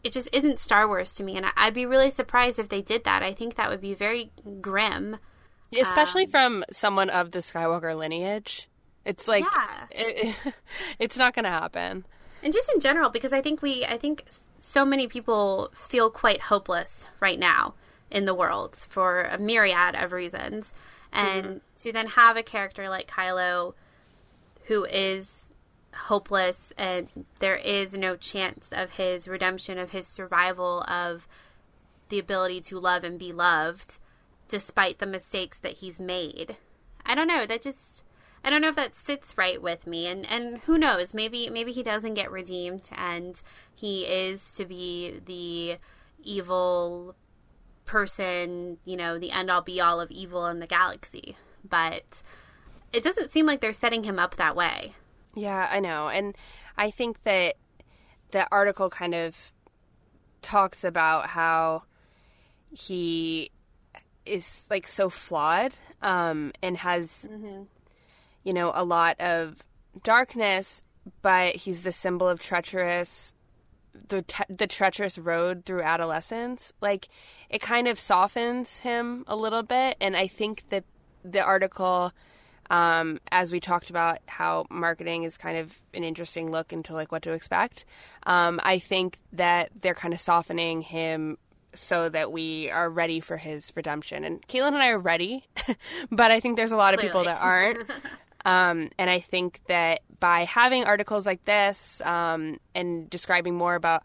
it 0.03 0.11
just 0.11 0.29
isn't 0.31 0.59
Star 0.59 0.87
Wars 0.87 1.13
to 1.15 1.23
me, 1.23 1.35
and 1.35 1.47
I'd 1.57 1.73
be 1.73 1.85
really 1.85 2.11
surprised 2.11 2.59
if 2.59 2.69
they 2.69 2.81
did 2.81 3.03
that. 3.05 3.23
I 3.23 3.33
think 3.33 3.55
that 3.55 3.69
would 3.69 3.81
be 3.81 3.93
very 3.93 4.31
grim. 4.61 5.17
Especially 5.75 6.25
um, 6.25 6.31
from 6.31 6.65
someone 6.71 7.09
of 7.09 7.31
the 7.31 7.39
Skywalker 7.39 7.97
lineage. 7.97 8.69
It's 9.05 9.27
like 9.27 9.43
Yeah. 9.43 9.85
it, 9.91 10.35
it's 10.99 11.17
not 11.17 11.33
going 11.33 11.45
to 11.45 11.49
happen. 11.49 12.05
and 12.43 12.53
just 12.53 12.69
in 12.73 12.79
general 12.81 13.09
because 13.09 13.31
i 13.33 13.41
think 13.41 13.61
we 13.61 13.85
i 13.85 13.97
think 13.97 14.25
so 14.59 14.83
many 14.85 15.07
people 15.07 15.71
feel 15.73 16.09
quite 16.09 16.41
hopeless 16.41 17.05
right 17.19 17.39
now 17.39 17.73
in 18.11 18.25
the 18.25 18.33
world 18.33 18.75
for 18.75 19.23
a 19.23 19.37
myriad 19.37 19.95
of 19.95 20.11
reasons 20.11 20.73
and 21.11 21.45
mm-hmm. 21.45 21.57
to 21.81 21.91
then 21.91 22.07
have 22.07 22.37
a 22.37 22.43
character 22.43 22.89
like 22.89 23.07
kylo 23.07 23.73
who 24.65 24.85
is 24.85 25.45
hopeless 25.93 26.73
and 26.77 27.25
there 27.39 27.55
is 27.55 27.93
no 27.93 28.15
chance 28.15 28.69
of 28.71 28.91
his 28.91 29.27
redemption 29.27 29.77
of 29.77 29.91
his 29.91 30.07
survival 30.07 30.81
of 30.83 31.27
the 32.09 32.19
ability 32.19 32.59
to 32.59 32.79
love 32.79 33.03
and 33.03 33.19
be 33.19 33.31
loved 33.31 33.99
despite 34.47 34.99
the 34.99 35.05
mistakes 35.05 35.59
that 35.59 35.77
he's 35.77 35.99
made 35.99 36.57
i 37.05 37.13
don't 37.13 37.27
know 37.27 37.45
that 37.45 37.61
just 37.61 38.03
I 38.43 38.49
don't 38.49 38.61
know 38.61 38.69
if 38.69 38.75
that 38.75 38.95
sits 38.95 39.37
right 39.37 39.61
with 39.61 39.87
me, 39.87 40.05
and 40.05 40.29
and 40.29 40.57
who 40.59 40.77
knows? 40.77 41.13
Maybe 41.13 41.49
maybe 41.49 41.71
he 41.71 41.81
doesn't 41.81 42.15
get 42.15 42.31
redeemed, 42.31 42.89
and 42.91 43.41
he 43.73 44.03
is 44.03 44.53
to 44.55 44.65
be 44.65 45.21
the 45.25 45.77
evil 46.21 47.15
person, 47.85 48.79
you 48.85 48.97
know, 48.97 49.17
the 49.17 49.31
end 49.31 49.49
all 49.49 49.61
be 49.61 49.79
all 49.79 50.01
of 50.01 50.11
evil 50.11 50.45
in 50.47 50.59
the 50.59 50.67
galaxy. 50.67 51.37
But 51.67 52.21
it 52.93 53.03
doesn't 53.03 53.31
seem 53.31 53.45
like 53.45 53.59
they're 53.59 53.73
setting 53.73 54.03
him 54.03 54.19
up 54.19 54.35
that 54.35 54.55
way. 54.55 54.93
Yeah, 55.33 55.67
I 55.69 55.79
know. 55.79 56.09
And 56.09 56.37
I 56.77 56.91
think 56.91 57.23
that 57.23 57.55
the 58.31 58.47
article 58.51 58.89
kind 58.89 59.15
of 59.15 59.51
talks 60.41 60.83
about 60.83 61.27
how 61.27 61.83
he 62.71 63.51
is 64.25 64.67
like 64.69 64.87
so 64.87 65.09
flawed 65.09 65.73
um, 66.01 66.53
and 66.61 66.77
has, 66.77 67.27
you 68.43 68.53
know, 68.53 68.71
a 68.75 68.83
lot 68.83 69.19
of 69.19 69.57
darkness, 70.03 70.83
but 71.21 71.55
he's 71.55 71.83
the 71.83 71.91
symbol 71.91 72.27
of 72.27 72.39
treacherous. 72.39 73.33
The, 74.09 74.23
te- 74.23 74.43
the 74.49 74.65
treacherous 74.65 75.19
road 75.19 75.65
through 75.65 75.83
adolescence 75.83 76.73
like 76.81 77.09
it 77.47 77.61
kind 77.61 77.87
of 77.87 77.99
softens 77.99 78.79
him 78.79 79.23
a 79.27 79.35
little 79.35 79.61
bit 79.61 79.97
and 80.01 80.17
i 80.17 80.25
think 80.25 80.63
that 80.69 80.83
the 81.23 81.41
article 81.41 82.11
um, 82.69 83.19
as 83.31 83.51
we 83.51 83.59
talked 83.59 83.89
about 83.89 84.19
how 84.27 84.65
marketing 84.69 85.23
is 85.23 85.37
kind 85.37 85.57
of 85.57 85.79
an 85.93 86.03
interesting 86.03 86.51
look 86.51 86.73
into 86.73 86.93
like 86.93 87.11
what 87.11 87.21
to 87.23 87.31
expect 87.31 87.85
um, 88.25 88.59
i 88.63 88.79
think 88.79 89.19
that 89.31 89.69
they're 89.81 89.93
kind 89.93 90.13
of 90.13 90.19
softening 90.19 90.81
him 90.81 91.37
so 91.75 92.09
that 92.09 92.31
we 92.31 92.69
are 92.69 92.89
ready 92.89 93.19
for 93.19 93.37
his 93.37 93.71
redemption. 93.75 94.23
And 94.23 94.47
caitlin 94.47 94.69
and 94.69 94.77
i 94.77 94.89
are 94.89 94.99
ready 94.99 95.45
but 96.11 96.31
i 96.31 96.39
think 96.39 96.55
there's 96.55 96.71
a 96.71 96.77
lot 96.77 96.93
of 96.93 96.99
people 96.99 97.23
that 97.25 97.39
aren't. 97.41 97.89
Um, 98.45 98.89
and 98.99 99.09
i 99.09 99.19
think 99.19 99.61
that 99.67 100.01
by 100.19 100.43
having 100.43 100.83
articles 100.83 101.25
like 101.25 101.45
this 101.45 102.01
um, 102.01 102.59
and 102.75 103.09
describing 103.09 103.55
more 103.55 103.73
about 103.73 104.03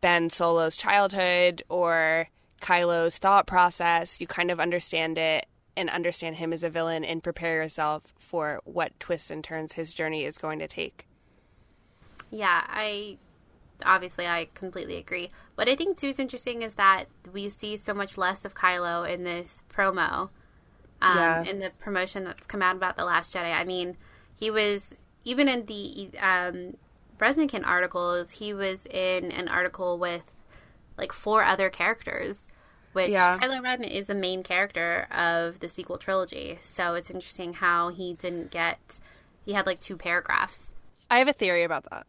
ben 0.00 0.28
solo's 0.28 0.76
childhood 0.76 1.62
or 1.68 2.26
kylo's 2.60 3.16
thought 3.18 3.46
process 3.46 4.20
you 4.20 4.26
kind 4.26 4.50
of 4.50 4.58
understand 4.58 5.18
it 5.18 5.46
and 5.80 5.90
understand 5.90 6.36
him 6.36 6.52
as 6.52 6.62
a 6.62 6.70
villain 6.70 7.04
and 7.04 7.22
prepare 7.22 7.56
yourself 7.62 8.14
for 8.18 8.60
what 8.64 8.98
twists 9.00 9.30
and 9.30 9.42
turns 9.44 9.74
his 9.74 9.94
journey 9.94 10.24
is 10.24 10.38
going 10.38 10.58
to 10.60 10.68
take. 10.68 11.06
Yeah, 12.30 12.64
I 12.68 13.18
obviously 13.84 14.26
I 14.26 14.48
completely 14.54 14.96
agree. 14.96 15.30
What 15.54 15.68
I 15.68 15.74
think 15.76 15.96
too 15.98 16.08
is 16.08 16.18
interesting 16.18 16.62
is 16.62 16.74
that 16.74 17.06
we 17.32 17.48
see 17.48 17.76
so 17.76 17.94
much 17.94 18.18
less 18.18 18.44
of 18.44 18.54
Kylo 18.54 19.08
in 19.08 19.24
this 19.24 19.62
promo. 19.74 20.30
Um, 21.02 21.16
Yeah. 21.16 21.42
in 21.42 21.60
the 21.60 21.70
promotion 21.80 22.24
that's 22.24 22.46
come 22.46 22.62
out 22.62 22.76
about 22.76 22.96
the 22.96 23.04
Last 23.06 23.34
Jedi. 23.34 23.54
I 23.54 23.64
mean, 23.64 23.96
he 24.34 24.50
was 24.50 24.94
even 25.24 25.48
in 25.48 25.66
the 25.66 26.10
um, 26.20 26.76
Breznican 27.18 27.66
articles. 27.66 28.32
He 28.32 28.52
was 28.52 28.86
in 28.86 29.32
an 29.32 29.48
article 29.48 29.98
with 29.98 30.36
like 30.98 31.12
four 31.12 31.42
other 31.42 31.70
characters, 31.70 32.42
which 32.92 33.10
Yeah. 33.10 33.38
Kylo 33.38 33.62
Ren 33.62 33.84
is 33.84 34.06
the 34.06 34.14
main 34.14 34.42
character 34.42 35.06
of 35.10 35.60
the 35.60 35.68
sequel 35.68 35.98
trilogy. 35.98 36.58
So 36.62 36.94
it's 36.94 37.10
interesting 37.10 37.54
how 37.54 37.88
he 37.88 38.14
didn't 38.14 38.50
get. 38.50 39.00
He 39.44 39.52
had 39.52 39.66
like 39.66 39.80
two 39.80 39.96
paragraphs. 39.96 40.72
I 41.10 41.18
have 41.18 41.28
a 41.28 41.32
theory 41.32 41.62
about 41.64 41.84
that. 41.90 42.06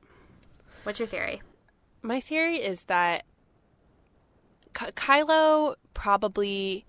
What's 0.84 1.00
your 1.00 1.08
theory? 1.08 1.42
My 2.02 2.20
theory 2.20 2.58
is 2.58 2.84
that 2.84 3.24
Ky- 4.74 4.92
Kylo 4.92 5.76
probably 5.94 6.86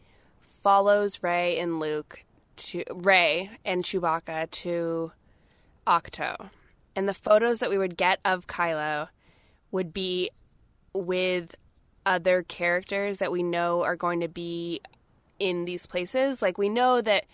follows 0.63 1.23
Rey 1.23 1.59
and 1.59 1.81
Luke 1.81 2.25
to 2.57 2.85
Rey 2.91 3.51
and 3.65 3.85
Chewbacca 3.85 4.51
to 4.51 5.13
Ahch-To. 5.87 6.51
And 6.95 7.09
the 7.09 7.15
photos 7.15 7.59
that 7.59 7.71
we 7.71 7.79
would 7.79 7.97
get 7.97 8.21
of 8.25 8.47
Kylo 8.47 9.09
would 9.71 9.93
be 9.93 10.31
with 10.95 11.55
other 12.05 12.43
characters 12.43 13.19
that 13.19 13.33
we 13.33 13.43
know 13.43 13.83
are 13.83 13.97
going 13.97 14.21
to 14.21 14.29
be 14.29 14.81
in 15.39 15.65
these 15.65 15.87
places. 15.87 16.43
Like 16.43 16.59
we 16.59 16.69
know 16.69 17.01
that 17.01 17.25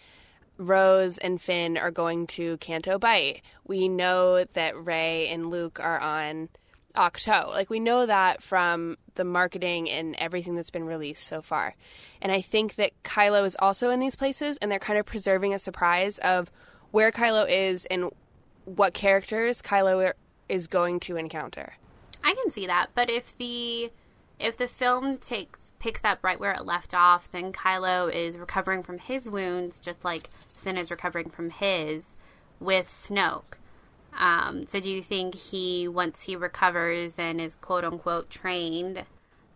Rose 0.57 1.19
and 1.19 1.41
Finn 1.41 1.79
are 1.79 1.91
going 1.91 2.27
to 2.29 2.57
Canto 2.59 2.99
Bight. 2.99 3.43
We 3.65 3.89
know 3.89 4.45
that 4.45 4.77
Rey 4.77 5.29
and 5.29 5.49
Luke 5.49 5.79
are 5.81 6.01
on 6.01 6.49
Ahch-To. 6.97 7.49
Like 7.49 7.71
we 7.71 7.79
know 7.79 8.07
that 8.07 8.43
from 8.43 8.97
the 9.15 9.25
marketing 9.25 9.89
and 9.89 10.17
everything 10.17 10.57
that's 10.57 10.71
been 10.71 10.85
released 10.85 11.27
so 11.27 11.43
far. 11.43 11.75
And 12.21 12.33
I 12.33 12.41
think 12.41 12.75
that 12.75 12.93
Kylo 13.05 13.47
is 13.47 13.57
also 13.61 13.91
in 13.91 14.01
these 14.01 14.17
places 14.17 14.59
and 14.61 14.71
they're 14.71 14.79
kind 14.79 14.99
of 14.99 15.07
preserving 15.07 15.55
a 15.55 15.59
surprise 15.59 16.19
of 16.19 16.51
where 16.91 17.13
Kylo 17.13 17.49
is 17.49 17.87
and 17.87 18.11
what 18.65 18.95
characters 18.95 19.63
Kylo 19.63 20.13
is 20.49 20.67
going 20.67 20.99
to 21.01 21.17
encounter. 21.17 21.75
I 22.25 22.35
can 22.35 22.51
see 22.51 22.67
that, 22.67 22.89
but 22.95 23.11
if 23.11 23.37
the 23.37 23.91
if 24.39 24.57
the 24.57 24.69
film 24.69 25.19
takes 25.19 25.59
picks 25.79 26.03
up 26.05 26.19
right 26.23 26.41
where 26.41 26.53
it 26.53 26.65
left 26.65 26.95
off, 26.95 27.29
then 27.31 27.53
Kylo 27.53 28.13
is 28.13 28.37
recovering 28.37 28.83
from 28.83 28.99
his 28.99 29.31
wounds, 29.31 29.79
just 29.79 30.05
like 30.05 30.29
Finn 30.57 30.77
is 30.77 30.91
recovering 30.91 31.31
from 31.31 31.51
his 31.51 32.07
with 32.61 32.89
Snoke. 32.89 33.55
Um, 34.17 34.67
so, 34.67 34.81
do 34.81 34.91
you 34.91 35.03
think 35.03 35.35
he, 35.35 35.87
once 35.87 36.23
he 36.23 36.35
recovers 36.35 37.19
and 37.19 37.41
is 37.41 37.55
quote 37.57 37.85
unquote 37.85 38.31
trained, 38.31 39.05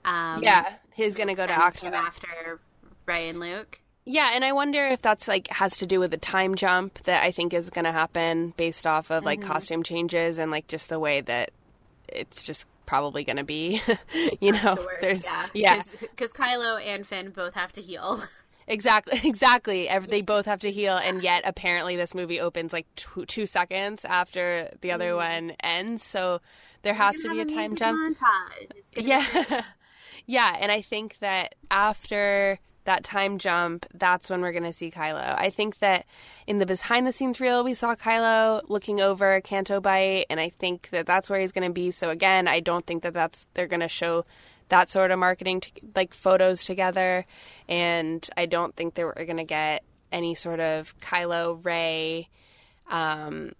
um, 0.05 0.43
Yeah, 0.43 0.75
he's 0.95 1.17
going 1.17 1.29
to 1.29 1.35
go 1.35 1.47
to 1.47 1.53
Ahch-To. 1.53 1.93
after 1.93 2.61
Rey 3.07 3.29
and 3.29 3.41
Luke? 3.41 3.81
Yeah, 4.05 4.31
and 4.35 4.45
I 4.45 4.53
wonder 4.53 4.87
if 4.87 5.01
that's 5.01 5.29
like 5.29 5.49
has 5.49 5.79
to 5.79 5.87
do 5.87 6.01
with 6.01 6.11
the 6.11 6.17
time 6.17 6.55
jump 6.57 7.03
that 7.05 7.23
I 7.23 7.31
think 7.31 7.55
is 7.55 7.71
going 7.71 7.85
to 7.85 7.93
happen 7.93 8.53
based 8.57 8.87
off 8.87 9.11
of 9.11 9.25
like 9.25 9.41
costume 9.41 9.85
changes 9.85 10.39
and 10.39 10.51
like 10.51 10.67
just 10.67 10.89
the 10.89 10.99
way 10.99 11.21
that 11.21 11.51
it's 12.09 12.43
just 12.43 12.67
probably 12.87 13.25
going 13.25 13.37
to 13.37 13.45
be. 13.45 13.83
you 14.41 14.53
know, 14.53 14.77
there's 15.01 15.23
yeah, 15.23 15.47
yeah, 15.55 15.83
because 16.01 16.31
Kylo 16.31 16.85
and 16.85 17.07
Finn 17.07 17.31
both 17.31 17.55
have 17.55 17.73
to 17.75 17.83
heal. 17.83 18.23
exactly, 18.67 19.21
exactly. 19.25 19.89
They 20.09 20.23
both 20.23 20.47
have 20.47 20.61
to 20.61 20.71
heal, 20.71 20.97
and 20.97 21.23
yet 21.23 21.43
apparently 21.45 21.97
this 21.97 22.15
movie 22.15 22.41
opens 22.41 22.73
like 22.73 22.87
two, 22.97 23.27
two 23.27 23.47
seconds 23.47 24.05
after 24.05 24.71
the 24.81 24.93
other 24.93 25.11
mm-hmm. 25.11 25.49
one 25.49 25.57
ends. 25.63 26.03
So 26.03 26.41
there 26.83 26.95
has 26.95 27.17
to 27.21 27.31
be 27.31 27.41
a 27.41 27.45
time 27.45 27.77
jump. 27.77 28.17
Montage. 28.17 28.71
It's 28.95 29.07
gonna 29.07 29.21
be 29.21 29.55
Yeah. 29.55 29.63
yeah, 30.27 30.57
and 30.61 30.71
I 30.71 30.83
think 30.83 31.19
that 31.21 31.55
after 31.71 32.59
that 32.85 33.05
time 33.05 33.39
jump, 33.39 33.87
that's 33.95 34.29
when 34.29 34.41
we're 34.41 34.53
going 34.53 34.65
to 34.65 34.73
see 34.73 34.91
Kylo. 34.91 35.39
I 35.39 35.51
think 35.51 35.79
that 35.79 36.07
in 36.47 36.59
the 36.59 36.67
behind 36.67 37.07
the 37.07 37.13
scenes 37.13 37.41
reel, 37.41 37.65
we 37.65 37.75
saw 37.75 37.95
Kylo 37.95 38.63
looking 38.69 39.01
over 39.01 39.41
Canto 39.41 39.81
Bight, 39.81 40.27
and 40.31 40.41
I 40.41 40.51
think 40.51 40.91
that 40.91 41.07
that's 41.07 41.31
where 41.31 41.41
he's 41.41 41.53
going 41.53 41.69
to 41.69 41.73
be. 41.73 41.91
So 41.91 42.11
again, 42.11 42.49
I 42.49 42.61
don't 42.61 42.87
think 42.87 43.03
that 43.03 43.15
that's 43.15 43.47
they're 43.55 43.67
going 43.67 43.81
to 43.81 43.89
show 43.89 44.25
that 44.69 44.91
sort 44.91 45.11
of 45.11 45.19
marketing 45.19 45.61
to, 45.61 45.71
like 45.95 46.15
photos 46.15 46.65
together, 46.65 47.25
and 47.69 48.29
I 48.37 48.47
don't 48.47 48.75
think 48.75 48.95
that 48.95 49.05
we're 49.05 49.25
going 49.25 49.37
to 49.37 49.45
get 49.45 49.85
any 50.11 50.35
sort 50.35 50.61
of 50.61 50.99
Kylo 51.01 51.65
Rey 51.65 52.29
um, 52.91 53.53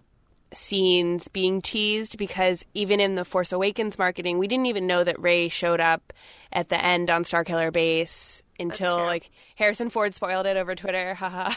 scenes 0.53 1.29
being 1.29 1.63
teased 1.63 2.19
because 2.19 2.65
even 2.75 3.01
in 3.01 3.15
the 3.15 3.25
Force 3.25 3.53
Awakens 3.53 3.99
marketing, 3.99 4.39
we 4.39 4.47
didn't 4.47 4.67
even 4.67 4.87
know 4.87 5.03
that 5.05 5.21
Rey 5.21 5.49
showed 5.49 5.81
up 5.81 6.13
at 6.53 6.69
the 6.69 6.83
end 6.83 7.11
on 7.11 7.25
Starkiller 7.25 7.73
Base 7.73 8.43
until 8.63 8.97
like 8.97 9.31
Harrison 9.57 9.91
Ford 9.91 10.15
spoiled 10.15 10.47
it 10.47 10.57
over 10.57 10.75
Twitter, 10.75 11.15
haha. 11.23 11.53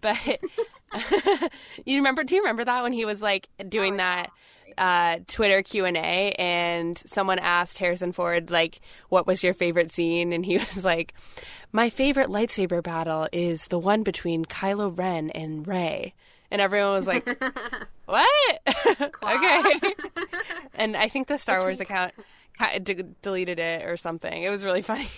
but 0.00 0.18
you 1.84 1.96
remember? 1.96 2.24
Do 2.24 2.34
you 2.34 2.42
remember 2.42 2.64
that 2.64 2.82
when 2.82 2.92
he 2.92 3.04
was 3.04 3.22
like 3.22 3.48
doing 3.68 3.96
that? 3.96 4.30
Uh, 4.76 5.18
Twitter 5.26 5.60
Q 5.62 5.86
and 5.86 5.96
A, 5.96 6.32
and 6.38 6.96
someone 6.98 7.40
asked 7.40 7.78
Harrison 7.78 8.12
Ford 8.12 8.50
like, 8.50 8.80
"What 9.08 9.26
was 9.26 9.42
your 9.42 9.54
favorite 9.54 9.90
scene?" 9.90 10.32
And 10.32 10.46
he 10.46 10.58
was 10.58 10.84
like, 10.84 11.14
"My 11.72 11.90
favorite 11.90 12.28
lightsaber 12.28 12.80
battle 12.80 13.26
is 13.32 13.66
the 13.66 13.78
one 13.78 14.04
between 14.04 14.44
Kylo 14.44 14.96
Ren 14.96 15.30
and 15.30 15.66
Rey." 15.66 16.14
And 16.50 16.60
everyone 16.60 16.92
was 16.92 17.08
like, 17.08 17.26
"What?" 18.06 18.28
okay. 19.22 19.94
and 20.74 20.96
I 20.96 21.08
think 21.08 21.26
the 21.26 21.38
Star 21.38 21.58
Wars 21.60 21.80
account 21.80 22.14
d- 22.82 23.02
deleted 23.22 23.58
it 23.58 23.84
or 23.84 23.96
something. 23.96 24.42
It 24.42 24.50
was 24.50 24.64
really 24.64 24.82
funny. 24.90 25.08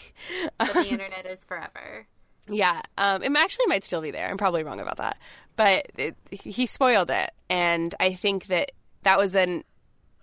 But 0.58 0.72
the 0.74 0.88
internet 0.88 1.26
is 1.26 1.38
forever. 1.46 2.06
Yeah, 2.48 2.80
um, 2.98 3.22
it 3.22 3.30
actually 3.36 3.66
might 3.66 3.84
still 3.84 4.00
be 4.02 4.10
there. 4.10 4.28
I'm 4.28 4.36
probably 4.38 4.64
wrong 4.64 4.80
about 4.80 4.96
that, 4.96 5.18
but 5.56 5.86
it, 5.96 6.16
he 6.30 6.66
spoiled 6.66 7.10
it, 7.10 7.30
and 7.48 7.94
I 8.00 8.14
think 8.14 8.46
that 8.46 8.72
that 9.02 9.18
was 9.18 9.36
an, 9.36 9.62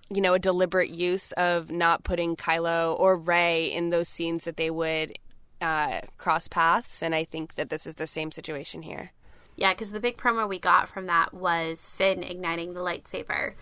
you 0.09 0.19
know, 0.19 0.33
a 0.33 0.39
deliberate 0.39 0.89
use 0.89 1.31
of 1.33 1.71
not 1.71 2.03
putting 2.03 2.35
Kylo 2.35 2.99
or 2.99 3.15
Rey 3.15 3.71
in 3.71 3.91
those 3.91 4.09
scenes 4.09 4.43
that 4.43 4.57
they 4.57 4.69
would 4.69 5.13
uh, 5.61 6.01
cross 6.17 6.47
paths, 6.49 7.01
and 7.01 7.15
I 7.15 7.23
think 7.23 7.55
that 7.55 7.69
this 7.69 7.87
is 7.87 7.95
the 7.95 8.07
same 8.07 8.31
situation 8.31 8.81
here. 8.81 9.11
Yeah, 9.55 9.73
because 9.73 9.91
the 9.91 9.99
big 10.01 10.17
promo 10.17 10.49
we 10.49 10.59
got 10.59 10.89
from 10.89 11.05
that 11.05 11.33
was 11.33 11.87
Finn 11.87 12.23
igniting 12.23 12.73
the 12.73 12.81
lightsaber, 12.81 13.53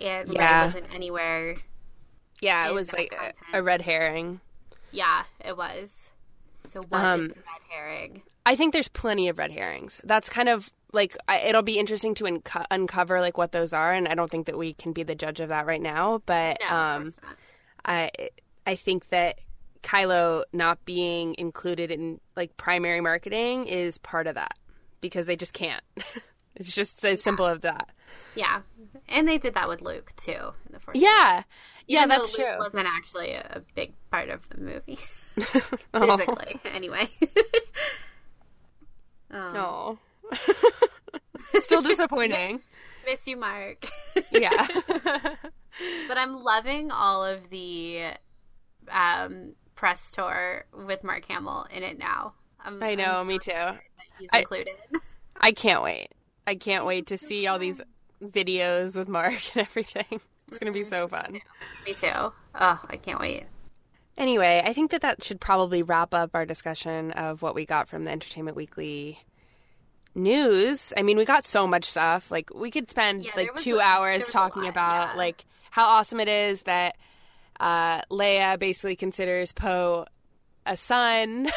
and 0.00 0.32
Yeah. 0.32 0.60
Rey 0.62 0.66
wasn't 0.66 0.94
anywhere. 0.94 1.56
Yeah, 2.40 2.68
it 2.68 2.72
was 2.74 2.92
like 2.92 3.12
a, 3.12 3.16
content? 3.16 3.36
a 3.52 3.62
red 3.62 3.82
herring. 3.82 4.40
Yeah, 4.92 5.24
it 5.44 5.56
was. 5.56 5.92
So 6.70 6.80
what 6.88 6.98
is 6.98 7.04
Um, 7.04 7.20
the 7.28 7.34
red 7.34 7.62
herring? 7.70 8.22
I 8.46 8.56
think 8.56 8.72
there's 8.72 8.88
plenty 8.88 9.28
of 9.28 9.38
red 9.38 9.50
herrings. 9.52 10.00
That's 10.04 10.28
kind 10.28 10.48
of 10.48 10.70
like 10.92 11.16
I, 11.28 11.38
it'll 11.40 11.62
be 11.62 11.78
interesting 11.78 12.14
to 12.16 12.26
unco- 12.26 12.64
uncover 12.70 13.20
like 13.20 13.36
what 13.38 13.52
those 13.52 13.72
are, 13.72 13.92
and 13.92 14.08
I 14.08 14.14
don't 14.14 14.30
think 14.30 14.46
that 14.46 14.56
we 14.58 14.72
can 14.74 14.92
be 14.92 15.02
the 15.02 15.14
judge 15.14 15.40
of 15.40 15.50
that 15.50 15.66
right 15.66 15.82
now. 15.82 16.22
But 16.26 16.58
No, 16.68 16.74
um. 16.76 17.14
I 17.84 18.10
I 18.66 18.74
think 18.76 19.08
that 19.08 19.38
Kylo 19.82 20.44
not 20.52 20.84
being 20.84 21.34
included 21.38 21.90
in 21.90 22.20
like 22.36 22.56
primary 22.56 23.00
marketing 23.00 23.66
is 23.66 23.98
part 23.98 24.26
of 24.26 24.34
that 24.34 24.54
because 25.00 25.26
they 25.26 25.36
just 25.36 25.52
can't. 25.54 25.82
it's 26.56 26.74
just 26.74 27.04
as 27.04 27.22
simple 27.22 27.46
as 27.46 27.60
that. 27.60 27.88
Yeah, 28.34 28.60
and 29.08 29.26
they 29.28 29.38
did 29.38 29.54
that 29.54 29.68
with 29.68 29.80
Luke 29.82 30.12
too 30.16 30.32
in 30.32 30.72
the 30.72 30.80
first. 30.80 30.98
Yeah, 31.00 31.44
yeah, 31.92 32.06
that's 32.06 32.34
true. 32.34 32.44
Wasn't 32.58 32.86
actually 32.86 33.32
a 33.32 33.62
big 33.74 33.92
part 34.10 34.28
of 34.30 34.48
the 34.48 34.58
movie 34.60 34.98
Oh. 35.94 36.16
physically. 36.16 36.60
Anyway. 36.72 37.08
Oh, 39.32 39.98
still 41.60 41.82
disappointing. 41.82 42.60
Miss 43.06 43.26
you, 43.26 43.36
Mark. 43.36 43.86
yeah, 44.32 44.66
But 46.08 46.18
I'm 46.18 46.42
loving 46.42 46.90
all 46.90 47.24
of 47.24 47.48
the 47.50 48.06
um, 48.90 49.54
press 49.76 50.10
tour 50.10 50.64
with 50.86 51.04
Mark 51.04 51.24
Hamill 51.26 51.66
in 51.70 51.82
it 51.82 51.98
now. 51.98 52.34
I'm, 52.62 52.82
I 52.82 52.88
I'm 52.90 52.98
know. 52.98 53.04
so 53.14 53.24
Me 53.24 53.38
too. 53.38 53.52
He's 54.18 54.28
I- 54.32 54.40
included. 54.40 54.74
I 55.40 55.52
can't 55.52 55.82
wait. 55.82 56.08
I 56.46 56.56
can't 56.56 56.84
wait 56.84 57.06
to 57.06 57.16
see 57.16 57.46
all 57.46 57.58
these 57.58 57.80
videos 58.22 58.96
with 58.96 59.08
Mark 59.08 59.56
and 59.56 59.64
everything. 59.66 60.20
It's 60.50 60.58
gonna 60.58 60.72
be 60.72 60.82
so 60.84 61.08
fun. 61.08 61.40
Me 61.86 61.94
too. 61.94 62.08
Oh, 62.12 62.32
I 62.54 62.96
can't 62.96 63.18
wait. 63.20 63.44
Anyway, 64.18 64.60
I 64.64 64.72
think 64.72 64.90
that 64.90 65.00
that 65.00 65.22
should 65.24 65.40
probably 65.40 65.82
wrap 65.82 66.12
up 66.12 66.30
our 66.34 66.44
discussion 66.44 67.12
of 67.12 67.40
what 67.42 67.54
we 67.54 67.64
got 67.64 67.88
from 67.88 68.04
the 68.04 68.10
Entertainment 68.10 68.56
Weekly 68.56 69.18
news. 70.14 70.92
I 70.96 71.02
mean, 71.02 71.16
we 71.16 71.24
got 71.24 71.46
so 71.46 71.66
much 71.66 71.84
stuff. 71.84 72.30
Like 72.30 72.52
we 72.54 72.70
could 72.70 72.90
spend 72.90 73.24
Yeah, 73.24 73.32
like 73.36 73.54
two 73.56 73.78
a- 73.78 73.82
hours 73.82 74.08
there 74.10 74.26
was 74.26 74.28
a 74.28 74.32
talking 74.32 74.62
lot, 74.64 74.70
about 74.70 75.08
yeah. 75.10 75.16
like 75.16 75.44
how 75.70 75.86
awesome 75.86 76.20
it 76.20 76.28
is 76.28 76.62
that 76.62 76.96
uh, 77.60 78.02
Leia 78.10 78.58
basically 78.58 78.96
considers 78.96 79.52
Poe 79.52 80.06
a 80.66 80.76
son. 80.76 81.48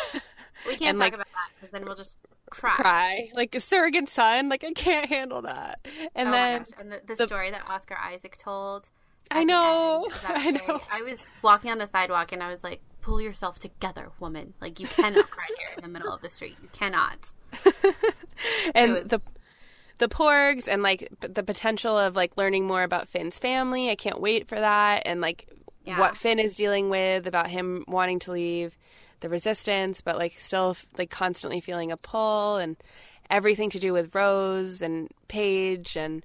We 0.67 0.75
can't 0.75 0.81
And, 0.81 0.97
talk 0.97 0.99
like- 0.99 1.13
about 1.15 1.25
that 1.27 1.49
because 1.59 1.71
then 1.71 1.85
we'll 1.85 1.95
just 1.95 2.17
cry. 2.53 2.73
cry. 2.73 3.29
Like 3.33 3.53
a 3.55 3.59
surrogate 3.59 4.07
son, 4.09 4.49
like 4.49 4.63
I 4.63 4.71
can't 4.71 5.07
handle 5.09 5.41
that. 5.43 5.79
And 6.15 6.29
oh 6.29 6.31
then! 6.31 6.65
And 6.79 6.91
the, 6.91 7.01
the, 7.05 7.15
the- 7.15 7.25
story 7.27 7.51
that 7.51 7.67
Oscar 7.67 7.97
Isaac 7.97 8.37
told. 8.37 8.89
I 9.31 9.43
know. 9.45 10.03
end 10.05 10.13
of 10.13 10.21
that 10.21 10.31
I 10.37 10.51
day, 10.51 10.61
know. 10.67 10.81
I 10.91 11.01
was 11.01 11.17
walking 11.41 11.71
on 11.71 11.77
the 11.79 11.87
sidewalk 11.87 12.31
and 12.33 12.43
I 12.43 12.49
was 12.53 12.63
like, 12.63 12.81
"Pull 13.01 13.21
yourself 13.21 13.57
together, 13.57 14.11
woman! 14.19 14.53
Like 14.61 14.79
you 14.79 14.87
cannot 14.87 15.29
cry 15.31 15.45
here 15.57 15.69
in 15.77 15.81
the 15.81 15.87
middle 15.89 16.11
of 16.13 16.21
the 16.21 16.29
street. 16.29 16.57
You 16.61 16.69
cannot." 16.73 17.31
and 18.75 18.93
was- 18.93 19.03
the 19.05 19.21
the 19.99 20.07
porgs 20.09 20.67
and 20.67 20.83
like 20.83 21.07
the 21.21 21.43
potential 21.43 21.97
of 21.97 22.15
like 22.15 22.35
learning 22.35 22.65
more 22.65 22.83
about 22.83 23.07
Finn's 23.07 23.39
family. 23.39 23.89
I 23.89 23.95
can't 23.95 24.19
wait 24.19 24.47
for 24.47 24.59
that 24.59 25.03
and 25.05 25.21
like 25.21 25.47
Yeah. 25.85 25.99
what 25.99 26.17
Finn 26.17 26.39
is 26.39 26.55
dealing 26.55 26.89
with 26.89 27.25
about 27.27 27.49
him 27.49 27.85
wanting 27.87 28.19
to 28.19 28.31
leave 28.31 28.77
the 29.23 29.29
resistance 29.29 30.01
but 30.01 30.17
like 30.19 30.33
still 30.37 30.77
like 30.97 31.09
constantly 31.09 31.59
feeling 31.59 31.91
a 31.91 31.97
pull 31.97 32.57
and 32.57 32.77
everything 33.31 33.69
to 33.71 33.79
do 33.79 33.91
with 33.93 34.13
Rose 34.13 34.81
and 34.83 35.09
Paige 35.27 35.95
and 35.97 36.23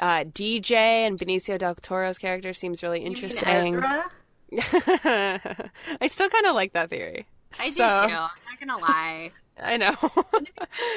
uh, 0.00 0.24
DJ 0.24 0.72
and 0.72 1.18
Benicio 1.18 1.56
del 1.58 1.74
Toro's 1.76 2.18
character 2.18 2.52
seems 2.52 2.82
really 2.82 3.00
interesting. 3.00 3.80
I 4.52 6.06
still 6.08 6.28
kind 6.28 6.46
of 6.46 6.54
like 6.54 6.72
that 6.72 6.90
theory. 6.90 7.26
I 7.58 7.66
do 7.66 7.72
So- 7.72 7.84
too. 7.84 7.88
I'm 7.88 8.10
not 8.10 8.60
gonna 8.60 8.78
lie. 8.78 9.30
I 9.62 9.76
know. 9.78 9.94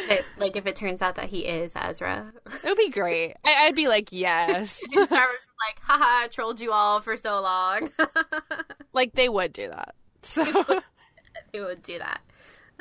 It, 0.10 0.26
like 0.38 0.56
if 0.58 0.66
it 0.66 0.76
turns 0.76 1.02
out 1.02 1.16
that 1.16 1.26
he 1.30 1.46
is 1.46 1.72
Ezra, 1.76 2.34
it 2.48 2.64
would 2.66 2.78
be 2.78 2.90
great. 2.90 3.36
I- 3.46 3.66
I'd 3.68 3.76
be 3.76 3.88
like, 3.88 4.10
yes. 4.12 4.82
Star 4.90 5.06
Wars 5.06 5.10
is 5.10 5.48
like, 5.68 5.80
haha, 5.82 6.28
trolled 6.30 6.60
you 6.60 6.72
all 6.74 7.00
for 7.00 7.16
so 7.16 7.42
long. 7.42 7.90
like 8.92 9.14
they 9.14 9.30
would 9.30 9.54
do 9.54 9.68
that. 9.70 9.94
So 10.24 10.44
it 11.54 11.62
would 11.62 11.84
do 11.84 11.98
that. 12.00 12.22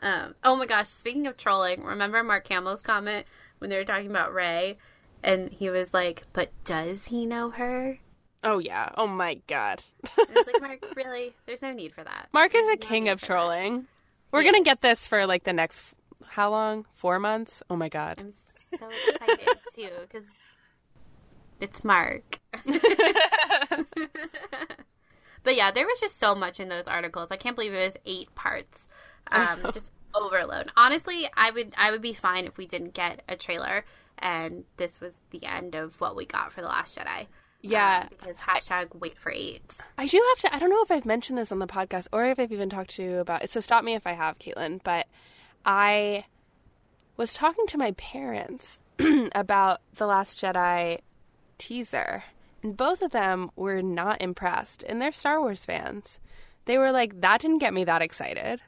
Um, 0.00 0.34
oh 0.44 0.54
my 0.56 0.66
gosh! 0.66 0.88
Speaking 0.88 1.26
of 1.26 1.36
trolling, 1.36 1.82
remember 1.84 2.22
Mark 2.22 2.46
Hamill's 2.48 2.80
comment 2.80 3.26
when 3.58 3.70
they 3.70 3.76
were 3.76 3.84
talking 3.84 4.10
about 4.10 4.32
Rey, 4.32 4.78
and 5.24 5.50
he 5.50 5.70
was 5.70 5.92
like, 5.92 6.24
"But 6.32 6.50
does 6.64 7.06
he 7.06 7.26
know 7.26 7.50
her?" 7.50 7.98
Oh 8.44 8.60
yeah. 8.60 8.90
Oh 8.96 9.08
my 9.08 9.40
god. 9.48 9.82
It's 10.16 10.46
like, 10.52 10.62
Mark, 10.62 10.84
really? 10.96 11.34
There's 11.46 11.60
no 11.62 11.72
need 11.72 11.92
for 11.92 12.04
that. 12.04 12.28
Mark 12.32 12.54
is 12.54 12.66
a 12.68 12.70
no 12.70 12.76
king 12.76 13.08
of 13.08 13.18
for 13.18 13.26
that. 13.26 13.32
trolling. 13.34 13.86
We're 14.30 14.42
Yeah. 14.42 14.52
gonna 14.52 14.62
get 14.64 14.80
this 14.80 15.06
for 15.08 15.26
like 15.26 15.42
the 15.42 15.52
next 15.52 15.82
how 16.28 16.50
long? 16.50 16.86
Four 16.94 17.18
months? 17.18 17.62
Oh 17.68 17.74
my 17.74 17.88
god. 17.88 18.20
I'm 18.20 18.30
so 18.30 18.88
excited 19.08 19.48
too 19.74 19.88
because 20.02 20.22
it's 21.60 21.82
Mark. 21.82 22.38
but 25.42 25.56
yeah, 25.56 25.70
there 25.70 25.86
was 25.86 26.00
just 26.00 26.18
so 26.18 26.34
much 26.34 26.60
in 26.60 26.68
those 26.68 26.86
articles. 26.86 27.30
I 27.30 27.36
can't 27.36 27.56
believe 27.56 27.74
it 27.74 27.84
was 27.84 27.96
eight 28.06 28.34
parts. 28.34 28.86
Um, 29.30 29.60
just 29.72 29.90
overload. 30.14 30.70
Honestly, 30.76 31.28
I 31.36 31.50
would 31.50 31.74
I 31.76 31.90
would 31.90 32.02
be 32.02 32.12
fine 32.12 32.46
if 32.46 32.56
we 32.56 32.66
didn't 32.66 32.94
get 32.94 33.22
a 33.28 33.36
trailer 33.36 33.84
and 34.18 34.64
this 34.76 35.00
was 35.00 35.14
the 35.30 35.44
end 35.44 35.74
of 35.74 36.00
what 36.00 36.16
we 36.16 36.26
got 36.26 36.52
for 36.52 36.60
the 36.60 36.66
Last 36.66 36.98
Jedi. 36.98 37.26
Yeah. 37.60 38.02
Um, 38.02 38.08
because 38.10 38.36
hashtag 38.36 38.94
wait 39.00 39.18
for 39.18 39.32
eight. 39.32 39.78
I 39.96 40.06
do 40.06 40.22
have 40.30 40.50
to 40.50 40.54
I 40.54 40.58
don't 40.58 40.70
know 40.70 40.82
if 40.82 40.90
I've 40.90 41.06
mentioned 41.06 41.38
this 41.38 41.52
on 41.52 41.58
the 41.58 41.66
podcast 41.66 42.08
or 42.12 42.24
if 42.24 42.38
I've 42.38 42.52
even 42.52 42.70
talked 42.70 42.90
to 42.96 43.02
you 43.02 43.18
about 43.18 43.42
it. 43.42 43.50
So 43.50 43.60
stop 43.60 43.84
me 43.84 43.94
if 43.94 44.06
I 44.06 44.12
have, 44.12 44.38
Caitlin, 44.38 44.80
but 44.82 45.06
I 45.64 46.24
was 47.16 47.34
talking 47.34 47.66
to 47.68 47.78
my 47.78 47.92
parents 47.92 48.80
about 49.34 49.80
The 49.96 50.06
Last 50.06 50.40
Jedi 50.40 51.00
teaser. 51.58 52.24
And 52.62 52.76
both 52.76 53.02
of 53.02 53.12
them 53.12 53.50
were 53.56 53.82
not 53.82 54.20
impressed. 54.20 54.82
And 54.88 55.00
they're 55.00 55.12
Star 55.12 55.40
Wars 55.40 55.64
fans. 55.64 56.20
They 56.64 56.76
were 56.78 56.92
like, 56.92 57.20
that 57.20 57.40
didn't 57.40 57.58
get 57.58 57.72
me 57.74 57.84
that 57.84 58.02
excited. 58.02 58.60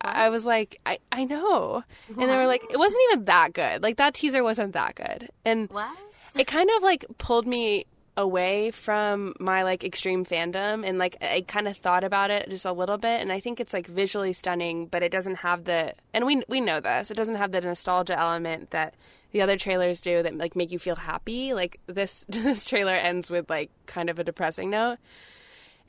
I 0.00 0.28
was 0.28 0.46
like, 0.46 0.80
I, 0.84 0.98
I 1.10 1.24
know. 1.24 1.82
And 2.08 2.18
they 2.30 2.36
were 2.36 2.46
like, 2.46 2.62
it 2.70 2.78
wasn't 2.78 3.02
even 3.10 3.24
that 3.26 3.52
good. 3.52 3.82
Like, 3.82 3.96
that 3.96 4.14
teaser 4.14 4.42
wasn't 4.42 4.72
that 4.74 4.94
good. 4.94 5.30
And 5.44 5.68
What? 5.70 5.96
it 6.36 6.46
kind 6.46 6.68
of 6.76 6.82
like 6.82 7.04
pulled 7.18 7.46
me 7.46 7.86
away 8.18 8.70
from 8.70 9.34
my 9.38 9.62
like 9.62 9.84
extreme 9.84 10.24
fandom 10.24 10.86
and 10.88 10.96
like 10.96 11.18
I 11.20 11.44
kind 11.46 11.68
of 11.68 11.76
thought 11.76 12.02
about 12.02 12.30
it 12.30 12.48
just 12.48 12.64
a 12.64 12.72
little 12.72 12.96
bit 12.96 13.20
and 13.20 13.30
I 13.30 13.40
think 13.40 13.60
it's 13.60 13.74
like 13.74 13.86
visually 13.86 14.32
stunning 14.32 14.86
but 14.86 15.02
it 15.02 15.12
doesn't 15.12 15.34
have 15.36 15.64
the 15.64 15.92
and 16.14 16.24
we 16.24 16.42
we 16.48 16.62
know 16.62 16.80
this 16.80 17.10
it 17.10 17.14
doesn't 17.14 17.34
have 17.34 17.52
the 17.52 17.60
nostalgia 17.60 18.18
element 18.18 18.70
that 18.70 18.94
the 19.36 19.42
other 19.42 19.58
trailers 19.58 20.00
do 20.00 20.22
that 20.22 20.34
like 20.38 20.56
make 20.56 20.72
you 20.72 20.78
feel 20.78 20.96
happy 20.96 21.52
like 21.52 21.78
this 21.86 22.24
this 22.28 22.64
trailer 22.64 22.94
ends 22.94 23.28
with 23.28 23.50
like 23.50 23.70
kind 23.84 24.08
of 24.08 24.18
a 24.18 24.24
depressing 24.24 24.70
note 24.70 24.96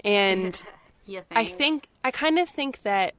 and 0.04 0.54
think? 1.22 1.40
I 1.40 1.46
think 1.46 1.88
I 2.04 2.12
kind 2.12 2.40
of 2.40 2.50
think 2.50 2.82
that 2.82 3.14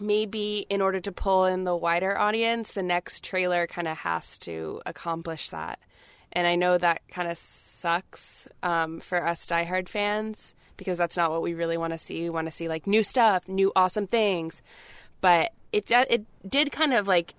maybe 0.00 0.66
in 0.68 0.80
order 0.80 1.00
to 1.00 1.12
pull 1.12 1.46
in 1.46 1.62
the 1.62 1.76
wider 1.76 2.18
audience, 2.18 2.72
the 2.72 2.82
next 2.82 3.22
trailer 3.22 3.68
kind 3.68 3.86
of 3.86 3.96
has 3.98 4.36
to 4.40 4.82
accomplish 4.84 5.50
that. 5.50 5.78
And 6.32 6.48
I 6.48 6.56
know 6.56 6.76
that 6.76 7.02
kind 7.08 7.28
of 7.28 7.38
sucks 7.38 8.48
um, 8.64 8.98
for 8.98 9.24
us 9.24 9.46
diehard 9.46 9.88
fans 9.88 10.56
because 10.76 10.98
that's 10.98 11.16
not 11.16 11.30
what 11.30 11.40
we 11.40 11.54
really 11.54 11.76
want 11.76 11.92
to 11.92 11.98
see. 11.98 12.24
We 12.24 12.30
want 12.30 12.48
to 12.48 12.50
see 12.50 12.66
like 12.66 12.88
new 12.88 13.04
stuff, 13.04 13.46
new 13.46 13.70
awesome 13.76 14.08
things. 14.08 14.60
But 15.20 15.52
it 15.72 15.88
it 15.90 16.26
did 16.46 16.72
kind 16.72 16.92
of 16.92 17.06
like 17.06 17.34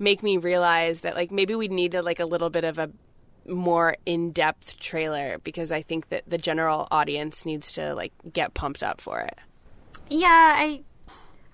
make 0.00 0.22
me 0.24 0.36
realize 0.38 1.02
that 1.02 1.14
like 1.14 1.30
maybe 1.30 1.54
we 1.54 1.68
needed 1.68 2.02
like 2.02 2.18
a 2.18 2.24
little 2.24 2.50
bit 2.50 2.64
of 2.64 2.78
a 2.78 2.90
more 3.46 3.96
in-depth 4.06 4.80
trailer 4.80 5.38
because 5.44 5.70
I 5.70 5.82
think 5.82 6.08
that 6.08 6.24
the 6.26 6.38
general 6.38 6.88
audience 6.90 7.46
needs 7.46 7.72
to 7.74 7.94
like 7.94 8.12
get 8.32 8.54
pumped 8.54 8.82
up 8.82 9.00
for 9.00 9.20
it. 9.20 9.38
Yeah, 10.08 10.28
I 10.56 10.82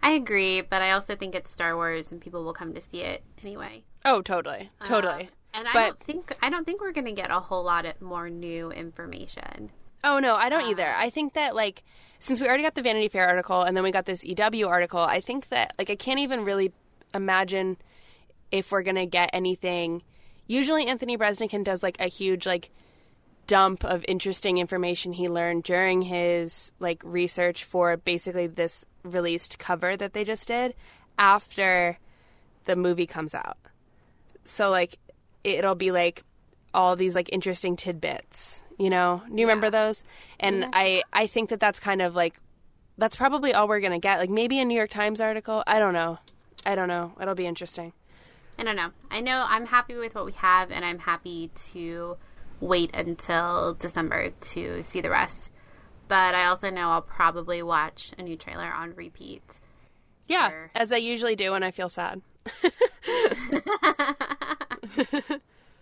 I 0.03 0.13
agree, 0.13 0.61
but 0.63 0.81
I 0.83 0.93
also 0.93 1.17
think 1.17 1.35
it's 1.35 1.51
Star 1.51 1.75
Wars 1.75 2.11
and 2.13 2.21
people 2.21 2.45
will 2.45 2.53
come 2.55 2.73
to 2.75 2.81
see 2.81 3.03
it 3.03 3.23
anyway. 3.43 3.83
Oh, 4.05 4.23
totally. 4.23 4.71
Totally. 4.85 5.25
Um, 5.25 5.29
and 5.55 5.69
I 5.69 5.73
But- 5.73 5.87
don't 5.87 6.01
think 6.01 6.37
I 6.43 6.49
don't 6.49 6.65
think 6.65 6.81
we're 6.81 6.93
going 6.93 7.07
to 7.07 7.13
get 7.13 7.31
a 7.31 7.41
whole 7.41 7.65
lot 7.65 7.85
of 7.85 8.01
more 8.01 8.31
new 8.31 8.71
information. 8.71 9.71
Oh 10.05 10.19
no, 10.21 10.35
I 10.37 10.49
don't 10.49 10.69
either. 10.71 10.87
I 10.97 11.11
think 11.11 11.33
that 11.35 11.55
like 11.57 11.83
since 12.21 12.41
we 12.41 12.47
already 12.47 12.63
got 12.63 12.75
the 12.75 12.83
Vanity 12.83 13.09
Fair 13.09 13.27
article 13.29 13.63
and 13.63 13.77
then 13.77 13.83
we 13.83 13.91
got 13.91 14.07
this 14.07 14.25
EW 14.25 14.69
article, 14.69 15.01
I 15.01 15.21
think 15.21 15.49
that 15.49 15.75
like 15.79 15.91
I 15.91 15.97
can't 15.97 16.21
even 16.21 16.45
really 16.45 16.73
imagine 17.15 17.77
if 18.51 18.73
we're 18.73 18.83
gonna 18.83 19.07
get 19.07 19.31
anything. 19.33 20.03
Usually 20.47 20.87
Anthony 20.87 21.17
Breznican 21.19 21.65
does 21.65 21.83
like 21.83 21.97
a 22.01 22.07
huge 22.07 22.47
like 22.47 22.71
dump 23.47 23.85
of 23.85 24.05
interesting 24.09 24.59
information 24.59 25.13
he 25.13 25.29
learned 25.29 25.63
during 25.63 26.03
his 26.03 26.73
like 26.81 27.01
research 27.05 27.65
for 27.65 27.97
basically 27.97 28.47
this 28.47 28.85
released 29.03 29.59
cover 29.59 29.97
that 29.97 30.13
they 30.13 30.25
just 30.25 30.49
did 30.49 30.75
after 31.19 31.99
the 32.65 32.77
movie 32.77 33.07
comes 33.07 33.35
out. 33.35 33.59
So 34.45 34.71
like 34.71 34.99
it'll 35.45 35.75
be 35.75 35.91
like 35.91 36.23
all 36.75 36.97
these 36.97 37.15
like 37.15 37.31
interesting 37.33 37.77
tidbits, 37.77 38.61
you 38.79 38.91
know? 38.91 39.23
Do 39.29 39.41
you 39.41 39.47
remember 39.47 39.71
those? 39.71 40.05
And 40.39 40.67
I 40.73 41.03
I 41.13 41.27
think 41.27 41.51
that 41.51 41.61
that's 41.61 41.81
kind 41.81 42.03
of 42.03 42.15
like 42.15 42.39
that's 42.99 43.17
probably 43.17 43.53
all 43.55 43.69
we're 43.69 43.81
going 43.81 43.93
to 43.93 43.99
get. 43.99 44.19
Like 44.19 44.31
maybe 44.31 44.59
a 44.59 44.65
New 44.65 44.77
York 44.77 44.91
Times 44.91 45.21
article. 45.21 45.63
I 45.67 45.79
don't 45.79 45.93
know. 45.93 46.19
I 46.65 46.75
don't 46.75 46.89
know. 46.89 47.13
It'll 47.21 47.35
be 47.35 47.47
interesting. 47.47 47.93
I 48.59 48.65
don't 48.65 48.77
know. 48.77 48.91
I 49.11 49.21
know 49.21 49.45
I'm 49.47 49.67
happy 49.67 49.95
with 49.95 50.15
what 50.15 50.25
we 50.25 50.33
have, 50.33 50.71
and 50.71 50.85
I'm 50.85 50.99
happy 50.99 51.51
to 51.73 52.17
wait 52.61 52.95
until 52.95 53.75
December 53.75 54.31
to 54.31 54.83
see 54.83 55.01
the 55.01 55.11
rest. 55.11 55.53
But 56.09 56.35
I 56.35 56.47
also 56.47 56.71
know 56.71 56.91
I'll 56.91 57.03
probably 57.03 57.63
watch 57.63 58.13
a 58.17 58.23
new 58.23 58.37
trailer 58.37 58.73
on 58.73 58.95
repeat. 58.95 59.61
Yeah, 60.27 60.69
as 60.75 60.93
I 60.93 60.97
usually 60.97 61.37
do 61.37 61.53
when 61.53 61.63
I 61.63 61.71
feel 61.71 61.89
sad. 61.89 62.23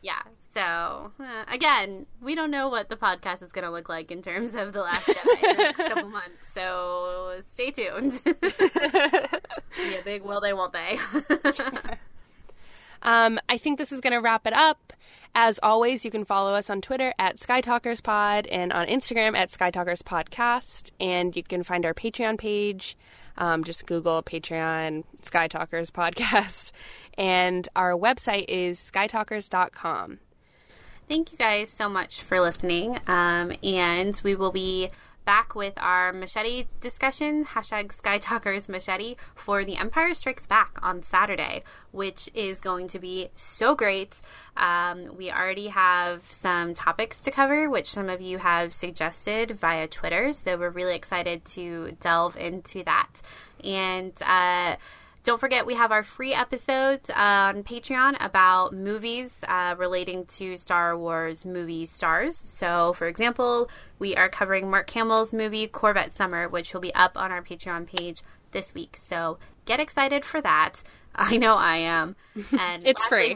Yeah. 0.05 0.21
So 0.53 1.13
uh, 1.19 1.45
again, 1.49 2.05
we 2.21 2.35
don't 2.35 2.51
know 2.51 2.69
what 2.69 2.91
the 2.91 2.97
podcast 2.97 3.43
is 3.43 3.53
going 3.53 3.65
to 3.65 3.71
look 3.71 3.89
like 3.89 4.13
in 4.13 4.21
terms 4.21 4.55
of 4.55 4.75
the 4.75 4.83
Last 4.83 5.09
Jedi 5.09 5.43
in 5.43 5.57
the 5.57 5.63
next 5.63 5.79
couple 5.79 6.11
months. 6.11 6.53
So 6.53 7.41
stay 7.51 7.71
tuned. 7.71 8.21
yeah, 8.27 10.01
big 10.05 10.23
will 10.23 10.43
they, 10.43 10.53
won't 10.53 10.75
they? 10.75 10.99
Um, 13.05 13.39
I 13.49 13.59
think 13.59 13.79
this 13.79 13.93
is 13.93 14.01
going 14.01 14.13
to 14.13 14.21
wrap 14.21 14.47
it 14.47 14.53
up. 14.53 14.93
As 15.37 15.59
always, 15.63 16.05
you 16.05 16.11
can 16.11 16.25
follow 16.25 16.55
us 16.55 16.71
on 16.71 16.81
Twitter 16.81 17.13
at 17.19 17.37
SkyTalkersPod 17.37 18.47
and 18.51 18.73
on 18.73 18.87
Instagram 18.87 19.37
at 19.37 19.51
SkyTalkersPodcast. 19.51 20.91
And 21.01 21.35
you 21.37 21.43
can 21.43 21.63
find 21.63 21.85
our 21.85 21.95
Patreon 21.95 22.39
page. 22.39 22.97
Um, 23.37 23.65
just 23.65 23.87
Google 23.87 24.23
Patreon 24.23 25.05
Sky 25.23 25.49
Talkers 25.49 25.91
Podcast. 25.91 26.73
And 27.17 27.69
our 27.77 27.93
website 27.93 28.47
is 28.49 28.81
skytalkers.com. 28.81 30.19
Thank 31.09 31.31
you 31.31 31.39
guys 31.39 31.71
so 31.71 31.89
much 31.89 32.23
for 32.23 32.41
listening. 32.41 32.99
Um, 33.07 33.53
and 33.63 34.21
we 34.25 34.35
will 34.35 34.51
be 34.51 34.91
back 35.25 35.55
with 35.55 35.75
our 35.77 36.13
machete 36.13 36.67
discussion, 36.81 37.45
hashtag 37.45 37.93
Sky 37.93 38.19
Talkers 38.19 38.69
Machete, 38.69 39.17
for 39.35 39.65
The 39.65 39.77
Empire 39.77 40.15
Strikes 40.15 40.47
Back 40.47 40.79
on 40.83 41.03
Saturday, 41.03 41.63
which 41.93 42.29
is 42.35 42.61
going 42.61 42.89
to 42.89 42.99
be 42.99 43.29
so 43.35 43.75
great. 43.75 44.21
Um, 44.57 45.17
we 45.17 45.31
already 45.31 45.69
have 45.69 46.23
some 46.25 46.75
topics 46.75 47.19
to 47.21 47.31
cover, 47.31 47.69
which 47.71 47.91
some 47.91 48.09
of 48.09 48.21
you 48.21 48.39
have 48.39 48.73
suggested 48.75 49.53
via 49.53 49.89
Twitter. 49.89 50.33
So 50.33 50.57
we're 50.57 50.71
really 50.71 50.95
excited 50.95 51.45
to 51.47 51.97
delve 52.01 52.37
into 52.37 52.85
that. 52.85 53.23
And, 53.63 54.13
uh, 54.23 54.77
Don't 55.25 55.41
forget, 55.41 55.65
we 55.65 55.75
have 55.75 55.91
our 55.91 56.03
free 56.03 56.35
episodes 56.35 57.09
on 57.09 57.63
Patreon 57.63 58.23
about 58.23 58.75
movies 58.75 59.41
uh, 59.49 59.75
relating 59.79 60.27
to 60.27 60.55
Star 60.59 60.99
Wars 60.99 61.47
movie 61.47 61.87
stars. 61.87 62.43
So, 62.45 62.93
for 62.93 63.09
example, 63.09 63.71
we 63.99 64.15
are 64.17 64.29
covering 64.29 64.71
Mark 64.71 64.91
Hamill's 64.91 65.33
movie 65.33 65.67
Corvette 65.67 66.15
Summer, 66.15 66.47
which 66.47 66.75
will 66.75 66.83
be 66.83 66.95
up 66.95 67.17
on 67.17 67.33
our 67.33 67.43
Patreon 67.43 67.87
page 67.87 68.21
this 68.51 68.75
week. 68.75 68.99
So, 68.99 69.39
get 69.65 69.81
excited 69.81 70.27
for 70.27 70.43
that. 70.43 70.83
I 71.15 71.39
know 71.39 71.55
I 71.55 71.79
am. 71.79 72.17
And 72.61 72.85
it's 72.87 73.05
free. 73.07 73.35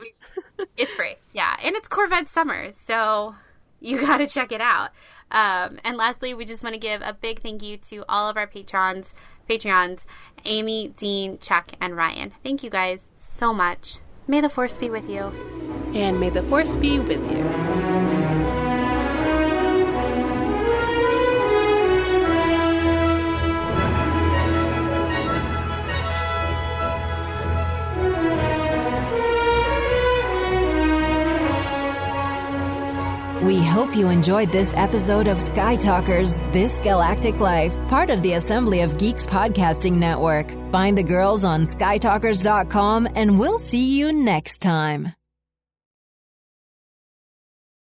it's 0.77 0.93
free, 0.93 1.15
yeah, 1.33 1.57
and 1.63 1.75
it's 1.75 1.89
Corvette 1.89 2.29
Summer, 2.29 2.71
so 2.73 3.35
you 3.81 3.99
got 4.03 4.19
to 4.19 4.27
check 4.27 4.53
it 4.53 4.61
out. 4.61 4.91
Um, 5.31 5.79
and 5.85 5.97
lastly, 5.97 6.35
we 6.35 6.45
just 6.45 6.63
want 6.63 6.75
to 6.75 6.81
give 6.81 7.01
a 7.03 7.13
big 7.13 7.41
thank 7.41 7.63
you 7.63 7.77
to 7.79 8.05
all 8.09 8.29
of 8.29 8.37
our 8.37 8.47
patrons, 8.47 9.15
Patreons, 9.49 10.05
Amy, 10.45 10.89
Dean, 10.97 11.39
Chuck, 11.39 11.73
and 11.81 11.97
Ryan. 11.97 12.33
Thank 12.43 12.63
you 12.63 12.71
guys 12.71 13.09
so 13.17 13.53
much. 13.53 13.99
May 14.27 14.41
the 14.41 14.49
force 14.49 14.77
be 14.77 14.91
with 14.91 15.09
you. 15.09 15.33
And 15.95 16.21
may 16.21 16.31
the 16.31 16.43
force 16.43 16.77
be 16.77 16.99
with 16.99 17.31
you. 17.31 18.48
We 33.43 33.63
hope 33.63 33.95
you 33.95 34.09
enjoyed 34.09 34.51
this 34.51 34.73
episode 34.75 35.29
of 35.29 35.41
Sky 35.41 35.77
Talkers 35.77 36.37
This 36.51 36.79
Galactic 36.81 37.39
Life, 37.39 37.73
part 37.87 38.11
of 38.11 38.21
the 38.23 38.33
Assembly 38.33 38.81
of 38.81 38.99
Geeks 38.99 39.25
podcasting 39.27 39.93
network. 39.93 40.51
Find 40.73 40.99
the 40.99 41.05
girls 41.05 41.45
on 41.45 41.63
skytalkers.com 41.63 43.09
and 43.15 43.39
we'll 43.39 43.59
see 43.59 43.97
you 43.97 44.13
next 44.13 44.59
time. 44.61 45.18